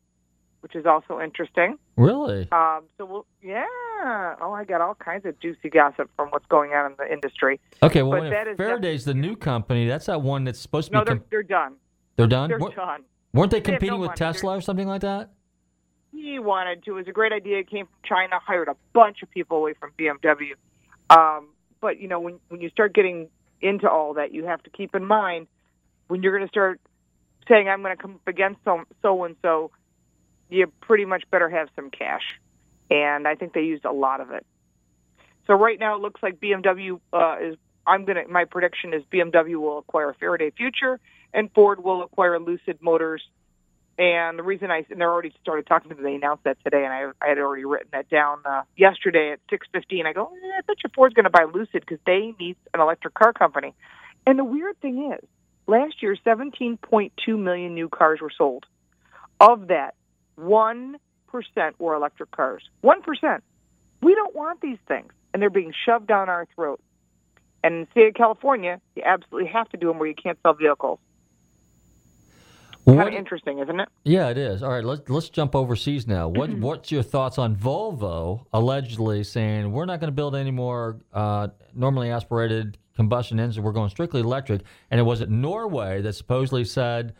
which 0.61 0.75
is 0.75 0.85
also 0.85 1.19
interesting. 1.19 1.77
Really? 1.97 2.47
Um, 2.51 2.83
so 2.97 3.05
we'll, 3.05 3.25
yeah, 3.41 3.65
Ah, 4.03 4.35
oh, 4.41 4.51
I 4.51 4.63
got 4.63 4.81
all 4.81 4.95
kinds 4.95 5.25
of 5.27 5.39
juicy 5.39 5.69
gossip 5.69 6.09
from 6.15 6.29
what's 6.29 6.45
going 6.47 6.71
on 6.71 6.91
in 6.91 6.95
the 6.97 7.11
industry. 7.11 7.59
Okay, 7.83 8.01
well, 8.01 8.23
that 8.29 8.47
is 8.47 8.57
Faraday's 8.57 9.05
the 9.05 9.13
new 9.13 9.35
company. 9.35 9.87
That's 9.87 10.07
that 10.07 10.21
one 10.23 10.43
that's 10.43 10.59
supposed 10.59 10.87
to 10.87 10.93
no, 10.93 11.01
be. 11.01 11.05
they're 11.05 11.15
com- 11.17 11.25
they're 11.29 11.43
done. 11.43 11.75
they're 12.15 12.27
done. 12.27 12.49
They're 12.49 12.57
Weren't- 12.59 12.75
done. 12.75 13.03
Weren't 13.33 13.51
they 13.51 13.59
They 13.59 13.71
competing 13.71 13.95
no 13.95 13.99
with 13.99 14.07
money. 14.09 14.17
Tesla 14.17 14.57
or 14.57 14.61
something 14.61 14.87
like 14.87 15.01
that? 15.01 15.29
He 16.11 16.39
wanted 16.39 16.83
to. 16.85 16.91
It 16.91 16.95
was 16.95 17.07
a 17.07 17.11
great 17.11 17.31
idea. 17.31 17.59
It 17.59 17.69
came 17.69 17.85
from 17.85 17.95
China. 18.03 18.39
Hired 18.45 18.67
a 18.67 18.75
bunch 18.93 19.21
of 19.23 19.29
people 19.31 19.57
away 19.57 19.73
from 19.79 19.91
BMW. 19.97 20.53
Um, 21.09 21.49
but 21.79 21.99
you 21.99 22.07
know, 22.07 22.19
when 22.19 22.39
when 22.49 22.59
you 22.59 22.69
start 22.69 22.93
getting 22.93 23.29
into 23.61 23.89
all 23.89 24.15
that, 24.15 24.33
you 24.33 24.45
have 24.45 24.61
to 24.63 24.69
keep 24.71 24.95
in 24.95 25.05
mind 25.05 25.47
when 26.07 26.21
you're 26.23 26.35
going 26.35 26.45
to 26.47 26.49
start 26.51 26.81
saying, 27.47 27.69
"I'm 27.69 27.81
going 27.83 27.95
to 27.95 28.01
come 28.01 28.15
up 28.15 28.27
against 28.27 28.59
so 28.65 28.83
so 29.01 29.23
and 29.23 29.35
so," 29.41 29.71
you 30.51 30.71
pretty 30.81 31.05
much 31.05 31.23
better 31.31 31.49
have 31.49 31.69
some 31.75 31.89
cash. 31.89 32.39
And 32.89 33.27
I 33.27 33.35
think 33.35 33.53
they 33.53 33.63
used 33.63 33.85
a 33.85 33.91
lot 33.91 34.21
of 34.21 34.31
it. 34.31 34.45
So 35.47 35.53
right 35.53 35.79
now, 35.79 35.95
it 35.95 36.01
looks 36.01 36.21
like 36.21 36.39
BMW 36.39 36.99
uh, 37.13 37.37
is. 37.41 37.57
I'm 37.87 38.05
gonna. 38.05 38.27
My 38.29 38.45
prediction 38.45 38.93
is 38.93 39.03
BMW 39.11 39.55
will 39.55 39.79
acquire 39.79 40.13
Faraday 40.19 40.51
Future, 40.51 40.99
and 41.33 41.51
Ford 41.53 41.83
will 41.83 42.03
acquire 42.03 42.39
Lucid 42.39 42.79
Motors. 42.81 43.23
And 43.97 44.39
the 44.39 44.43
reason 44.43 44.71
I 44.71 44.85
and 44.89 45.01
they're 45.01 45.11
already 45.11 45.33
started 45.41 45.67
talking 45.67 45.89
to 45.89 45.95
me, 45.95 46.03
they 46.03 46.15
announced 46.15 46.43
that 46.43 46.57
today, 46.63 46.85
and 46.85 46.93
I, 46.93 47.11
I 47.21 47.29
had 47.29 47.37
already 47.37 47.65
written 47.65 47.89
that 47.91 48.09
down 48.09 48.39
uh, 48.45 48.61
yesterday 48.75 49.31
at 49.31 49.39
6:15. 49.47 50.05
I 50.05 50.13
go, 50.13 50.25
eh, 50.25 50.57
I 50.57 50.61
bet 50.67 50.77
you 50.83 50.89
Ford's 50.93 51.13
going 51.13 51.25
to 51.25 51.29
buy 51.29 51.45
Lucid 51.51 51.81
because 51.81 51.99
they 52.05 52.33
need 52.39 52.55
an 52.73 52.79
electric 52.79 53.13
car 53.13 53.33
company. 53.33 53.73
And 54.25 54.37
the 54.37 54.43
weird 54.43 54.79
thing 54.79 55.11
is, 55.11 55.27
last 55.67 56.01
year 56.01 56.15
17.2 56.25 57.11
million 57.39 57.73
new 57.73 57.89
cars 57.89 58.21
were 58.21 58.31
sold. 58.35 58.65
Of 59.39 59.67
that, 59.67 59.95
one 60.35 60.97
percent 61.27 61.79
were 61.79 61.95
electric 61.95 62.31
cars. 62.31 62.63
One 62.81 63.01
percent. 63.01 63.43
We 64.01 64.15
don't 64.15 64.35
want 64.35 64.61
these 64.61 64.79
things, 64.87 65.11
and 65.33 65.41
they're 65.41 65.49
being 65.49 65.73
shoved 65.85 66.07
down 66.07 66.29
our 66.29 66.47
throat. 66.55 66.81
And 67.63 67.75
in 67.75 67.81
the 67.81 67.87
state 67.91 68.07
of 68.07 68.13
California, 68.15 68.81
you 68.95 69.03
absolutely 69.05 69.49
have 69.51 69.69
to 69.69 69.77
do 69.77 69.87
them 69.87 69.99
where 69.99 70.07
you 70.07 70.15
can't 70.15 70.37
sell 70.41 70.53
vehicles. 70.53 70.99
Kind 72.85 73.07
of 73.07 73.13
interesting, 73.13 73.59
isn't 73.59 73.79
it? 73.79 73.89
Yeah, 74.03 74.29
it 74.29 74.37
is. 74.37 74.63
All 74.63 74.71
right, 74.71 74.83
let's 74.83 75.07
let's 75.07 75.29
jump 75.29 75.55
overseas 75.55 76.07
now. 76.07 76.27
What 76.27 76.49
what's 76.57 76.91
your 76.91 77.03
thoughts 77.03 77.37
on 77.37 77.55
Volvo 77.55 78.45
allegedly 78.53 79.23
saying 79.23 79.71
we're 79.71 79.85
not 79.85 79.99
going 79.99 80.07
to 80.07 80.15
build 80.15 80.35
any 80.35 80.51
more 80.51 80.97
uh, 81.13 81.49
normally 81.75 82.09
aspirated 82.09 82.77
combustion 82.95 83.39
engines? 83.39 83.59
We're 83.59 83.71
going 83.71 83.89
strictly 83.89 84.21
electric. 84.21 84.61
And 84.89 84.99
it 84.99 85.03
was 85.03 85.21
it 85.21 85.29
Norway 85.29 86.01
that 86.01 86.13
supposedly 86.13 86.65
said 86.65 87.13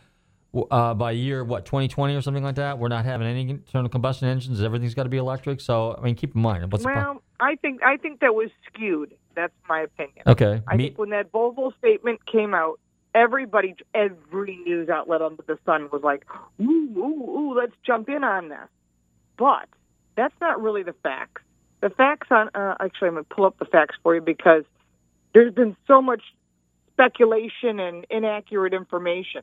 uh, 0.53 0.93
by 0.93 1.11
year 1.11 1.43
what 1.43 1.65
2020 1.65 2.15
or 2.15 2.21
something 2.21 2.43
like 2.43 2.55
that, 2.55 2.77
we're 2.77 2.89
not 2.89 3.05
having 3.05 3.27
any 3.27 3.49
internal 3.49 3.89
combustion 3.89 4.27
engines. 4.27 4.61
Everything's 4.61 4.93
got 4.93 5.03
to 5.03 5.09
be 5.09 5.17
electric. 5.17 5.61
So 5.61 5.95
I 5.97 6.01
mean, 6.01 6.15
keep 6.15 6.35
in 6.35 6.41
mind 6.41 6.71
what's 6.71 6.83
well, 6.83 7.21
I 7.39 7.55
think 7.55 7.81
I 7.83 7.97
think 7.97 8.19
that 8.19 8.35
was 8.35 8.49
skewed. 8.67 9.15
That's 9.35 9.53
my 9.69 9.81
opinion. 9.81 10.23
okay. 10.27 10.61
I 10.67 10.75
me- 10.75 10.85
think 10.85 10.97
when 10.97 11.09
that 11.11 11.31
Volvo 11.31 11.75
statement 11.77 12.25
came 12.25 12.53
out, 12.53 12.79
everybody, 13.15 13.75
every 13.93 14.57
news 14.57 14.89
outlet 14.89 15.21
under 15.21 15.43
the 15.43 15.57
sun 15.65 15.89
was 15.91 16.01
like, 16.03 16.25
"Ooh, 16.61 16.65
ooh, 16.97 17.37
ooh, 17.37 17.53
let's 17.57 17.75
jump 17.85 18.09
in 18.09 18.23
on 18.23 18.49
this." 18.49 18.67
But 19.37 19.69
that's 20.15 20.35
not 20.41 20.61
really 20.61 20.83
the 20.83 20.95
facts. 21.01 21.41
The 21.79 21.89
facts 21.89 22.27
on 22.29 22.49
uh, 22.53 22.75
actually, 22.79 23.07
I'm 23.07 23.13
going 23.15 23.25
to 23.25 23.35
pull 23.35 23.45
up 23.45 23.57
the 23.57 23.65
facts 23.65 23.95
for 24.03 24.13
you 24.15 24.21
because 24.21 24.63
there's 25.33 25.53
been 25.53 25.77
so 25.87 26.01
much 26.01 26.21
speculation 26.91 27.79
and 27.79 28.05
inaccurate 28.09 28.73
information. 28.73 29.41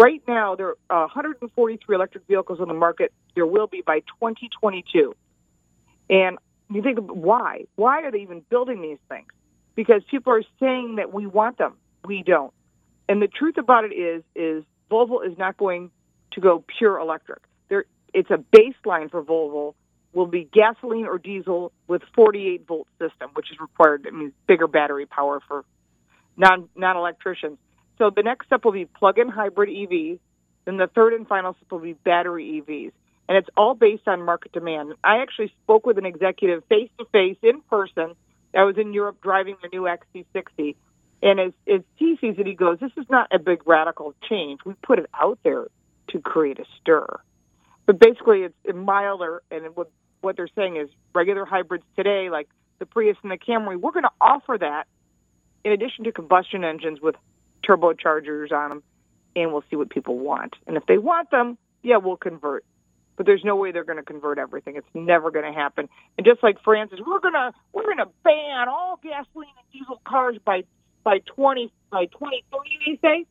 Right 0.00 0.22
now, 0.26 0.56
there 0.56 0.76
are 0.88 1.02
143 1.02 1.94
electric 1.94 2.26
vehicles 2.26 2.58
on 2.58 2.68
the 2.68 2.74
market. 2.74 3.12
There 3.34 3.44
will 3.44 3.66
be 3.66 3.82
by 3.82 4.00
2022. 4.00 5.14
And 6.08 6.38
you 6.72 6.80
think, 6.80 6.98
why? 7.00 7.66
Why 7.76 8.04
are 8.04 8.10
they 8.10 8.20
even 8.20 8.40
building 8.48 8.80
these 8.80 8.96
things? 9.10 9.26
Because 9.74 10.02
people 10.10 10.32
are 10.32 10.42
saying 10.58 10.96
that 10.96 11.12
we 11.12 11.26
want 11.26 11.58
them. 11.58 11.74
We 12.06 12.22
don't. 12.22 12.54
And 13.10 13.20
the 13.20 13.28
truth 13.28 13.58
about 13.58 13.84
it 13.84 13.92
is, 13.92 14.22
is 14.34 14.64
Volvo 14.90 15.22
is 15.30 15.36
not 15.36 15.58
going 15.58 15.90
to 16.32 16.40
go 16.40 16.64
pure 16.78 16.98
electric. 16.98 17.40
There, 17.68 17.84
it's 18.14 18.30
a 18.30 18.42
baseline 18.56 19.10
for 19.10 19.22
Volvo 19.22 19.74
will 20.14 20.26
be 20.26 20.48
gasoline 20.50 21.04
or 21.04 21.18
diesel 21.18 21.72
with 21.88 22.00
48 22.14 22.66
volt 22.66 22.88
system, 22.98 23.30
which 23.34 23.50
is 23.52 23.60
required. 23.60 24.06
It 24.06 24.14
means 24.14 24.32
bigger 24.46 24.66
battery 24.66 25.04
power 25.04 25.40
for 25.46 25.66
non 26.38 26.70
non 26.74 26.96
electricians. 26.96 27.58
So 28.00 28.08
the 28.08 28.22
next 28.22 28.46
step 28.46 28.64
will 28.64 28.72
be 28.72 28.86
plug-in 28.86 29.28
hybrid 29.28 29.68
EVs. 29.68 30.18
Then 30.64 30.78
the 30.78 30.86
third 30.86 31.12
and 31.12 31.28
final 31.28 31.52
step 31.52 31.70
will 31.70 31.80
be 31.80 31.92
battery 31.92 32.62
EVs, 32.66 32.92
and 33.28 33.36
it's 33.36 33.48
all 33.58 33.74
based 33.74 34.08
on 34.08 34.22
market 34.22 34.52
demand. 34.52 34.94
I 35.04 35.18
actually 35.18 35.52
spoke 35.62 35.84
with 35.84 35.98
an 35.98 36.06
executive 36.06 36.64
face 36.64 36.88
to 36.98 37.04
face 37.12 37.36
in 37.42 37.60
person. 37.68 38.14
I 38.54 38.64
was 38.64 38.78
in 38.78 38.94
Europe 38.94 39.18
driving 39.22 39.56
the 39.62 39.68
new 39.68 39.82
XC60, 39.82 40.76
and 41.22 41.40
as 41.40 41.52
as 41.68 41.82
he 41.96 42.16
sees 42.20 42.36
it, 42.38 42.46
he 42.46 42.54
goes, 42.54 42.78
"This 42.78 42.92
is 42.96 43.04
not 43.10 43.28
a 43.30 43.38
big 43.38 43.66
radical 43.66 44.14
change. 44.22 44.60
We 44.64 44.72
put 44.82 44.98
it 44.98 45.06
out 45.12 45.38
there 45.42 45.68
to 46.08 46.20
create 46.20 46.58
a 46.58 46.64
stir." 46.80 47.20
But 47.84 47.98
basically, 47.98 48.44
it's 48.44 48.56
milder, 48.74 49.42
and 49.50 49.76
what 49.76 49.90
what 50.22 50.36
they're 50.36 50.48
saying 50.56 50.76
is 50.76 50.88
regular 51.14 51.44
hybrids 51.44 51.84
today, 51.96 52.30
like 52.30 52.48
the 52.78 52.86
Prius 52.86 53.18
and 53.22 53.30
the 53.30 53.38
Camry, 53.38 53.78
we're 53.78 53.92
going 53.92 54.04
to 54.04 54.18
offer 54.20 54.56
that 54.58 54.86
in 55.64 55.72
addition 55.72 56.04
to 56.04 56.12
combustion 56.12 56.64
engines 56.64 57.00
with 57.00 57.14
turbochargers 57.66 58.52
on 58.52 58.70
them, 58.70 58.82
and 59.36 59.52
we'll 59.52 59.64
see 59.70 59.76
what 59.76 59.90
people 59.90 60.18
want. 60.18 60.54
And 60.66 60.76
if 60.76 60.86
they 60.86 60.98
want 60.98 61.30
them, 61.30 61.58
yeah, 61.82 61.96
we'll 61.96 62.16
convert. 62.16 62.64
But 63.16 63.26
there's 63.26 63.44
no 63.44 63.56
way 63.56 63.70
they're 63.70 63.84
going 63.84 63.98
to 63.98 64.04
convert 64.04 64.38
everything. 64.38 64.76
It's 64.76 64.86
never 64.94 65.30
going 65.30 65.44
to 65.44 65.52
happen. 65.52 65.88
And 66.16 66.26
just 66.26 66.42
like 66.42 66.62
Francis, 66.62 67.00
we're 67.06 67.20
gonna 67.20 67.52
we're 67.72 67.86
gonna 67.86 68.10
ban 68.24 68.68
all 68.68 68.98
gasoline 69.02 69.50
and 69.58 69.72
diesel 69.72 70.00
cars 70.04 70.36
by 70.44 70.64
by 71.04 71.18
twenty 71.26 71.70
by 71.90 72.06
twenty 72.06 72.44
thirty. 72.50 72.78
They 72.86 72.98
say. 73.06 73.26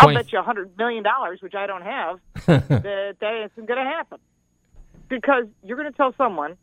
I'll 0.00 0.12
bet 0.12 0.32
you 0.32 0.40
a 0.40 0.42
hundred 0.42 0.76
million 0.76 1.04
dollars, 1.04 1.40
which 1.40 1.54
I 1.54 1.66
don't 1.66 1.82
have, 1.82 2.18
that 2.46 3.16
that 3.20 3.50
isn't 3.52 3.66
going 3.66 3.78
to 3.78 3.90
happen. 3.90 4.18
Because 5.08 5.44
you're 5.62 5.76
going 5.76 5.90
to 5.90 5.96
tell 5.96 6.12
someone, 6.18 6.56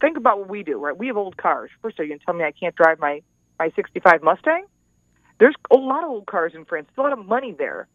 think 0.00 0.16
about 0.16 0.38
what 0.38 0.48
we 0.48 0.62
do, 0.62 0.78
right? 0.78 0.96
We 0.96 1.08
have 1.08 1.16
old 1.16 1.36
cars. 1.36 1.70
First, 1.82 1.98
are 1.98 2.04
you 2.04 2.10
going 2.10 2.20
to 2.20 2.24
tell 2.24 2.34
me 2.34 2.44
I 2.44 2.52
can't 2.52 2.74
drive 2.74 2.98
my 3.00 3.22
my 3.58 3.72
'65 3.74 4.22
Mustang? 4.22 4.66
There's 5.38 5.54
a 5.70 5.76
lot 5.76 6.04
of 6.04 6.10
old 6.10 6.26
cars 6.26 6.52
in 6.54 6.64
France. 6.64 6.86
There's 6.88 7.04
a 7.04 7.08
lot 7.08 7.18
of 7.18 7.26
money 7.26 7.54
there. 7.56 7.88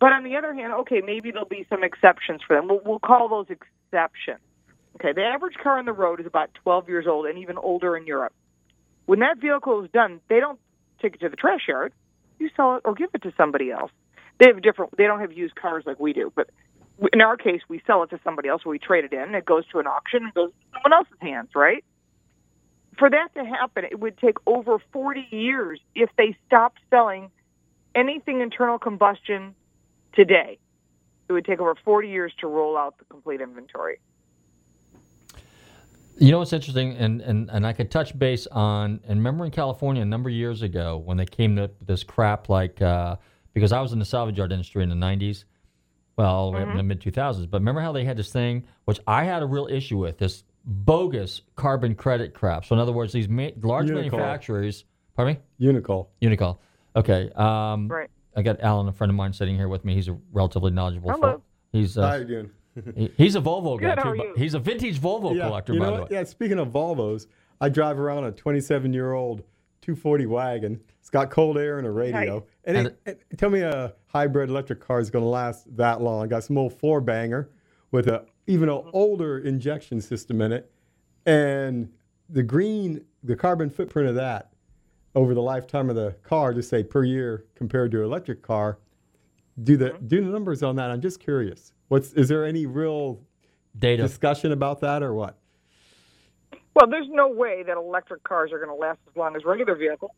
But 0.00 0.12
on 0.12 0.24
the 0.24 0.36
other 0.36 0.54
hand, 0.54 0.72
okay, 0.72 1.00
maybe 1.04 1.30
there'll 1.30 1.48
be 1.48 1.66
some 1.68 1.82
exceptions 1.82 2.40
for 2.46 2.56
them. 2.56 2.68
We'll, 2.68 2.80
we'll 2.84 2.98
call 2.98 3.28
those 3.28 3.46
exceptions. 3.50 4.40
Okay, 4.96 5.12
the 5.12 5.22
average 5.24 5.54
car 5.62 5.78
on 5.78 5.84
the 5.84 5.92
road 5.92 6.20
is 6.20 6.26
about 6.26 6.50
12 6.62 6.88
years 6.88 7.06
old 7.06 7.26
and 7.26 7.38
even 7.38 7.56
older 7.56 7.96
in 7.96 8.06
Europe. 8.06 8.32
When 9.06 9.20
that 9.20 9.38
vehicle 9.40 9.84
is 9.84 9.90
done, 9.90 10.20
they 10.28 10.40
don't 10.40 10.58
take 11.00 11.14
it 11.14 11.20
to 11.20 11.28
the 11.28 11.36
trash 11.36 11.62
yard. 11.68 11.92
You 12.38 12.50
sell 12.56 12.76
it 12.76 12.82
or 12.84 12.94
give 12.94 13.10
it 13.14 13.22
to 13.22 13.32
somebody 13.36 13.70
else. 13.70 13.90
They 14.38 14.46
have 14.46 14.62
different. 14.62 14.96
They 14.96 15.04
don't 15.04 15.20
have 15.20 15.32
used 15.32 15.54
cars 15.56 15.84
like 15.86 15.98
we 15.98 16.12
do, 16.12 16.32
but 16.34 16.50
in 17.12 17.20
our 17.20 17.36
case, 17.36 17.60
we 17.68 17.80
sell 17.86 18.02
it 18.02 18.10
to 18.10 18.20
somebody 18.22 18.48
else. 18.48 18.64
We 18.64 18.78
trade 18.78 19.04
it 19.04 19.12
in. 19.12 19.34
It 19.34 19.44
goes 19.44 19.66
to 19.68 19.78
an 19.78 19.86
auction 19.86 20.24
and 20.24 20.34
goes 20.34 20.50
to 20.50 20.56
someone 20.74 20.92
else's 20.92 21.18
hands, 21.20 21.50
right? 21.54 21.84
For 22.98 23.08
that 23.08 23.28
to 23.34 23.44
happen, 23.44 23.84
it 23.84 24.00
would 24.00 24.18
take 24.18 24.36
over 24.46 24.78
40 24.92 25.28
years 25.30 25.78
if 25.94 26.10
they 26.16 26.36
stopped 26.46 26.80
selling 26.90 27.30
anything 27.94 28.40
internal 28.40 28.78
combustion 28.78 29.54
today. 30.12 30.58
It 31.28 31.32
would 31.32 31.44
take 31.44 31.60
over 31.60 31.76
40 31.84 32.08
years 32.08 32.32
to 32.40 32.48
roll 32.48 32.76
out 32.76 32.98
the 32.98 33.04
complete 33.04 33.40
inventory. 33.40 34.00
You 36.18 36.32
know 36.32 36.40
what's 36.40 36.52
interesting, 36.52 36.96
and, 36.96 37.20
and, 37.20 37.48
and 37.50 37.64
I 37.64 37.72
could 37.72 37.92
touch 37.92 38.18
base 38.18 38.48
on, 38.48 38.98
and 39.06 39.20
remember 39.20 39.44
in 39.44 39.52
California 39.52 40.02
a 40.02 40.06
number 40.06 40.28
of 40.28 40.34
years 40.34 40.62
ago 40.62 40.96
when 40.96 41.16
they 41.16 41.26
came 41.26 41.54
to 41.54 41.70
this 41.86 42.02
crap 42.02 42.48
like, 42.48 42.82
uh, 42.82 43.14
because 43.54 43.70
I 43.70 43.80
was 43.80 43.92
in 43.92 44.00
the 44.00 44.04
salvage 44.04 44.36
yard 44.36 44.50
industry 44.50 44.82
in 44.82 44.88
the 44.88 44.96
90s, 44.96 45.44
well, 46.16 46.34
all 46.34 46.50
the 46.50 46.56
way 46.56 46.64
up 46.64 46.70
in 46.70 46.76
the 46.76 46.82
mid 46.82 47.00
2000s, 47.00 47.48
but 47.48 47.60
remember 47.60 47.80
how 47.80 47.92
they 47.92 48.04
had 48.04 48.16
this 48.16 48.32
thing, 48.32 48.64
which 48.86 48.98
I 49.06 49.22
had 49.22 49.44
a 49.44 49.46
real 49.46 49.68
issue 49.70 49.98
with, 49.98 50.18
this 50.18 50.42
bogus 50.68 51.42
carbon 51.56 51.94
credit 51.94 52.34
crap. 52.34 52.64
So, 52.64 52.74
in 52.74 52.80
other 52.80 52.92
words, 52.92 53.12
these 53.12 53.28
ma- 53.28 53.48
large 53.62 53.86
Unocal. 53.88 53.94
manufacturers, 53.94 54.84
pardon 55.16 55.38
me? 55.58 55.66
Unocal. 55.68 56.08
Unocal. 56.22 56.58
Okay. 56.94 57.30
Um, 57.34 57.88
Right. 57.88 58.10
I 58.36 58.42
got 58.42 58.60
Alan, 58.60 58.86
a 58.86 58.92
friend 58.92 59.10
of 59.10 59.16
mine, 59.16 59.32
sitting 59.32 59.56
here 59.56 59.68
with 59.68 59.84
me. 59.84 59.94
He's 59.94 60.06
a 60.08 60.16
relatively 60.32 60.70
knowledgeable. 60.70 61.10
Hello. 61.10 61.20
fellow. 61.22 61.42
He's 61.72 61.98
uh, 61.98 62.08
How 62.08 62.16
you 62.16 62.24
doing? 62.24 62.50
he- 62.96 63.10
he's 63.16 63.34
a 63.34 63.40
Volvo 63.40 63.80
guy 63.80 63.94
Good, 63.94 63.98
how 63.98 64.12
too. 64.12 64.18
but? 64.34 64.38
He's 64.38 64.54
a 64.54 64.58
vintage 64.60 65.00
Volvo 65.00 65.34
yeah, 65.34 65.46
collector, 65.48 65.72
you 65.72 65.80
by 65.80 65.86
know 65.86 65.96
the 65.96 66.02
way. 66.02 66.08
Yeah, 66.12 66.24
speaking 66.24 66.58
of 66.58 66.68
Volvos, 66.68 67.26
I 67.60 67.68
drive 67.68 67.98
around 67.98 68.24
a 68.24 68.30
27 68.32 68.92
year 68.92 69.12
old 69.14 69.40
240 69.82 70.26
wagon. 70.26 70.80
It's 71.00 71.10
got 71.10 71.30
cold 71.30 71.56
air 71.58 71.78
and 71.78 71.86
a 71.86 71.90
radio. 71.90 72.34
Nice. 72.40 72.42
And, 72.64 72.76
And 72.76 72.86
it, 73.06 73.22
it- 73.32 73.38
tell 73.38 73.50
me 73.50 73.60
a 73.62 73.94
hybrid 74.06 74.50
electric 74.50 74.80
car 74.80 75.00
is 75.00 75.10
going 75.10 75.24
to 75.24 75.28
last 75.28 75.74
that 75.76 76.00
long. 76.02 76.22
I 76.22 76.26
got 76.28 76.44
some 76.44 76.58
old 76.58 76.74
four 76.74 77.00
banger 77.00 77.48
with 77.90 78.06
a 78.08 78.24
even 78.48 78.68
an 78.68 78.76
mm-hmm. 78.76 78.90
older 78.92 79.38
injection 79.38 80.00
system 80.00 80.40
in 80.40 80.52
it, 80.52 80.72
and 81.26 81.92
the 82.28 82.42
green, 82.42 83.04
the 83.22 83.36
carbon 83.36 83.70
footprint 83.70 84.08
of 84.08 84.14
that 84.16 84.52
over 85.14 85.34
the 85.34 85.42
lifetime 85.42 85.88
of 85.90 85.96
the 85.96 86.16
car, 86.22 86.52
just 86.52 86.68
say 86.68 86.82
per 86.82 87.04
year 87.04 87.44
compared 87.54 87.90
to 87.92 87.98
an 87.98 88.04
electric 88.04 88.42
car. 88.42 88.78
Do 89.62 89.76
the 89.76 89.90
mm-hmm. 89.90 90.06
do 90.06 90.24
the 90.24 90.30
numbers 90.30 90.62
on 90.62 90.76
that? 90.76 90.90
I'm 90.90 91.00
just 91.00 91.20
curious. 91.20 91.72
What's 91.88 92.12
is 92.14 92.28
there 92.28 92.44
any 92.44 92.66
real 92.66 93.20
data 93.78 94.02
discussion 94.02 94.52
about 94.52 94.80
that 94.80 95.02
or 95.02 95.14
what? 95.14 95.38
Well, 96.74 96.88
there's 96.88 97.08
no 97.10 97.28
way 97.28 97.64
that 97.66 97.76
electric 97.76 98.22
cars 98.22 98.52
are 98.52 98.58
going 98.58 98.70
to 98.70 98.74
last 98.74 99.00
as 99.10 99.16
long 99.16 99.34
as 99.34 99.44
regular 99.44 99.74
vehicles. 99.74 100.12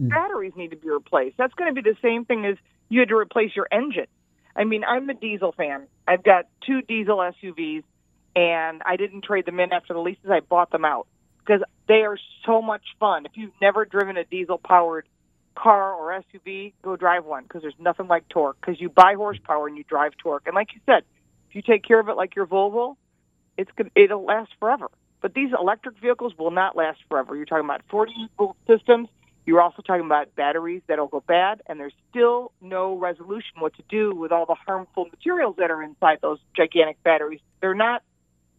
Mm. 0.00 0.08
Batteries 0.08 0.52
need 0.56 0.70
to 0.70 0.76
be 0.76 0.88
replaced. 0.88 1.36
That's 1.36 1.52
going 1.54 1.74
to 1.74 1.82
be 1.82 1.88
the 1.88 1.96
same 2.00 2.24
thing 2.24 2.46
as 2.46 2.56
you 2.88 3.00
had 3.00 3.10
to 3.10 3.16
replace 3.16 3.54
your 3.54 3.68
engine. 3.70 4.06
I 4.56 4.64
mean, 4.64 4.84
I'm 4.84 5.08
a 5.10 5.14
diesel 5.14 5.52
fan. 5.52 5.86
I've 6.08 6.24
got 6.24 6.46
two 6.66 6.82
diesel 6.82 7.18
SUVs, 7.18 7.84
and 8.34 8.82
I 8.84 8.96
didn't 8.96 9.24
trade 9.24 9.46
them 9.46 9.60
in 9.60 9.72
after 9.72 9.92
the 9.92 10.00
leases. 10.00 10.30
I 10.30 10.40
bought 10.40 10.70
them 10.70 10.84
out 10.84 11.06
because 11.38 11.62
they 11.86 12.02
are 12.02 12.18
so 12.44 12.62
much 12.62 12.82
fun. 12.98 13.26
If 13.26 13.32
you've 13.34 13.52
never 13.60 13.84
driven 13.84 14.16
a 14.16 14.24
diesel 14.24 14.58
powered 14.58 15.06
car 15.54 15.94
or 15.94 16.22
SUV, 16.22 16.72
go 16.82 16.96
drive 16.96 17.24
one 17.24 17.42
because 17.42 17.62
there's 17.62 17.74
nothing 17.78 18.08
like 18.08 18.28
torque. 18.28 18.58
Because 18.60 18.80
you 18.80 18.88
buy 18.88 19.14
horsepower 19.16 19.66
and 19.66 19.76
you 19.76 19.84
drive 19.84 20.12
torque. 20.18 20.46
And 20.46 20.54
like 20.54 20.74
you 20.74 20.80
said, 20.86 21.02
if 21.48 21.54
you 21.54 21.62
take 21.62 21.84
care 21.84 22.00
of 22.00 22.08
it 22.08 22.16
like 22.16 22.34
your 22.34 22.46
Volvo, 22.46 22.96
it's 23.56 23.70
gonna, 23.76 23.90
it'll 23.94 24.24
last 24.24 24.50
forever. 24.58 24.90
But 25.20 25.34
these 25.34 25.50
electric 25.58 25.98
vehicles 25.98 26.34
will 26.38 26.50
not 26.50 26.76
last 26.76 27.00
forever. 27.08 27.36
You're 27.36 27.46
talking 27.46 27.64
about 27.64 27.82
48 27.90 28.30
volt 28.36 28.56
systems. 28.66 29.08
You're 29.46 29.60
also 29.60 29.80
talking 29.80 30.04
about 30.04 30.34
batteries 30.34 30.82
that'll 30.88 31.06
go 31.06 31.22
bad, 31.26 31.62
and 31.66 31.78
there's 31.78 31.94
still 32.10 32.50
no 32.60 32.98
resolution 32.98 33.60
what 33.60 33.74
to 33.76 33.82
do 33.88 34.12
with 34.12 34.32
all 34.32 34.44
the 34.44 34.56
harmful 34.56 35.06
materials 35.06 35.54
that 35.58 35.70
are 35.70 35.84
inside 35.84 36.18
those 36.20 36.38
gigantic 36.56 37.00
batteries. 37.04 37.40
They're 37.60 37.72
not 37.72 38.02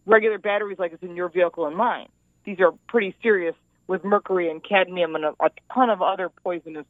regular 0.06 0.38
batteries 0.38 0.80
like 0.80 0.94
it's 0.94 1.04
in 1.04 1.18
your 1.18 1.28
vehicle 1.28 1.68
and 1.68 1.76
mine. 1.76 2.08
These 2.46 2.62
are 2.62 2.72
pretty 2.88 3.14
serious 3.22 3.54
with 3.88 4.06
mercury 4.06 4.50
and 4.50 4.64
cadmium 4.64 5.16
and 5.16 5.26
a, 5.26 5.34
a 5.42 5.50
ton 5.74 5.90
of 5.90 6.02
other 6.02 6.30
poisonous, 6.30 6.86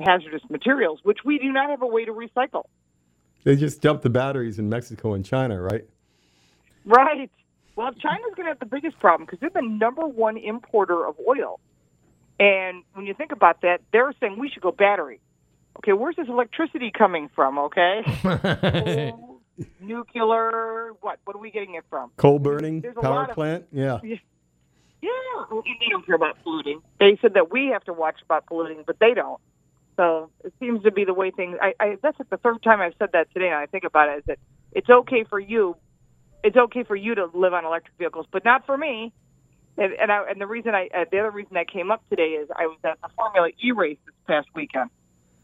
hazardous 0.00 0.42
materials, 0.50 0.98
which 1.04 1.18
we 1.24 1.38
do 1.38 1.52
not 1.52 1.70
have 1.70 1.82
a 1.82 1.86
way 1.86 2.04
to 2.04 2.12
recycle. 2.12 2.64
They 3.44 3.54
just 3.54 3.80
dumped 3.80 4.02
the 4.02 4.10
batteries 4.10 4.58
in 4.58 4.68
Mexico 4.68 5.14
and 5.14 5.24
China, 5.24 5.60
right? 5.62 5.84
Right. 6.84 7.30
Well, 7.76 7.92
China's 7.92 8.34
going 8.34 8.46
to 8.46 8.50
have 8.50 8.58
the 8.58 8.66
biggest 8.66 8.98
problem 8.98 9.26
because 9.26 9.38
they're 9.38 9.50
the 9.50 9.62
number 9.62 10.06
one 10.08 10.36
importer 10.36 11.06
of 11.06 11.14
oil. 11.28 11.60
And 12.40 12.82
when 12.94 13.06
you 13.06 13.14
think 13.14 13.32
about 13.32 13.62
that, 13.62 13.80
they're 13.92 14.12
saying 14.20 14.38
we 14.38 14.48
should 14.48 14.62
go 14.62 14.70
battery. 14.72 15.20
Okay, 15.78 15.92
where's 15.92 16.16
this 16.16 16.28
electricity 16.28 16.90
coming 16.96 17.28
from? 17.34 17.58
Okay, 17.58 18.02
Coal, 18.22 19.40
nuclear. 19.80 20.92
What? 21.00 21.18
What 21.24 21.36
are 21.36 21.40
we 21.40 21.50
getting 21.50 21.74
it 21.74 21.84
from? 21.90 22.10
Coal 22.16 22.38
burning 22.38 22.80
There's 22.80 22.96
a 22.96 23.00
power 23.00 23.14
lot 23.14 23.30
of- 23.30 23.34
plant. 23.34 23.66
Yeah. 23.72 23.98
Yeah. 24.02 24.16
Yeah, 25.00 25.44
and 25.52 25.62
they 25.80 25.86
don't 25.90 26.04
care 26.04 26.16
about 26.16 26.42
polluting. 26.42 26.82
They 26.98 27.16
said 27.22 27.34
that 27.34 27.52
we 27.52 27.68
have 27.68 27.84
to 27.84 27.92
watch 27.92 28.16
about 28.24 28.46
polluting, 28.46 28.82
but 28.84 28.98
they 28.98 29.14
don't. 29.14 29.40
So 29.96 30.28
it 30.42 30.52
seems 30.58 30.82
to 30.82 30.90
be 30.90 31.04
the 31.04 31.14
way 31.14 31.30
things. 31.30 31.56
I, 31.62 31.72
I 31.78 31.98
that's 32.02 32.18
like 32.18 32.30
the 32.30 32.36
third 32.36 32.64
time 32.64 32.80
I've 32.80 32.94
said 32.98 33.10
that 33.12 33.32
today, 33.32 33.46
and 33.46 33.54
I 33.54 33.66
think 33.66 33.84
about 33.84 34.08
it 34.08 34.18
is 34.18 34.24
that 34.26 34.38
it's 34.72 34.88
okay 34.90 35.22
for 35.22 35.38
you, 35.38 35.76
it's 36.42 36.56
okay 36.56 36.82
for 36.82 36.96
you 36.96 37.14
to 37.14 37.26
live 37.32 37.54
on 37.54 37.64
electric 37.64 37.96
vehicles, 37.96 38.26
but 38.32 38.44
not 38.44 38.66
for 38.66 38.76
me. 38.76 39.12
And 39.78 39.92
and, 39.92 40.10
I, 40.10 40.24
and 40.28 40.40
the 40.40 40.46
reason 40.46 40.74
I 40.74 40.88
uh, 40.94 41.04
the 41.10 41.20
other 41.20 41.30
reason 41.30 41.56
I 41.56 41.64
came 41.64 41.90
up 41.90 42.02
today 42.10 42.30
is 42.30 42.48
I 42.54 42.66
was 42.66 42.78
at 42.84 43.00
the 43.00 43.08
Formula 43.16 43.48
E 43.62 43.70
race 43.72 43.98
this 44.04 44.14
past 44.26 44.48
weekend, 44.54 44.90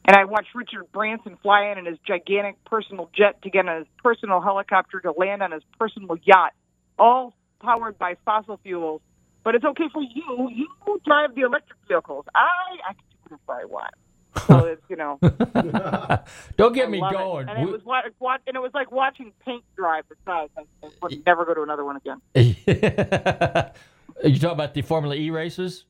and 0.04 0.16
I 0.16 0.24
watched 0.24 0.54
Richard 0.54 0.90
Branson 0.92 1.38
fly 1.40 1.66
in 1.70 1.78
in 1.78 1.86
his 1.86 1.98
gigantic 2.06 2.56
personal 2.64 3.08
jet 3.16 3.40
to 3.42 3.50
get 3.50 3.68
on 3.68 3.78
his 3.78 3.86
personal 4.02 4.40
helicopter 4.40 5.00
to 5.00 5.12
land 5.12 5.42
on 5.42 5.52
his 5.52 5.62
personal 5.78 6.16
yacht, 6.24 6.52
all 6.98 7.32
powered 7.60 7.96
by 7.96 8.16
fossil 8.24 8.58
fuels. 8.62 9.00
But 9.44 9.54
it's 9.54 9.64
okay 9.64 9.84
for 9.92 10.02
you. 10.02 10.50
You 10.52 10.68
drive 11.06 11.34
the 11.36 11.42
electric 11.42 11.78
vehicles. 11.86 12.24
I 12.34 12.48
I 12.88 12.92
can 12.94 13.04
do 13.28 13.38
whatever 13.46 13.60
I 13.60 13.64
want. 13.66 13.94
So 14.48 14.64
it's 14.72 14.82
you 14.88 14.96
know. 14.96 15.18
Don't 16.56 16.72
get 16.74 16.88
I 16.88 16.90
me 16.90 17.00
love 17.00 17.12
it. 17.12 17.16
going. 17.16 17.48
And 17.48 17.68
it 17.68 17.70
was 17.70 17.84
wa- 17.84 18.02
wa- 18.18 18.38
and 18.48 18.56
it 18.56 18.60
was 18.60 18.72
like 18.74 18.90
watching 18.90 19.32
paint 19.44 19.62
dry 19.76 20.00
besides. 20.08 20.50
I, 20.58 20.62
I 20.82 20.90
would 21.02 21.24
never 21.24 21.44
go 21.44 21.54
to 21.54 21.62
another 21.62 21.84
one 21.84 21.96
again. 21.96 22.20
you 24.22 24.38
talk 24.38 24.52
about 24.52 24.74
the 24.74 24.82
Formula 24.82 25.14
E 25.14 25.30
races? 25.30 25.84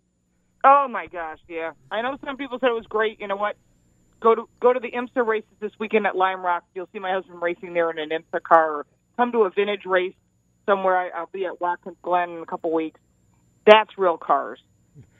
Oh 0.64 0.88
my 0.88 1.06
gosh, 1.06 1.38
yeah. 1.48 1.72
I 1.90 2.00
know 2.02 2.16
some 2.24 2.36
people 2.36 2.58
said 2.58 2.70
it 2.70 2.74
was 2.74 2.86
great. 2.88 3.20
You 3.20 3.28
know 3.28 3.36
what? 3.36 3.56
Go 4.20 4.34
to 4.34 4.48
go 4.60 4.72
to 4.72 4.80
the 4.80 4.90
IMSA 4.90 5.26
races 5.26 5.50
this 5.60 5.72
weekend 5.78 6.06
at 6.06 6.16
Lime 6.16 6.40
Rock. 6.40 6.64
You'll 6.74 6.88
see 6.92 6.98
my 6.98 7.12
husband 7.12 7.42
racing 7.42 7.74
there 7.74 7.90
in 7.90 7.98
an 7.98 8.08
IMSA 8.10 8.42
car. 8.42 8.76
Or 8.76 8.86
come 9.16 9.32
to 9.32 9.42
a 9.42 9.50
vintage 9.50 9.84
race 9.84 10.14
somewhere. 10.64 10.96
I, 10.96 11.08
I'll 11.10 11.28
be 11.32 11.44
at 11.44 11.60
Watkins 11.60 11.96
Glen 12.02 12.30
in 12.30 12.42
a 12.42 12.46
couple 12.46 12.72
weeks. 12.72 12.98
That's 13.66 13.90
real 13.98 14.16
cars. 14.16 14.60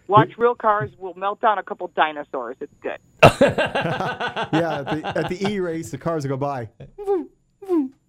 Watch 0.07 0.33
real 0.37 0.55
cars. 0.55 0.91
We'll 0.99 1.15
melt 1.15 1.41
down 1.41 1.59
a 1.59 1.63
couple 1.63 1.91
dinosaurs. 1.97 2.57
It's 2.61 2.73
good. 2.83 2.99
yeah, 3.23 3.31
at 3.31 4.85
the, 4.85 5.19
at 5.19 5.29
the 5.31 5.49
E 5.51 5.61
race, 5.61 5.91
the 5.91 5.99
cars 5.99 6.25
will 6.25 6.37
go 6.37 6.37
by. 6.37 6.69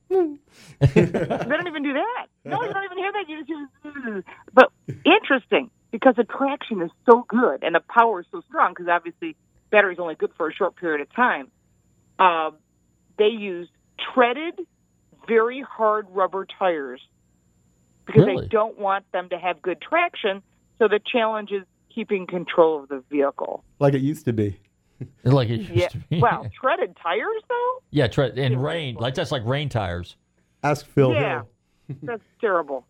they 0.80 0.96
don't 0.96 1.68
even 1.68 1.84
do 1.84 1.94
that. 1.94 2.28
No, 2.44 2.64
you 2.64 2.74
don't 2.74 2.84
even 2.86 2.98
hear 2.98 3.12
that. 3.12 3.26
You 3.28 3.40
just 3.46 3.72
hear, 4.06 4.24
but 4.54 4.72
interesting 5.06 5.70
because 5.92 6.16
the 6.16 6.24
traction 6.24 6.82
is 6.82 6.92
so 7.10 7.26
good 7.28 7.64
and 7.64 7.76
the 7.76 7.82
power 7.88 8.22
is 8.22 8.26
so 8.32 8.42
strong 8.48 8.72
because 8.74 8.88
obviously 8.90 9.36
battery's 9.72 10.00
only 10.00 10.16
good 10.16 10.32
for 10.38 10.50
a 10.50 10.54
short 10.54 10.76
period 10.76 11.02
of 11.02 11.14
time. 11.14 11.50
Um, 12.20 12.58
they 13.18 13.28
use 13.28 13.68
treaded, 14.14 14.60
very 15.28 15.62
hard 15.62 16.08
rubber 16.10 16.46
tires 16.60 17.02
because 18.06 18.26
Really? 18.26 18.42
they 18.44 18.48
don't 18.50 18.78
want 18.78 19.10
them 19.12 19.30
to 19.30 19.38
have 19.38 19.62
good 19.62 19.82
traction. 19.82 20.42
So 20.80 20.88
the 20.88 21.00
challenge 21.12 21.52
is 21.52 21.64
keeping 21.94 22.28
control 22.28 22.84
of 22.84 22.90
the 22.90 23.04
vehicle. 23.10 23.64
like 23.80 23.94
it 23.94 24.02
used 24.02 24.26
to 24.26 24.34
be. 24.34 24.60
Like 25.24 25.50
it 25.50 25.62
used 25.62 25.72
Yeah. 25.72 25.88
to 25.90 25.98
be. 25.98 26.20
Wow, 26.20 26.46
treaded 26.60 26.96
tires 27.02 27.42
though? 27.50 27.84
Yeah, 27.92 28.08
tre- 28.08 28.32
in 28.36 28.58
rain. 28.60 28.96
Like 28.96 29.16
that's 29.16 29.32
like 29.32 29.44
rain 29.46 29.70
tires. 29.70 30.16
Ask 30.64 30.86
Phil 30.86 31.14
yeah, 31.14 31.42
Hill. 31.88 31.98
that's 32.04 32.24
terrible. 32.40 32.86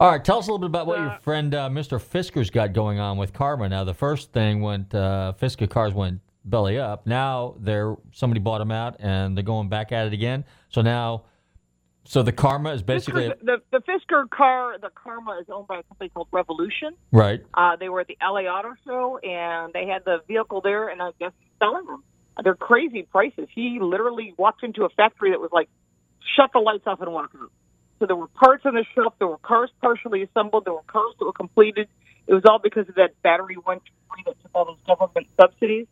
All 0.00 0.10
right, 0.10 0.24
tell 0.24 0.38
us 0.38 0.48
a 0.48 0.50
little 0.50 0.58
bit 0.58 0.70
about 0.70 0.86
what 0.86 0.98
your 0.98 1.18
friend 1.22 1.54
uh, 1.54 1.68
Mr. 1.68 2.00
Fisker's 2.00 2.50
got 2.50 2.72
going 2.72 2.98
on 2.98 3.16
with 3.16 3.32
Karma. 3.32 3.68
Now, 3.68 3.84
the 3.84 3.94
first 3.94 4.32
thing 4.32 4.60
went 4.60 4.94
uh, 4.94 5.34
Fisker 5.40 5.70
cars 5.70 5.94
went 5.94 6.20
belly 6.44 6.78
up. 6.78 7.06
Now 7.06 7.54
they're 7.60 7.96
somebody 8.12 8.40
bought 8.40 8.58
them 8.58 8.70
out 8.72 8.96
and 8.98 9.36
they're 9.36 9.44
going 9.44 9.68
back 9.68 9.92
at 9.92 10.06
it 10.06 10.12
again. 10.12 10.44
So 10.68 10.82
now, 10.82 11.24
so 12.04 12.22
the 12.22 12.32
Karma 12.32 12.72
is 12.72 12.82
basically 12.82 13.28
Fisker's- 13.28 13.40
the 13.42 13.62
the 13.70 13.78
Fisker 13.80 14.28
car, 14.30 14.76
the 14.78 14.90
Karma 14.90 15.38
is 15.40 15.46
owned 15.48 15.66
by 15.66 15.78
a 15.78 15.82
company 15.84 16.10
called 16.10 16.28
Revolution. 16.32 16.94
right. 17.12 17.42
Uh, 17.54 17.76
they 17.76 17.88
were 17.88 18.00
at 18.00 18.06
the 18.08 18.16
LA 18.22 18.42
Auto 18.42 18.74
Show 18.86 19.18
and 19.18 19.72
they 19.72 19.86
had 19.86 20.04
the 20.04 20.20
vehicle 20.28 20.60
there, 20.60 20.88
and 20.88 21.00
I 21.02 21.10
guess 21.18 21.32
selling 21.58 21.86
them. 21.86 22.04
They're 22.42 22.54
crazy 22.56 23.02
prices. 23.02 23.48
He 23.54 23.78
literally 23.80 24.34
walked 24.36 24.64
into 24.64 24.84
a 24.84 24.88
factory 24.88 25.30
that 25.30 25.40
was 25.40 25.50
like, 25.52 25.68
shut 26.36 26.50
the 26.52 26.58
lights 26.58 26.84
off 26.86 27.00
and 27.00 27.12
walk 27.12 27.30
out. 27.40 27.50
So 28.00 28.06
there 28.06 28.16
were 28.16 28.26
parts 28.26 28.66
on 28.66 28.74
the 28.74 28.84
shelf. 28.94 29.14
There 29.20 29.28
were 29.28 29.38
cars 29.38 29.70
partially 29.80 30.22
assembled. 30.24 30.64
There 30.64 30.72
were 30.74 30.82
cars 30.88 31.14
that 31.20 31.24
were 31.24 31.32
completed. 31.32 31.88
It 32.26 32.34
was 32.34 32.44
all 32.44 32.58
because 32.58 32.88
of 32.88 32.96
that 32.96 33.20
battery 33.22 33.54
one 33.54 33.78
two 33.78 33.92
three 34.12 34.22
that 34.26 34.42
took 34.42 34.50
all 34.52 34.64
those 34.64 34.80
government 34.86 35.28
subsidies. 35.40 35.86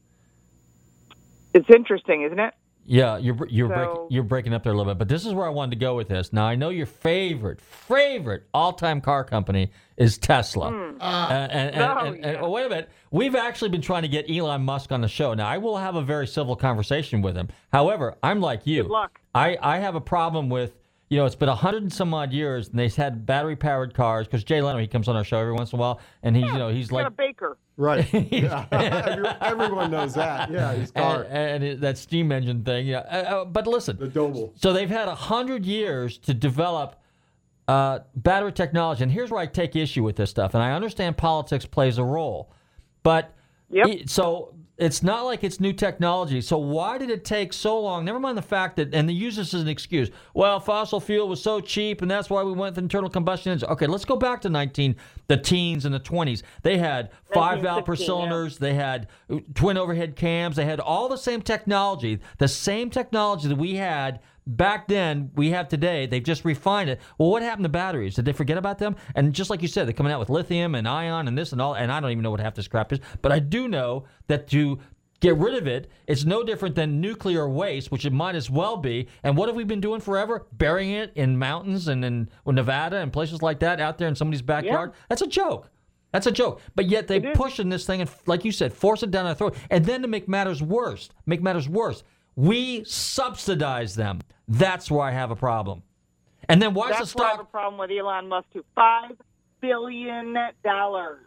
It's 1.54 1.70
interesting, 1.70 2.22
isn't 2.22 2.38
it? 2.40 2.54
Yeah, 2.84 3.16
you're 3.18 3.46
you're 3.48 3.68
So- 3.68 3.74
break, 3.74 4.10
you're 4.10 4.22
breaking 4.24 4.54
up 4.54 4.64
there 4.64 4.72
a 4.72 4.76
little 4.76 4.92
bit, 4.92 4.98
but 4.98 5.08
this 5.08 5.24
is 5.24 5.32
where 5.32 5.46
I 5.46 5.50
wanted 5.50 5.70
to 5.70 5.76
go 5.76 5.94
with 5.94 6.08
this. 6.08 6.32
Now 6.32 6.44
I 6.46 6.56
know 6.56 6.70
your 6.70 6.86
favorite 6.86 7.60
favorite 7.60 8.44
all 8.52 8.72
time 8.72 9.00
car 9.00 9.22
company 9.24 9.70
is 9.96 10.18
Tesla. 10.18 10.70
Hmm. 10.70 11.00
Uh, 11.00 11.28
and, 11.30 11.74
and, 11.76 11.82
Oh, 11.84 11.98
and- 12.06 12.24
and- 12.24 12.36
oh, 12.40 12.50
wait 12.50 12.66
a 12.66 12.68
minute, 12.68 12.90
we've 13.12 13.36
actually 13.36 13.68
been 13.70 13.82
trying 13.82 14.02
to 14.02 14.08
get 14.08 14.28
Elon 14.28 14.62
Musk 14.64 14.90
on 14.90 15.00
the 15.00 15.08
show. 15.08 15.32
Now 15.34 15.46
I 15.46 15.58
will 15.58 15.76
have 15.76 15.94
a 15.94 16.02
very 16.02 16.26
civil 16.26 16.56
conversation 16.56 17.22
with 17.22 17.36
him. 17.36 17.48
However, 17.72 18.16
I'm 18.22 18.40
like 18.40 18.66
you. 18.66 18.82
Good 18.82 18.90
luck. 18.90 19.20
I 19.34 19.56
I 19.62 19.78
have 19.78 19.94
a 19.94 20.00
problem 20.00 20.48
with. 20.50 20.72
You 21.12 21.18
know, 21.18 21.26
it's 21.26 21.34
been 21.34 21.50
a 21.50 21.54
hundred 21.54 21.82
and 21.82 21.92
some 21.92 22.14
odd 22.14 22.32
years, 22.32 22.70
and 22.70 22.78
they've 22.78 22.96
had 22.96 23.26
battery-powered 23.26 23.92
cars. 23.92 24.26
Because 24.26 24.44
Jay 24.44 24.62
Leno, 24.62 24.78
he 24.78 24.86
comes 24.86 25.08
on 25.08 25.14
our 25.16 25.24
show 25.24 25.36
every 25.36 25.52
once 25.52 25.70
in 25.74 25.78
a 25.78 25.80
while, 25.80 26.00
and 26.22 26.34
he's, 26.34 26.46
you 26.46 26.54
know, 26.54 26.70
he's 26.70 26.88
Got 26.88 27.04
a 27.06 27.10
baker. 27.10 27.58
Right. 27.76 28.08
Yeah. 28.32 28.64
Everyone 29.42 29.90
knows 29.90 30.14
that. 30.14 30.50
Yeah, 30.50 30.72
his 30.72 30.90
car. 30.90 31.24
and, 31.24 31.34
and 31.36 31.64
it- 31.64 31.80
that 31.82 31.98
steam 31.98 32.32
engine 32.32 32.64
thing. 32.64 32.86
Yeah, 32.86 33.00
uh, 33.00 33.02
uh, 33.42 33.44
but 33.44 33.66
listen, 33.66 33.98
the 33.98 34.08
Doble. 34.08 34.54
So 34.56 34.72
they've 34.72 34.88
had 34.88 35.06
a 35.06 35.14
hundred 35.14 35.66
years 35.66 36.16
to 36.20 36.32
develop 36.32 36.96
uh, 37.68 37.98
battery 38.16 38.52
technology, 38.52 39.02
and 39.02 39.12
here's 39.12 39.30
where 39.30 39.40
I 39.40 39.46
take 39.46 39.76
issue 39.76 40.02
with 40.02 40.16
this 40.16 40.30
stuff. 40.30 40.54
And 40.54 40.62
I 40.62 40.72
understand 40.72 41.18
politics 41.18 41.66
plays 41.66 41.98
a 41.98 42.04
role, 42.04 42.50
but 43.02 43.34
e- 43.70 44.06
so 44.06 44.54
it's 44.82 45.00
not 45.00 45.22
like 45.22 45.44
it's 45.44 45.60
new 45.60 45.72
technology. 45.72 46.40
So 46.40 46.58
why 46.58 46.98
did 46.98 47.08
it 47.08 47.24
take 47.24 47.52
so 47.52 47.78
long? 47.78 48.04
Never 48.04 48.18
mind 48.18 48.36
the 48.36 48.42
fact 48.42 48.74
that, 48.76 48.92
and 48.92 49.08
they 49.08 49.12
use 49.12 49.36
this 49.36 49.54
as 49.54 49.62
an 49.62 49.68
excuse. 49.68 50.10
Well, 50.34 50.58
fossil 50.58 50.98
fuel 50.98 51.28
was 51.28 51.40
so 51.40 51.60
cheap, 51.60 52.02
and 52.02 52.10
that's 52.10 52.28
why 52.28 52.42
we 52.42 52.50
went 52.50 52.74
with 52.74 52.78
internal 52.78 53.08
combustion 53.08 53.52
engines. 53.52 53.70
Okay, 53.70 53.86
let's 53.86 54.04
go 54.04 54.16
back 54.16 54.40
to 54.40 54.48
19, 54.48 54.96
the 55.28 55.36
teens 55.36 55.84
and 55.84 55.94
the 55.94 56.00
20s. 56.00 56.42
They 56.62 56.78
had 56.78 57.12
five 57.32 57.62
valve 57.62 57.84
per 57.84 57.92
1916, 57.92 58.58
yeah. 58.60 58.68
they 58.68 58.74
had 58.74 59.08
twin 59.54 59.78
overhead 59.78 60.16
cams. 60.16 60.56
They 60.56 60.64
had 60.64 60.80
all 60.80 61.08
the 61.08 61.16
same 61.16 61.42
technology, 61.42 62.18
the 62.38 62.48
same 62.48 62.90
technology 62.90 63.46
that 63.46 63.58
we 63.58 63.76
had 63.76 64.18
back 64.46 64.88
then. 64.88 65.30
We 65.34 65.50
have 65.50 65.68
today. 65.68 66.06
They've 66.06 66.22
just 66.22 66.44
refined 66.44 66.90
it. 66.90 67.00
Well, 67.18 67.30
what 67.30 67.42
happened 67.42 67.64
to 67.64 67.68
batteries? 67.68 68.14
Did 68.14 68.24
they 68.24 68.32
forget 68.32 68.58
about 68.58 68.78
them? 68.78 68.96
And 69.14 69.32
just 69.32 69.50
like 69.50 69.62
you 69.62 69.68
said, 69.68 69.86
they're 69.86 69.94
coming 69.94 70.12
out 70.12 70.20
with 70.20 70.30
lithium 70.30 70.74
and 70.74 70.88
ion 70.88 71.28
and 71.28 71.36
this 71.38 71.52
and 71.52 71.60
all. 71.60 71.74
And 71.74 71.92
I 71.92 72.00
don't 72.00 72.10
even 72.10 72.22
know 72.22 72.30
what 72.30 72.40
half 72.40 72.54
this 72.54 72.68
crap 72.68 72.92
is, 72.92 73.00
but 73.20 73.32
I 73.32 73.38
do 73.38 73.68
know 73.68 74.04
that 74.26 74.48
to 74.48 74.78
get 75.20 75.36
rid 75.36 75.54
of 75.54 75.68
it, 75.68 75.88
it's 76.08 76.24
no 76.24 76.42
different 76.42 76.74
than 76.74 77.00
nuclear 77.00 77.48
waste, 77.48 77.92
which 77.92 78.04
it 78.04 78.12
might 78.12 78.34
as 78.34 78.50
well 78.50 78.76
be. 78.76 79.06
And 79.22 79.36
what 79.36 79.48
have 79.48 79.54
we 79.54 79.62
been 79.62 79.80
doing 79.80 80.00
forever? 80.00 80.46
Burying 80.52 80.90
it 80.90 81.12
in 81.14 81.38
mountains 81.38 81.86
and 81.86 82.04
in 82.04 82.28
Nevada 82.44 82.96
and 82.96 83.12
places 83.12 83.40
like 83.40 83.60
that 83.60 83.80
out 83.80 83.98
there 83.98 84.08
in 84.08 84.16
somebody's 84.16 84.42
backyard. 84.42 84.94
That's 85.08 85.22
a 85.22 85.28
joke. 85.28 85.70
That's 86.12 86.26
a 86.26 86.32
joke. 86.32 86.60
But 86.74 86.90
yet 86.90 87.06
they 87.06 87.20
push 87.20 87.60
in 87.60 87.68
this 87.68 87.86
thing 87.86 88.00
and, 88.00 88.10
like 88.26 88.44
you 88.44 88.52
said, 88.52 88.72
force 88.72 89.04
it 89.04 89.12
down 89.12 89.24
our 89.26 89.34
throat. 89.34 89.54
And 89.70 89.84
then 89.84 90.02
to 90.02 90.08
make 90.08 90.28
matters 90.28 90.60
worse, 90.60 91.08
make 91.24 91.40
matters 91.40 91.68
worse, 91.68 92.02
we 92.36 92.84
subsidize 92.84 93.94
them. 93.94 94.20
That's 94.48 94.90
where 94.90 95.06
I 95.06 95.10
have 95.10 95.30
a 95.30 95.36
problem. 95.36 95.82
And 96.48 96.60
then 96.60 96.74
why 96.74 96.90
is 96.90 96.98
That's 96.98 97.12
the 97.12 97.18
why 97.18 97.28
I 97.28 97.30
have 97.32 97.40
a 97.40 97.44
problem 97.44 97.78
with 97.78 97.90
Elon 97.90 98.28
Musk 98.28 98.48
too. 98.52 98.64
Five 98.74 99.12
billion 99.60 100.36
dollars. 100.64 101.20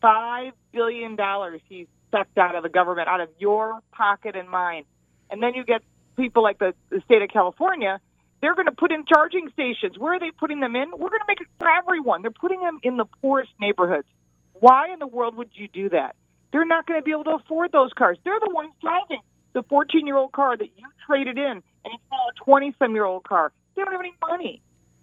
Five 0.00 0.52
billion 0.72 1.16
dollars 1.16 1.60
he's 1.68 1.86
sucked 2.10 2.36
out 2.38 2.54
of 2.54 2.62
the 2.62 2.68
government, 2.68 3.08
out 3.08 3.20
of 3.20 3.28
your 3.38 3.80
pocket 3.92 4.36
and 4.36 4.48
mine. 4.48 4.84
And 5.30 5.42
then 5.42 5.54
you 5.54 5.64
get 5.64 5.82
people 6.16 6.42
like 6.42 6.58
the, 6.58 6.74
the 6.90 7.00
state 7.04 7.22
of 7.22 7.30
California. 7.30 8.00
They're 8.40 8.54
going 8.54 8.66
to 8.66 8.72
put 8.72 8.90
in 8.90 9.04
charging 9.06 9.48
stations. 9.52 9.96
Where 9.96 10.14
are 10.14 10.20
they 10.20 10.32
putting 10.32 10.58
them 10.60 10.74
in? 10.74 10.90
We're 10.90 11.10
going 11.10 11.20
to 11.20 11.28
make 11.28 11.40
it 11.40 11.46
for 11.58 11.68
everyone. 11.70 12.22
They're 12.22 12.32
putting 12.32 12.60
them 12.60 12.80
in 12.82 12.96
the 12.96 13.04
poorest 13.20 13.52
neighborhoods. 13.60 14.08
Why 14.54 14.92
in 14.92 14.98
the 14.98 15.06
world 15.06 15.36
would 15.36 15.50
you 15.54 15.68
do 15.68 15.88
that? 15.90 16.16
They're 16.52 16.66
not 16.66 16.86
going 16.86 17.00
to 17.00 17.04
be 17.04 17.12
able 17.12 17.24
to 17.24 17.36
afford 17.36 17.72
those 17.72 17.92
cars. 17.96 18.18
They're 18.24 18.40
the 18.40 18.52
ones 18.52 18.72
driving 18.82 19.20
the 19.52 19.62
14 19.64 20.06
year 20.06 20.16
old 20.16 20.32
car 20.32 20.56
that 20.56 20.68
you 20.76 20.86
traded 21.06 21.38
in, 21.38 21.44
and 21.44 21.62
it's 21.84 22.02
now 22.10 22.18
a 22.30 22.44
20 22.44 22.74
some 22.78 22.94
year 22.94 23.04
old 23.04 23.24
car. 23.24 23.52
They 23.74 23.82
don't 23.82 23.92
have 23.92 24.00
any 24.00 24.14
money. 24.20 24.62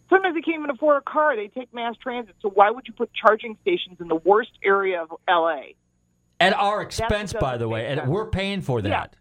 Sometimes 0.10 0.36
they 0.36 0.42
can't 0.42 0.58
even 0.60 0.70
afford 0.72 0.98
a 0.98 1.10
car. 1.10 1.36
They 1.36 1.48
take 1.48 1.74
mass 1.74 1.96
transit. 2.02 2.36
So 2.42 2.50
why 2.50 2.72
would 2.72 2.88
you 2.88 2.94
put 2.94 3.12
charging 3.14 3.58
stations 3.62 3.98
in 4.00 4.08
the 4.08 4.16
worst 4.16 4.52
area 4.64 5.02
of 5.04 5.12
LA? 5.30 5.74
At 6.40 6.54
our 6.54 6.82
expense, 6.82 7.34
by 7.34 7.58
the 7.58 7.68
way, 7.68 7.88
make 7.88 8.00
and 8.00 8.10
we're 8.12 8.28
paying 8.30 8.62
for 8.62 8.80
Yeah. 8.80 8.90
that. 8.90 9.16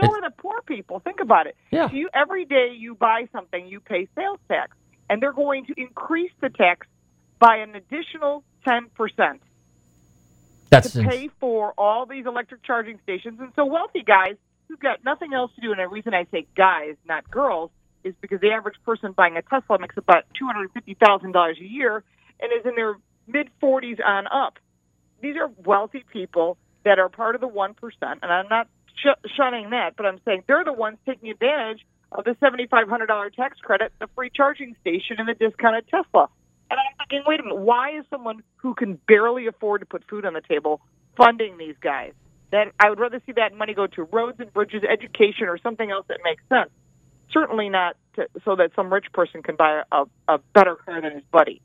So 0.00 0.10
are 0.10 0.20
the 0.22 0.34
poor 0.36 0.60
people. 0.62 1.00
Think 1.00 1.20
about 1.20 1.46
it. 1.46 1.56
Yeah. 1.70 1.90
You 1.90 2.08
every 2.14 2.46
day 2.46 2.72
you 2.76 2.94
buy 2.94 3.28
something, 3.32 3.66
you 3.66 3.80
pay 3.80 4.08
sales 4.14 4.38
tax, 4.48 4.76
and 5.08 5.22
they're 5.22 5.32
going 5.32 5.66
to 5.66 5.74
increase 5.76 6.32
the 6.40 6.48
tax 6.48 6.86
by 7.38 7.56
an 7.56 7.74
additional 7.74 8.42
ten 8.66 8.88
percent 8.94 9.42
That's 10.70 10.92
to 10.92 11.02
pay 11.02 11.28
for 11.40 11.72
all 11.76 12.06
these 12.06 12.26
electric 12.26 12.62
charging 12.62 12.98
stations. 13.02 13.38
And 13.40 13.52
so 13.56 13.64
wealthy 13.64 14.02
guys 14.02 14.36
who've 14.68 14.80
got 14.80 15.04
nothing 15.04 15.32
else 15.34 15.50
to 15.56 15.60
do, 15.60 15.72
and 15.72 15.80
the 15.80 15.88
reason 15.88 16.14
I 16.14 16.26
say 16.30 16.46
guys, 16.56 16.94
not 17.06 17.28
girls, 17.30 17.70
is 18.04 18.14
because 18.20 18.40
the 18.40 18.50
average 18.50 18.76
person 18.84 19.12
buying 19.12 19.36
a 19.36 19.42
Tesla 19.42 19.78
makes 19.78 19.96
about 19.96 20.24
two 20.38 20.46
hundred 20.46 20.70
fifty 20.72 20.94
thousand 20.94 21.32
dollars 21.32 21.58
a 21.60 21.64
year 21.64 22.02
and 22.40 22.52
is 22.52 22.64
in 22.64 22.74
their 22.76 22.94
mid 23.26 23.50
forties 23.60 23.98
on 24.04 24.26
up. 24.28 24.58
These 25.20 25.36
are 25.36 25.50
wealthy 25.64 26.04
people 26.12 26.56
that 26.84 26.98
are 26.98 27.08
part 27.08 27.34
of 27.34 27.40
the 27.40 27.48
one 27.48 27.74
percent, 27.74 28.20
and 28.22 28.32
I'm 28.32 28.48
not 28.48 28.68
sh- 28.96 29.28
shunning 29.36 29.70
that, 29.70 29.96
but 29.96 30.06
I'm 30.06 30.20
saying 30.24 30.44
they're 30.46 30.64
the 30.64 30.72
ones 30.72 30.98
taking 31.04 31.30
advantage 31.30 31.84
of 32.12 32.24
the 32.24 32.36
seventy 32.40 32.66
five 32.66 32.88
hundred 32.88 33.06
dollar 33.06 33.28
tax 33.30 33.58
credit, 33.58 33.92
the 33.98 34.08
free 34.14 34.30
charging 34.34 34.76
station, 34.80 35.16
and 35.18 35.28
the 35.28 35.34
discounted 35.34 35.86
Tesla. 35.88 36.28
And 36.70 36.78
I'm 36.78 36.96
thinking, 37.08 37.22
wait 37.26 37.40
a 37.40 37.42
minute, 37.42 37.58
why 37.58 37.98
is 37.98 38.04
someone 38.10 38.42
who 38.56 38.74
can 38.74 38.98
barely 39.08 39.46
afford 39.46 39.80
to 39.80 39.86
put 39.86 40.04
food 40.08 40.24
on 40.24 40.34
the 40.34 40.40
table 40.40 40.80
funding 41.16 41.58
these 41.58 41.74
guys? 41.80 42.12
That 42.52 42.68
I 42.80 42.88
would 42.90 42.98
rather 43.00 43.20
see 43.26 43.32
that 43.32 43.54
money 43.54 43.74
go 43.74 43.86
to 43.88 44.02
roads 44.04 44.38
and 44.40 44.52
bridges, 44.52 44.82
education, 44.90 45.46
or 45.48 45.58
something 45.58 45.90
else 45.90 46.06
that 46.08 46.18
makes 46.24 46.42
sense. 46.48 46.70
Certainly 47.32 47.68
not 47.68 47.96
to, 48.16 48.26
so 48.44 48.56
that 48.56 48.70
some 48.74 48.92
rich 48.92 49.06
person 49.12 49.42
can 49.42 49.56
buy 49.56 49.82
a, 49.92 50.04
a 50.28 50.38
better 50.54 50.74
car 50.76 51.00
than 51.00 51.12
his 51.14 51.22
buddy. 51.32 51.60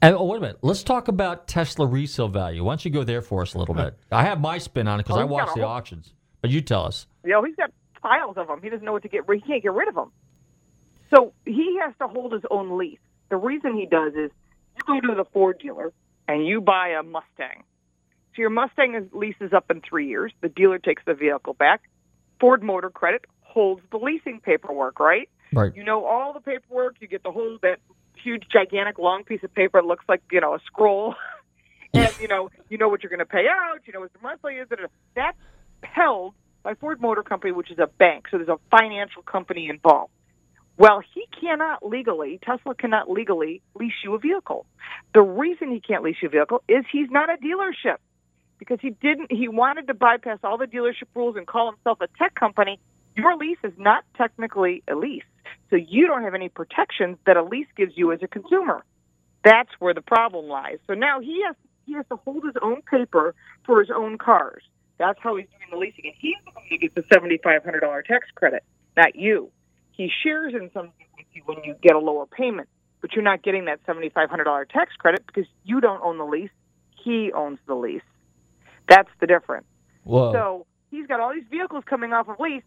And 0.00 0.16
oh, 0.16 0.24
wait 0.24 0.38
a 0.38 0.40
minute. 0.40 0.58
Let's 0.62 0.82
talk 0.82 1.06
about 1.06 1.46
Tesla 1.46 1.86
resale 1.86 2.26
value. 2.26 2.64
Why 2.64 2.72
don't 2.72 2.84
you 2.84 2.90
go 2.90 3.04
there 3.04 3.22
for 3.22 3.42
us 3.42 3.54
a 3.54 3.58
little 3.58 3.76
bit? 3.76 3.96
I 4.10 4.24
have 4.24 4.40
my 4.40 4.58
spin 4.58 4.88
on 4.88 4.98
it 4.98 5.04
because 5.04 5.18
Oh, 5.18 5.20
I 5.20 5.24
watch 5.24 5.46
the 5.54 5.60
whole- 5.62 5.70
auctions. 5.70 6.12
But 6.40 6.50
you 6.50 6.60
tell 6.60 6.84
us. 6.86 7.06
You 7.24 7.30
know, 7.30 7.44
he's 7.44 7.54
got 7.54 7.70
piles 8.02 8.36
of 8.36 8.48
them. 8.48 8.60
He 8.60 8.68
doesn't 8.68 8.84
know 8.84 8.92
what 8.92 9.02
to 9.02 9.08
get. 9.08 9.22
He 9.32 9.40
can't 9.40 9.62
get 9.62 9.72
rid 9.72 9.86
of 9.86 9.94
them. 9.94 10.10
So 11.14 11.32
he 11.46 11.78
has 11.84 11.94
to 12.00 12.08
hold 12.08 12.32
his 12.32 12.42
own 12.50 12.76
lease. 12.76 12.98
The 13.32 13.38
reason 13.38 13.74
he 13.74 13.86
does 13.86 14.12
is 14.12 14.30
you 14.76 15.00
go 15.00 15.00
to 15.00 15.14
the 15.14 15.24
Ford 15.32 15.58
dealer 15.58 15.90
and 16.28 16.46
you 16.46 16.60
buy 16.60 16.88
a 16.88 17.02
Mustang. 17.02 17.64
So 18.34 18.42
your 18.42 18.50
Mustang 18.50 18.94
is, 18.94 19.04
leases 19.10 19.54
up 19.54 19.70
in 19.70 19.80
three 19.80 20.06
years. 20.06 20.34
The 20.42 20.50
dealer 20.50 20.78
takes 20.78 21.02
the 21.06 21.14
vehicle 21.14 21.54
back. 21.54 21.80
Ford 22.38 22.62
Motor 22.62 22.90
Credit 22.90 23.24
holds 23.40 23.80
the 23.90 23.96
leasing 23.96 24.40
paperwork, 24.40 25.00
right? 25.00 25.30
Right. 25.50 25.74
You 25.74 25.82
know 25.82 26.04
all 26.04 26.34
the 26.34 26.40
paperwork. 26.40 26.96
You 27.00 27.08
get 27.08 27.22
the 27.22 27.32
whole 27.32 27.56
that 27.62 27.78
huge, 28.22 28.42
gigantic, 28.52 28.98
long 28.98 29.24
piece 29.24 29.42
of 29.42 29.54
paper. 29.54 29.78
It 29.78 29.86
looks 29.86 30.04
like 30.10 30.20
you 30.30 30.42
know 30.42 30.52
a 30.52 30.58
scroll, 30.66 31.14
and 31.94 32.14
you 32.20 32.28
know 32.28 32.50
you 32.68 32.76
know 32.76 32.90
what 32.90 33.02
you're 33.02 33.08
going 33.08 33.20
to 33.20 33.24
pay 33.24 33.46
out. 33.48 33.78
You 33.86 33.94
know 33.94 34.00
what 34.00 34.12
the 34.12 34.18
monthly 34.22 34.56
is. 34.56 34.68
That's 35.16 35.38
held 35.82 36.34
by 36.62 36.74
Ford 36.74 37.00
Motor 37.00 37.22
Company, 37.22 37.52
which 37.52 37.70
is 37.70 37.78
a 37.78 37.86
bank. 37.86 38.26
So 38.30 38.36
there's 38.36 38.50
a 38.50 38.58
financial 38.70 39.22
company 39.22 39.70
involved. 39.70 40.12
Well, 40.78 41.02
he 41.14 41.26
cannot 41.40 41.86
legally, 41.86 42.40
Tesla 42.42 42.74
cannot 42.74 43.10
legally 43.10 43.62
lease 43.74 43.92
you 44.02 44.14
a 44.14 44.18
vehicle. 44.18 44.66
The 45.14 45.22
reason 45.22 45.70
he 45.70 45.80
can't 45.80 46.02
lease 46.02 46.16
you 46.22 46.28
a 46.28 46.30
vehicle 46.30 46.62
is 46.68 46.84
he's 46.90 47.10
not 47.10 47.28
a 47.30 47.36
dealership 47.36 47.96
because 48.58 48.78
he 48.80 48.90
didn't, 48.90 49.30
he 49.30 49.48
wanted 49.48 49.86
to 49.88 49.94
bypass 49.94 50.38
all 50.42 50.56
the 50.56 50.66
dealership 50.66 51.08
rules 51.14 51.36
and 51.36 51.46
call 51.46 51.70
himself 51.70 52.00
a 52.00 52.08
tech 52.18 52.34
company. 52.34 52.80
Your 53.16 53.36
lease 53.36 53.58
is 53.62 53.72
not 53.76 54.04
technically 54.16 54.82
a 54.88 54.94
lease. 54.94 55.24
So 55.70 55.76
you 55.76 56.06
don't 56.06 56.22
have 56.22 56.34
any 56.34 56.48
protections 56.48 57.18
that 57.26 57.36
a 57.36 57.42
lease 57.42 57.66
gives 57.76 57.92
you 57.96 58.12
as 58.12 58.20
a 58.22 58.28
consumer. 58.28 58.84
That's 59.44 59.70
where 59.78 59.94
the 59.94 60.02
problem 60.02 60.46
lies. 60.46 60.78
So 60.86 60.94
now 60.94 61.20
he 61.20 61.42
has, 61.46 61.56
he 61.86 61.94
has 61.94 62.06
to 62.10 62.16
hold 62.16 62.44
his 62.44 62.54
own 62.62 62.82
paper 62.82 63.34
for 63.64 63.80
his 63.80 63.90
own 63.90 64.16
cars. 64.18 64.62
That's 64.98 65.18
how 65.20 65.36
he's 65.36 65.48
doing 65.48 65.70
the 65.70 65.76
leasing. 65.76 66.04
And 66.06 66.14
he's 66.18 66.36
the 66.44 66.52
one 66.52 66.64
who 66.68 66.78
gets 66.78 66.94
the 66.94 67.02
$7,500 67.02 68.04
tax 68.04 68.26
credit, 68.34 68.62
not 68.96 69.16
you. 69.16 69.50
He 69.92 70.10
shares 70.22 70.54
in 70.54 70.70
something 70.72 71.06
with 71.16 71.26
you 71.32 71.42
when 71.46 71.64
you 71.64 71.74
get 71.82 71.94
a 71.94 71.98
lower 71.98 72.26
payment, 72.26 72.68
but 73.00 73.12
you're 73.12 73.24
not 73.24 73.42
getting 73.42 73.66
that 73.66 73.84
$7,500 73.86 74.68
tax 74.68 74.94
credit 74.96 75.24
because 75.26 75.46
you 75.64 75.80
don't 75.80 76.02
own 76.02 76.18
the 76.18 76.24
lease. 76.24 76.50
He 77.04 77.30
owns 77.32 77.58
the 77.66 77.74
lease. 77.74 78.02
That's 78.88 79.10
the 79.20 79.26
difference. 79.26 79.66
Whoa. 80.04 80.32
So 80.32 80.66
he's 80.90 81.06
got 81.06 81.20
all 81.20 81.32
these 81.32 81.44
vehicles 81.50 81.84
coming 81.88 82.12
off 82.12 82.28
of 82.28 82.40
lease, 82.40 82.62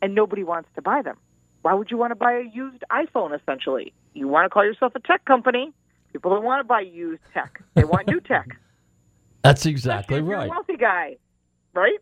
and 0.00 0.14
nobody 0.14 0.44
wants 0.44 0.68
to 0.76 0.82
buy 0.82 1.02
them. 1.02 1.16
Why 1.62 1.74
would 1.74 1.90
you 1.90 1.96
want 1.96 2.10
to 2.10 2.16
buy 2.16 2.32
a 2.32 2.42
used 2.42 2.84
iPhone, 2.90 3.38
essentially? 3.38 3.92
You 4.12 4.28
want 4.28 4.44
to 4.44 4.50
call 4.50 4.64
yourself 4.64 4.92
a 4.94 5.00
tech 5.00 5.24
company. 5.24 5.72
People 6.12 6.30
don't 6.30 6.44
want 6.44 6.60
to 6.60 6.64
buy 6.64 6.80
used 6.80 7.22
tech. 7.32 7.62
They 7.74 7.84
want 7.84 8.06
new 8.06 8.20
tech. 8.20 8.48
That's 9.42 9.66
exactly 9.66 10.16
You're 10.16 10.34
a 10.34 10.38
right. 10.38 10.50
wealthy 10.50 10.76
guy, 10.76 11.16
right? 11.74 11.98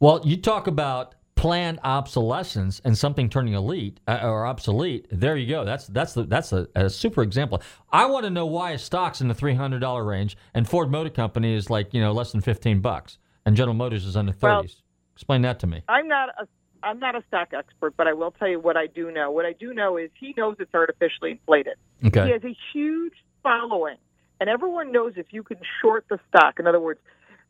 Well, 0.00 0.20
you 0.24 0.36
talk 0.36 0.66
about 0.66 1.14
planned 1.36 1.78
obsolescence 1.84 2.80
and 2.84 2.96
something 2.96 3.28
turning 3.28 3.54
elite 3.54 4.00
uh, 4.08 4.20
or 4.22 4.46
obsolete. 4.46 5.06
There 5.10 5.36
you 5.36 5.46
go. 5.46 5.64
That's 5.64 5.86
that's 5.86 6.14
the, 6.14 6.24
that's 6.24 6.52
a, 6.52 6.66
a 6.74 6.90
super 6.90 7.22
example. 7.22 7.62
I 7.92 8.06
want 8.06 8.24
to 8.24 8.30
know 8.30 8.46
why 8.46 8.72
a 8.72 8.78
stock's 8.78 9.20
in 9.20 9.28
the 9.28 9.34
three 9.34 9.54
hundred 9.54 9.80
dollar 9.80 10.02
range 10.04 10.36
and 10.54 10.68
Ford 10.68 10.90
Motor 10.90 11.10
Company 11.10 11.54
is 11.54 11.70
like 11.70 11.94
you 11.94 12.00
know 12.00 12.12
less 12.12 12.32
than 12.32 12.40
fifteen 12.40 12.80
bucks 12.80 13.18
and 13.44 13.54
General 13.56 13.74
Motors 13.74 14.04
is 14.04 14.16
in 14.16 14.26
the 14.26 14.34
Well- 14.40 14.62
thirties. 14.62 14.82
Explain 15.14 15.40
that 15.42 15.58
to 15.60 15.66
me. 15.66 15.82
I'm 15.88 16.08
not 16.08 16.28
a 16.38 16.46
I'm 16.82 16.98
not 16.98 17.14
a 17.16 17.22
stock 17.28 17.48
expert, 17.56 17.94
but 17.96 18.06
I 18.06 18.12
will 18.12 18.30
tell 18.32 18.48
you 18.48 18.60
what 18.60 18.76
I 18.76 18.86
do 18.86 19.10
know. 19.10 19.30
What 19.30 19.46
I 19.46 19.52
do 19.54 19.72
know 19.72 19.96
is 19.96 20.10
he 20.18 20.34
knows 20.36 20.56
it's 20.58 20.74
artificially 20.74 21.32
inflated. 21.32 21.74
Okay. 22.04 22.26
He 22.26 22.32
has 22.32 22.44
a 22.44 22.54
huge 22.72 23.14
following, 23.42 23.96
and 24.40 24.50
everyone 24.50 24.92
knows 24.92 25.14
if 25.16 25.26
you 25.30 25.42
can 25.42 25.56
short 25.80 26.04
the 26.10 26.18
stock. 26.28 26.60
In 26.60 26.66
other 26.66 26.78
words, 26.80 27.00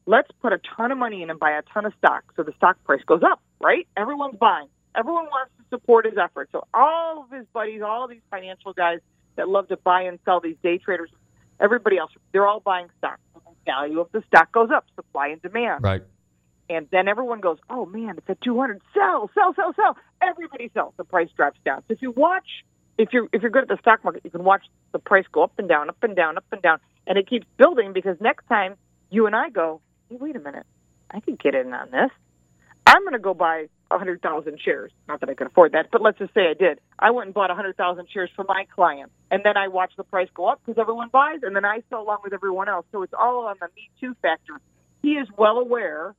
let's 0.06 0.30
put 0.40 0.52
a 0.52 0.60
ton 0.76 0.92
of 0.92 0.98
money 0.98 1.22
in 1.22 1.30
and 1.30 1.40
buy 1.40 1.50
a 1.50 1.62
ton 1.62 1.84
of 1.84 1.92
stock, 1.98 2.22
so 2.36 2.44
the 2.44 2.52
stock 2.56 2.76
price 2.84 3.02
goes 3.04 3.22
up. 3.24 3.40
Right? 3.60 3.86
Everyone's 3.96 4.36
buying. 4.36 4.68
Everyone 4.94 5.26
wants 5.26 5.52
to 5.58 5.64
support 5.76 6.06
his 6.06 6.16
efforts. 6.16 6.52
So 6.52 6.66
all 6.72 7.24
of 7.24 7.30
his 7.30 7.46
buddies, 7.52 7.82
all 7.82 8.04
of 8.04 8.10
these 8.10 8.22
financial 8.30 8.72
guys 8.72 9.00
that 9.36 9.48
love 9.48 9.68
to 9.68 9.76
buy 9.76 10.02
and 10.02 10.18
sell, 10.24 10.40
these 10.40 10.56
day 10.62 10.78
traders, 10.78 11.10
everybody 11.60 11.98
else, 11.98 12.10
they're 12.32 12.46
all 12.46 12.60
buying 12.60 12.88
stock. 12.98 13.18
So 13.34 13.42
the 13.44 13.52
value 13.64 14.00
of 14.00 14.10
the 14.12 14.22
stock 14.26 14.52
goes 14.52 14.70
up, 14.74 14.86
supply 14.94 15.28
and 15.28 15.42
demand. 15.42 15.84
Right. 15.84 16.02
And 16.68 16.88
then 16.90 17.08
everyone 17.08 17.40
goes, 17.40 17.58
oh 17.70 17.86
man, 17.86 18.14
it's 18.18 18.28
at 18.28 18.40
200. 18.40 18.80
Sell, 18.92 19.30
sell, 19.34 19.54
sell, 19.54 19.72
sell. 19.74 19.96
Everybody 20.20 20.70
sells. 20.74 20.94
The 20.96 21.04
price 21.04 21.28
drops 21.36 21.58
down. 21.64 21.82
So 21.86 21.94
if 21.94 22.02
you 22.02 22.10
watch, 22.10 22.64
if 22.98 23.12
you're 23.12 23.28
if 23.32 23.42
you're 23.42 23.50
good 23.50 23.62
at 23.62 23.68
the 23.68 23.78
stock 23.80 24.02
market, 24.02 24.22
you 24.24 24.30
can 24.30 24.42
watch 24.42 24.64
the 24.92 24.98
price 24.98 25.26
go 25.30 25.44
up 25.44 25.52
and 25.58 25.68
down, 25.68 25.88
up 25.88 26.02
and 26.02 26.16
down, 26.16 26.36
up 26.36 26.44
and 26.50 26.62
down, 26.62 26.80
and 27.06 27.18
it 27.18 27.28
keeps 27.28 27.46
building 27.56 27.92
because 27.92 28.16
next 28.20 28.46
time 28.46 28.76
you 29.10 29.26
and 29.26 29.36
I 29.36 29.50
go, 29.50 29.80
hey, 30.08 30.16
wait 30.16 30.34
a 30.34 30.40
minute, 30.40 30.66
I 31.10 31.20
could 31.20 31.38
get 31.38 31.54
in 31.54 31.72
on 31.72 31.90
this. 31.90 32.10
I'm 32.86 33.02
going 33.02 33.12
to 33.12 33.18
go 33.18 33.34
buy 33.34 33.66
100,000 33.88 34.60
shares. 34.64 34.92
Not 35.08 35.20
that 35.20 35.28
I 35.28 35.34
can 35.34 35.48
afford 35.48 35.72
that, 35.72 35.88
but 35.90 36.02
let's 36.02 36.18
just 36.18 36.32
say 36.34 36.48
I 36.48 36.54
did. 36.54 36.80
I 36.98 37.10
went 37.10 37.26
and 37.26 37.34
bought 37.34 37.50
100,000 37.50 38.06
shares 38.12 38.30
for 38.34 38.44
my 38.48 38.66
client, 38.74 39.10
and 39.30 39.42
then 39.44 39.56
I 39.56 39.68
watch 39.68 39.92
the 39.96 40.04
price 40.04 40.28
go 40.34 40.46
up 40.46 40.60
because 40.64 40.80
everyone 40.80 41.08
buys, 41.08 41.40
and 41.42 41.54
then 41.54 41.64
I 41.64 41.82
sell 41.90 42.02
along 42.02 42.18
with 42.22 42.32
everyone 42.32 42.68
else. 42.68 42.86
So 42.92 43.02
it's 43.02 43.14
all 43.18 43.46
on 43.46 43.56
the 43.60 43.68
Me 43.74 43.90
Too 44.00 44.14
factor. 44.22 44.60
He 45.02 45.12
is 45.12 45.28
well 45.36 45.58
aware 45.58 46.14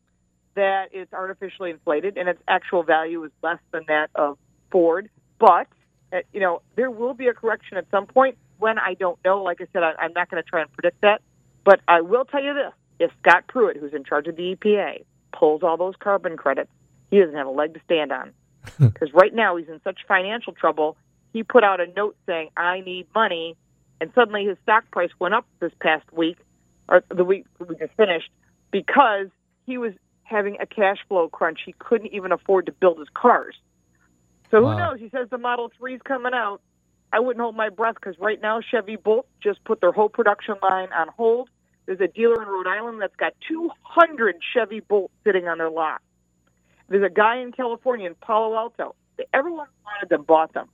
that 0.55 0.89
it's 0.91 1.13
artificially 1.13 1.70
inflated 1.70 2.18
and 2.18 2.28
its 2.28 2.41
actual 2.47 2.84
value 2.84 3.24
is 3.24 3.32
less 3.43 3.59
than 3.72 3.84
that 3.88 4.09
of 4.15 4.38
Ford. 4.72 5.09
But 5.39 5.68
uh, 6.11 6.20
you 6.34 6.39
know 6.39 6.61
there 6.76 6.89
will 6.89 7.13
be 7.13 7.28
a 7.28 7.34
correction 7.34 7.78
at 7.78 7.86
some 7.91 8.07
point. 8.07 8.38
When 8.57 8.80
I 8.80 8.95
don't 8.95 9.20
know, 9.24 9.43
like 9.43 9.61
I 9.61 9.68
said, 9.72 9.84
I'm 9.84 10.13
not 10.13 10.32
going 10.32 10.41
to 10.43 10.49
try 10.49 10.61
and 10.61 10.74
predict 10.74 11.01
that. 11.01 11.22
But 11.63 11.82
I 11.88 12.01
will 12.01 12.26
tell 12.26 12.43
you 12.43 12.53
this: 12.55 12.74
if 12.99 13.11
Scott 13.22 13.43
Pruitt, 13.47 13.78
who's 13.78 13.93
in 13.93 14.03
charge 14.03 14.28
of 14.28 14.36
the 14.36 14.55
EPA, 14.55 15.05
pulls 15.32 15.64
all 15.64 15.78
those 15.78 15.96
carbon 16.00 16.38
credits, 16.38 16.72
he 17.12 17.20
doesn't 17.20 17.36
have 17.36 17.48
a 17.48 17.52
leg 17.52 17.74
to 17.74 17.80
stand 17.86 18.12
on. 18.12 18.34
Because 18.80 19.12
right 19.14 19.34
now 19.34 19.56
he's 19.56 19.70
in 19.70 19.82
such 19.84 20.00
financial 20.08 20.54
trouble. 20.54 20.98
He 21.34 21.42
put 21.42 21.64
out 21.64 21.80
a 21.80 21.88
note 21.88 22.16
saying, 22.28 22.50
"I 22.56 22.82
need 22.82 23.08
money 23.16 23.56
and 24.00 24.12
suddenly 24.14 24.46
his 24.46 24.58
stock 24.64 24.90
price 24.92 25.10
went 25.20 25.34
up 25.34 25.46
this 25.60 25.72
past 25.82 26.06
week, 26.14 26.38
or 26.88 27.04
the 27.10 27.24
week 27.24 27.46
we 27.60 27.76
just 27.76 27.94
finished, 27.96 28.30
because 28.72 29.28
he 29.66 29.78
was 29.78 29.94
having 30.24 30.58
a 30.60 30.66
cash 30.66 30.98
flow 31.08 31.30
crunch. 31.30 31.60
He 31.66 31.74
couldn't 31.80 32.14
even 32.14 32.32
afford 32.32 32.66
to 32.68 32.72
build 32.72 33.00
his 33.00 33.08
cars. 33.14 33.56
So 34.52 34.60
who 34.60 34.68
Wow. 34.68 34.92
knows? 34.92 35.00
He 35.00 35.10
says 35.10 35.30
the 35.30 35.38
Model 35.38 35.72
3's 35.80 36.02
coming 36.04 36.34
out. 36.34 36.62
I 37.12 37.20
wouldn't 37.20 37.42
hold 37.42 37.56
my 37.56 37.70
breath 37.70 37.96
because 37.96 38.20
right 38.20 38.40
now 38.42 38.60
Chevy 38.62 38.98
Bolt 38.98 39.28
just 39.42 39.64
put 39.64 39.80
their 39.82 39.94
whole 39.94 40.10
production 40.10 40.56
line 40.62 40.92
on 40.92 41.08
hold. 41.08 41.50
There's 41.88 42.02
a 42.02 42.08
dealer 42.08 42.42
in 42.42 42.48
Rhode 42.48 42.68
Island 42.68 43.02
that's 43.02 43.16
got 43.16 43.34
200 43.48 44.36
Chevy 44.54 44.82
Bolt 44.82 45.10
sitting 45.24 45.48
on 45.48 45.58
their 45.58 45.70
lot. 45.70 46.02
There's 46.90 47.04
a 47.04 47.10
guy 47.10 47.38
in 47.40 47.54
California 47.54 48.08
in 48.08 48.16
Palo 48.16 48.56
Alto. 48.56 48.94
Everyone 49.34 49.68
wanted 49.86 50.10
them, 50.10 50.24
bought 50.24 50.54
them. 50.54 50.68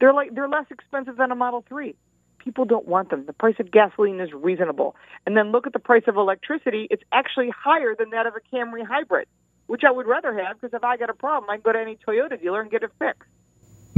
They're 0.00 0.14
like 0.14 0.34
they're 0.34 0.48
less 0.48 0.66
expensive 0.70 1.16
than 1.16 1.32
a 1.32 1.34
Model 1.34 1.64
3. 1.68 1.94
People 2.38 2.64
don't 2.64 2.86
want 2.86 3.10
them. 3.10 3.26
The 3.26 3.32
price 3.32 3.56
of 3.58 3.70
gasoline 3.70 4.20
is 4.20 4.32
reasonable. 4.32 4.94
And 5.26 5.36
then 5.36 5.50
look 5.50 5.66
at 5.66 5.72
the 5.72 5.80
price 5.80 6.04
of 6.06 6.16
electricity. 6.16 6.86
It's 6.90 7.02
actually 7.12 7.50
higher 7.50 7.94
than 7.98 8.10
that 8.10 8.26
of 8.26 8.34
a 8.36 8.56
Camry 8.56 8.86
hybrid, 8.86 9.26
which 9.66 9.82
I 9.84 9.90
would 9.90 10.06
rather 10.06 10.32
have 10.38 10.60
because 10.60 10.72
if 10.72 10.84
I 10.84 10.96
got 10.96 11.10
a 11.10 11.14
problem, 11.14 11.50
I 11.50 11.56
can 11.56 11.62
go 11.62 11.72
to 11.72 11.80
any 11.80 11.96
Toyota 11.96 12.40
dealer 12.40 12.60
and 12.60 12.70
get 12.70 12.84
it 12.84 12.90
fixed. 12.98 13.28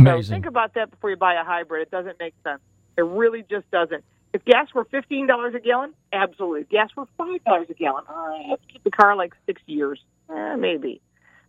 So 0.04 0.12
Amazing. 0.12 0.34
think 0.34 0.46
about 0.46 0.74
that 0.74 0.90
before 0.90 1.10
you 1.10 1.16
buy 1.16 1.34
a 1.34 1.44
hybrid. 1.44 1.82
It 1.82 1.90
doesn't 1.90 2.18
make 2.18 2.34
sense. 2.42 2.60
It 2.96 3.02
really 3.02 3.44
just 3.48 3.70
doesn't. 3.70 4.04
If 4.32 4.44
gas 4.44 4.68
were 4.74 4.84
fifteen 4.84 5.26
dollars 5.26 5.54
a 5.54 5.60
gallon, 5.60 5.92
absolutely. 6.12 6.60
If 6.62 6.68
gas 6.68 6.90
were 6.96 7.06
five 7.18 7.42
dollars 7.44 7.66
a 7.70 7.74
gallon, 7.74 8.04
I 8.08 8.44
have 8.50 8.60
to 8.60 8.72
keep 8.72 8.84
the 8.84 8.90
car 8.90 9.16
like 9.16 9.34
six 9.46 9.60
years, 9.66 10.00
eh, 10.30 10.56
maybe. 10.56 11.00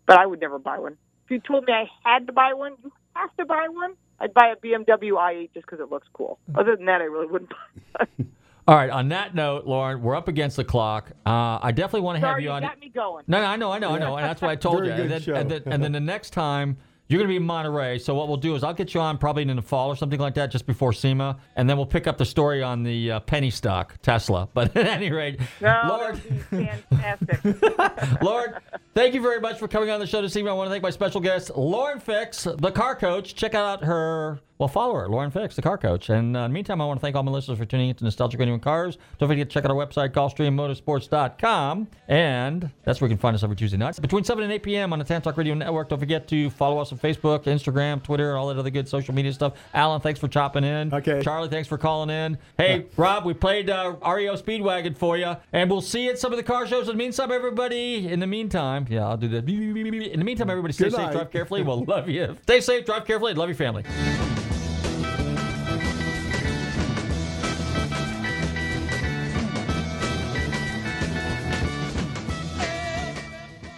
But 0.08 0.20
I 0.20 0.26
would 0.26 0.40
never 0.40 0.58
buy 0.58 0.80
one. 0.80 0.98
If 1.26 1.32
you 1.32 1.40
told 1.40 1.66
me 1.66 1.74
I 1.74 1.86
had 2.04 2.28
to 2.28 2.34
buy 2.34 2.54
one, 2.54 2.74
you 2.84 2.92
have 3.16 3.36
to 3.38 3.46
buy 3.46 3.68
one. 3.70 3.94
I'd 4.20 4.34
buy 4.34 4.54
a 4.54 4.56
BMW 4.56 5.14
i8 5.14 5.54
just 5.54 5.66
because 5.66 5.80
it 5.80 5.90
looks 5.90 6.08
cool. 6.14 6.38
Other 6.54 6.76
than 6.76 6.86
that, 6.86 7.02
I 7.02 7.06
really 7.06 7.28
wouldn't 7.28 7.52
buy. 7.98 8.06
All 8.68 8.76
right. 8.76 8.90
On 8.90 9.10
that 9.10 9.34
note, 9.34 9.66
Lauren, 9.66 10.02
we're 10.04 10.16
up 10.16 10.28
against 10.28 10.58
the 10.58 10.64
clock. 10.64 11.10
Uh, 11.26 11.60
I 11.62 11.72
definitely 11.72 12.02
want 12.02 12.18
to 12.18 12.28
have 12.28 12.34
Sorry, 12.34 12.44
you 12.44 12.50
you 12.50 12.54
on. 12.54 12.62
got 12.62 12.80
me 12.80 12.90
going. 12.90 13.26
No, 13.28 13.42
no, 13.42 13.48
I 13.48 13.56
know, 13.56 13.72
I 13.72 13.80
know, 13.80 13.90
I 13.92 13.98
know, 13.98 14.16
and 14.18 14.26
that's 14.26 14.42
what 14.42 14.52
I 14.52 14.56
told 14.56 14.80
Very 14.86 14.96
you. 14.96 15.02
And 15.04 15.12
then, 15.12 15.36
and, 15.36 15.52
then, 15.52 15.64
and 15.66 15.84
then 15.84 15.92
the 15.92 16.00
next 16.00 16.32
time 16.32 16.78
you're 17.12 17.20
going 17.20 17.28
to 17.28 17.32
be 17.32 17.38
in 17.38 17.43
Monterey. 17.43 17.99
So 17.99 18.16
what 18.16 18.28
we'll 18.28 18.38
do 18.38 18.55
is 18.55 18.64
I'll 18.64 18.74
get 18.74 18.93
you 18.93 19.01
on 19.01 19.18
probably 19.18 19.43
in 19.43 19.55
the 19.55 19.62
fall 19.62 19.89
or 19.89 19.95
something 19.95 20.20
like 20.20 20.36
that, 20.36 20.51
just 20.51 20.66
before 20.66 20.93
SEMA, 20.93 21.38
and 21.55 21.70
then 21.70 21.78
we'll 21.78 21.86
pick 21.86 22.07
up 22.07 22.18
the 22.18 22.26
story 22.26 22.64
on 22.64 22.84
the 22.84 23.12
uh, 23.12 23.20
penny 23.22 23.49
stock 23.49 23.97
Tesla. 24.01 24.47
But 24.53 24.76
at 24.78 24.88
any 24.88 25.12
rate, 25.12 25.39
No, 25.59 25.82
Lord, 25.88 26.20
fantastic. 26.20 27.39
Lord, 28.22 28.55
thank 28.93 29.14
you 29.14 29.22
very 29.22 29.39
much 29.41 29.59
for 29.59 29.68
coming 29.68 29.89
on 29.89 29.99
the 29.99 30.07
show 30.07 30.22
this 30.22 30.36
evening. 30.36 30.51
I 30.51 30.55
want 30.55 30.68
to 30.68 30.72
thank 30.72 30.84
my 30.84 30.89
special 30.89 31.22
guest, 31.22 31.51
Lauren 31.55 31.99
Fix, 31.99 32.43
the 32.43 32.72
car 32.72 32.95
coach. 32.95 33.36
Check 33.36 33.55
out 33.55 33.84
her, 33.84 34.39
well, 34.62 34.68
follow 34.68 34.93
her, 34.93 35.09
Lauren 35.09 35.32
Fix, 35.32 35.55
the 35.55 35.62
car 35.64 35.76
coach. 35.76 36.09
And 36.09 36.38
uh, 36.38 36.41
in 36.41 36.51
the 36.51 36.53
meantime, 36.53 36.82
I 36.82 36.86
want 36.86 36.99
to 36.99 37.01
thank 37.01 37.16
all 37.16 37.24
my 37.24 37.32
listeners 37.32 37.57
for 37.57 37.66
tuning 37.66 37.89
into 37.89 38.03
Nostalgic 38.03 38.39
Radio 38.39 38.53
and 38.53 38.62
Cars. 38.62 38.99
Don't 39.18 39.28
forget 39.28 39.49
to 39.49 39.51
check 39.51 39.66
out 39.66 39.72
our 39.72 39.76
website, 39.76 40.09
GulfstreamMotorsports.com. 40.09 41.88
And 42.07 42.70
that's 42.84 43.01
where 43.01 43.09
you 43.09 43.16
can 43.16 43.20
find 43.20 43.34
us 43.36 43.41
every 43.41 43.55
Tuesday 43.55 43.78
nights. 43.78 43.97
Between 43.97 44.24
7 44.24 44.43
and 44.43 44.53
8 44.53 44.62
p.m. 44.62 44.93
on 44.93 44.99
the 44.99 45.05
Tan 45.05 45.24
Talk 45.24 45.36
Radio 45.36 45.55
Network. 45.55 45.89
Don't 45.89 45.97
forget 45.97 46.28
to 46.28 46.51
follow 46.51 46.78
us 46.78 46.91
on 46.91 46.99
Facebook, 46.99 47.45
Instagram, 47.45 48.03
Twitter, 48.03 48.38
all 48.38 48.49
that 48.49 48.57
other 48.59 48.70
good 48.70 48.88
social 48.88 49.16
media 49.16 49.34
stuff. 49.34 49.53
Alan, 49.74 49.99
thanks 49.99 50.20
for 50.20 50.28
chopping 50.28 50.64
in. 50.64 50.93
Okay. 50.93 51.24
Charlie, 51.24 51.49
thanks 51.49 51.68
for 51.68 51.80
calling 51.80 52.12
in. 52.12 52.38
Hey, 52.55 52.86
Rob, 52.97 53.26
we 53.26 53.34
played 53.34 53.68
uh, 53.68 53.95
REO 54.07 54.36
Speedwagon 54.36 54.95
for 54.95 55.18
you. 55.18 55.38
And 55.53 55.72
we'll 55.72 55.82
see 55.82 56.03
you 56.03 56.12
at 56.12 56.20
some 56.20 56.34
of 56.34 56.38
the 56.38 56.43
car 56.43 56.68
shows. 56.68 56.88
In 56.88 56.95
the 56.97 57.03
meantime, 57.03 57.32
everybody, 57.32 58.07
in 58.07 58.20
the 58.20 58.28
meantime, 58.28 58.86
yeah, 58.91 59.07
I'll 59.07 59.18
do 59.18 59.28
that. 59.30 59.49
In 59.49 60.20
the 60.20 60.24
meantime, 60.24 60.51
everybody 60.51 60.74
stay 60.76 60.84
Good 60.84 60.91
safe, 60.93 61.01
night. 61.01 61.14
drive 61.14 61.32
carefully. 61.32 61.64
We'll 61.64 61.84
love 61.88 62.07
you. 62.07 62.38
Stay 62.43 62.62
safe, 62.62 62.86
drive 62.86 63.05
carefully, 63.07 63.32
and 63.32 63.39
love 63.39 63.49
your 63.49 63.55
family. 63.55 63.86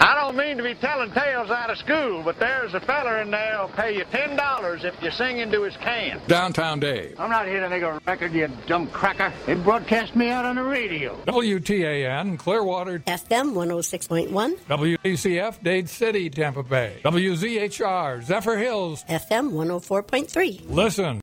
I 0.03 0.15
don't 0.15 0.35
mean 0.35 0.57
to 0.57 0.63
be 0.63 0.75
telling 0.75 1.11
tales 1.11 1.49
out 1.49 1.69
of 1.69 1.77
school, 1.77 2.23
but 2.23 2.37
there's 2.37 2.73
a 2.73 2.81
feller 2.81 3.21
in 3.21 3.31
there 3.31 3.55
who'll 3.57 3.69
pay 3.69 3.95
you 3.95 4.03
ten 4.11 4.35
dollars 4.35 4.83
if 4.83 4.93
you 5.01 5.09
sing 5.11 5.37
into 5.37 5.61
his 5.63 5.77
can. 5.77 6.19
Downtown 6.27 6.81
Dave. 6.81 7.17
I'm 7.17 7.29
not 7.29 7.47
here 7.47 7.61
to 7.61 7.69
make 7.69 7.83
a 7.83 8.01
record, 8.05 8.33
you 8.33 8.49
dumb 8.67 8.87
cracker. 8.87 9.31
It 9.47 9.63
broadcast 9.63 10.13
me 10.13 10.29
out 10.29 10.43
on 10.43 10.57
the 10.57 10.63
radio. 10.63 11.15
WTAN, 11.25 12.37
Clearwater, 12.37 12.99
FM 12.99 13.53
106.1, 13.53 14.57
WECF, 14.67 15.63
Dade 15.63 15.87
City, 15.87 16.29
Tampa 16.29 16.63
Bay. 16.63 16.99
WZHR, 17.05 18.25
Zephyrhills. 18.25 19.07
FM 19.07 19.53
104.3. 19.53 20.69
Listen. 20.69 21.21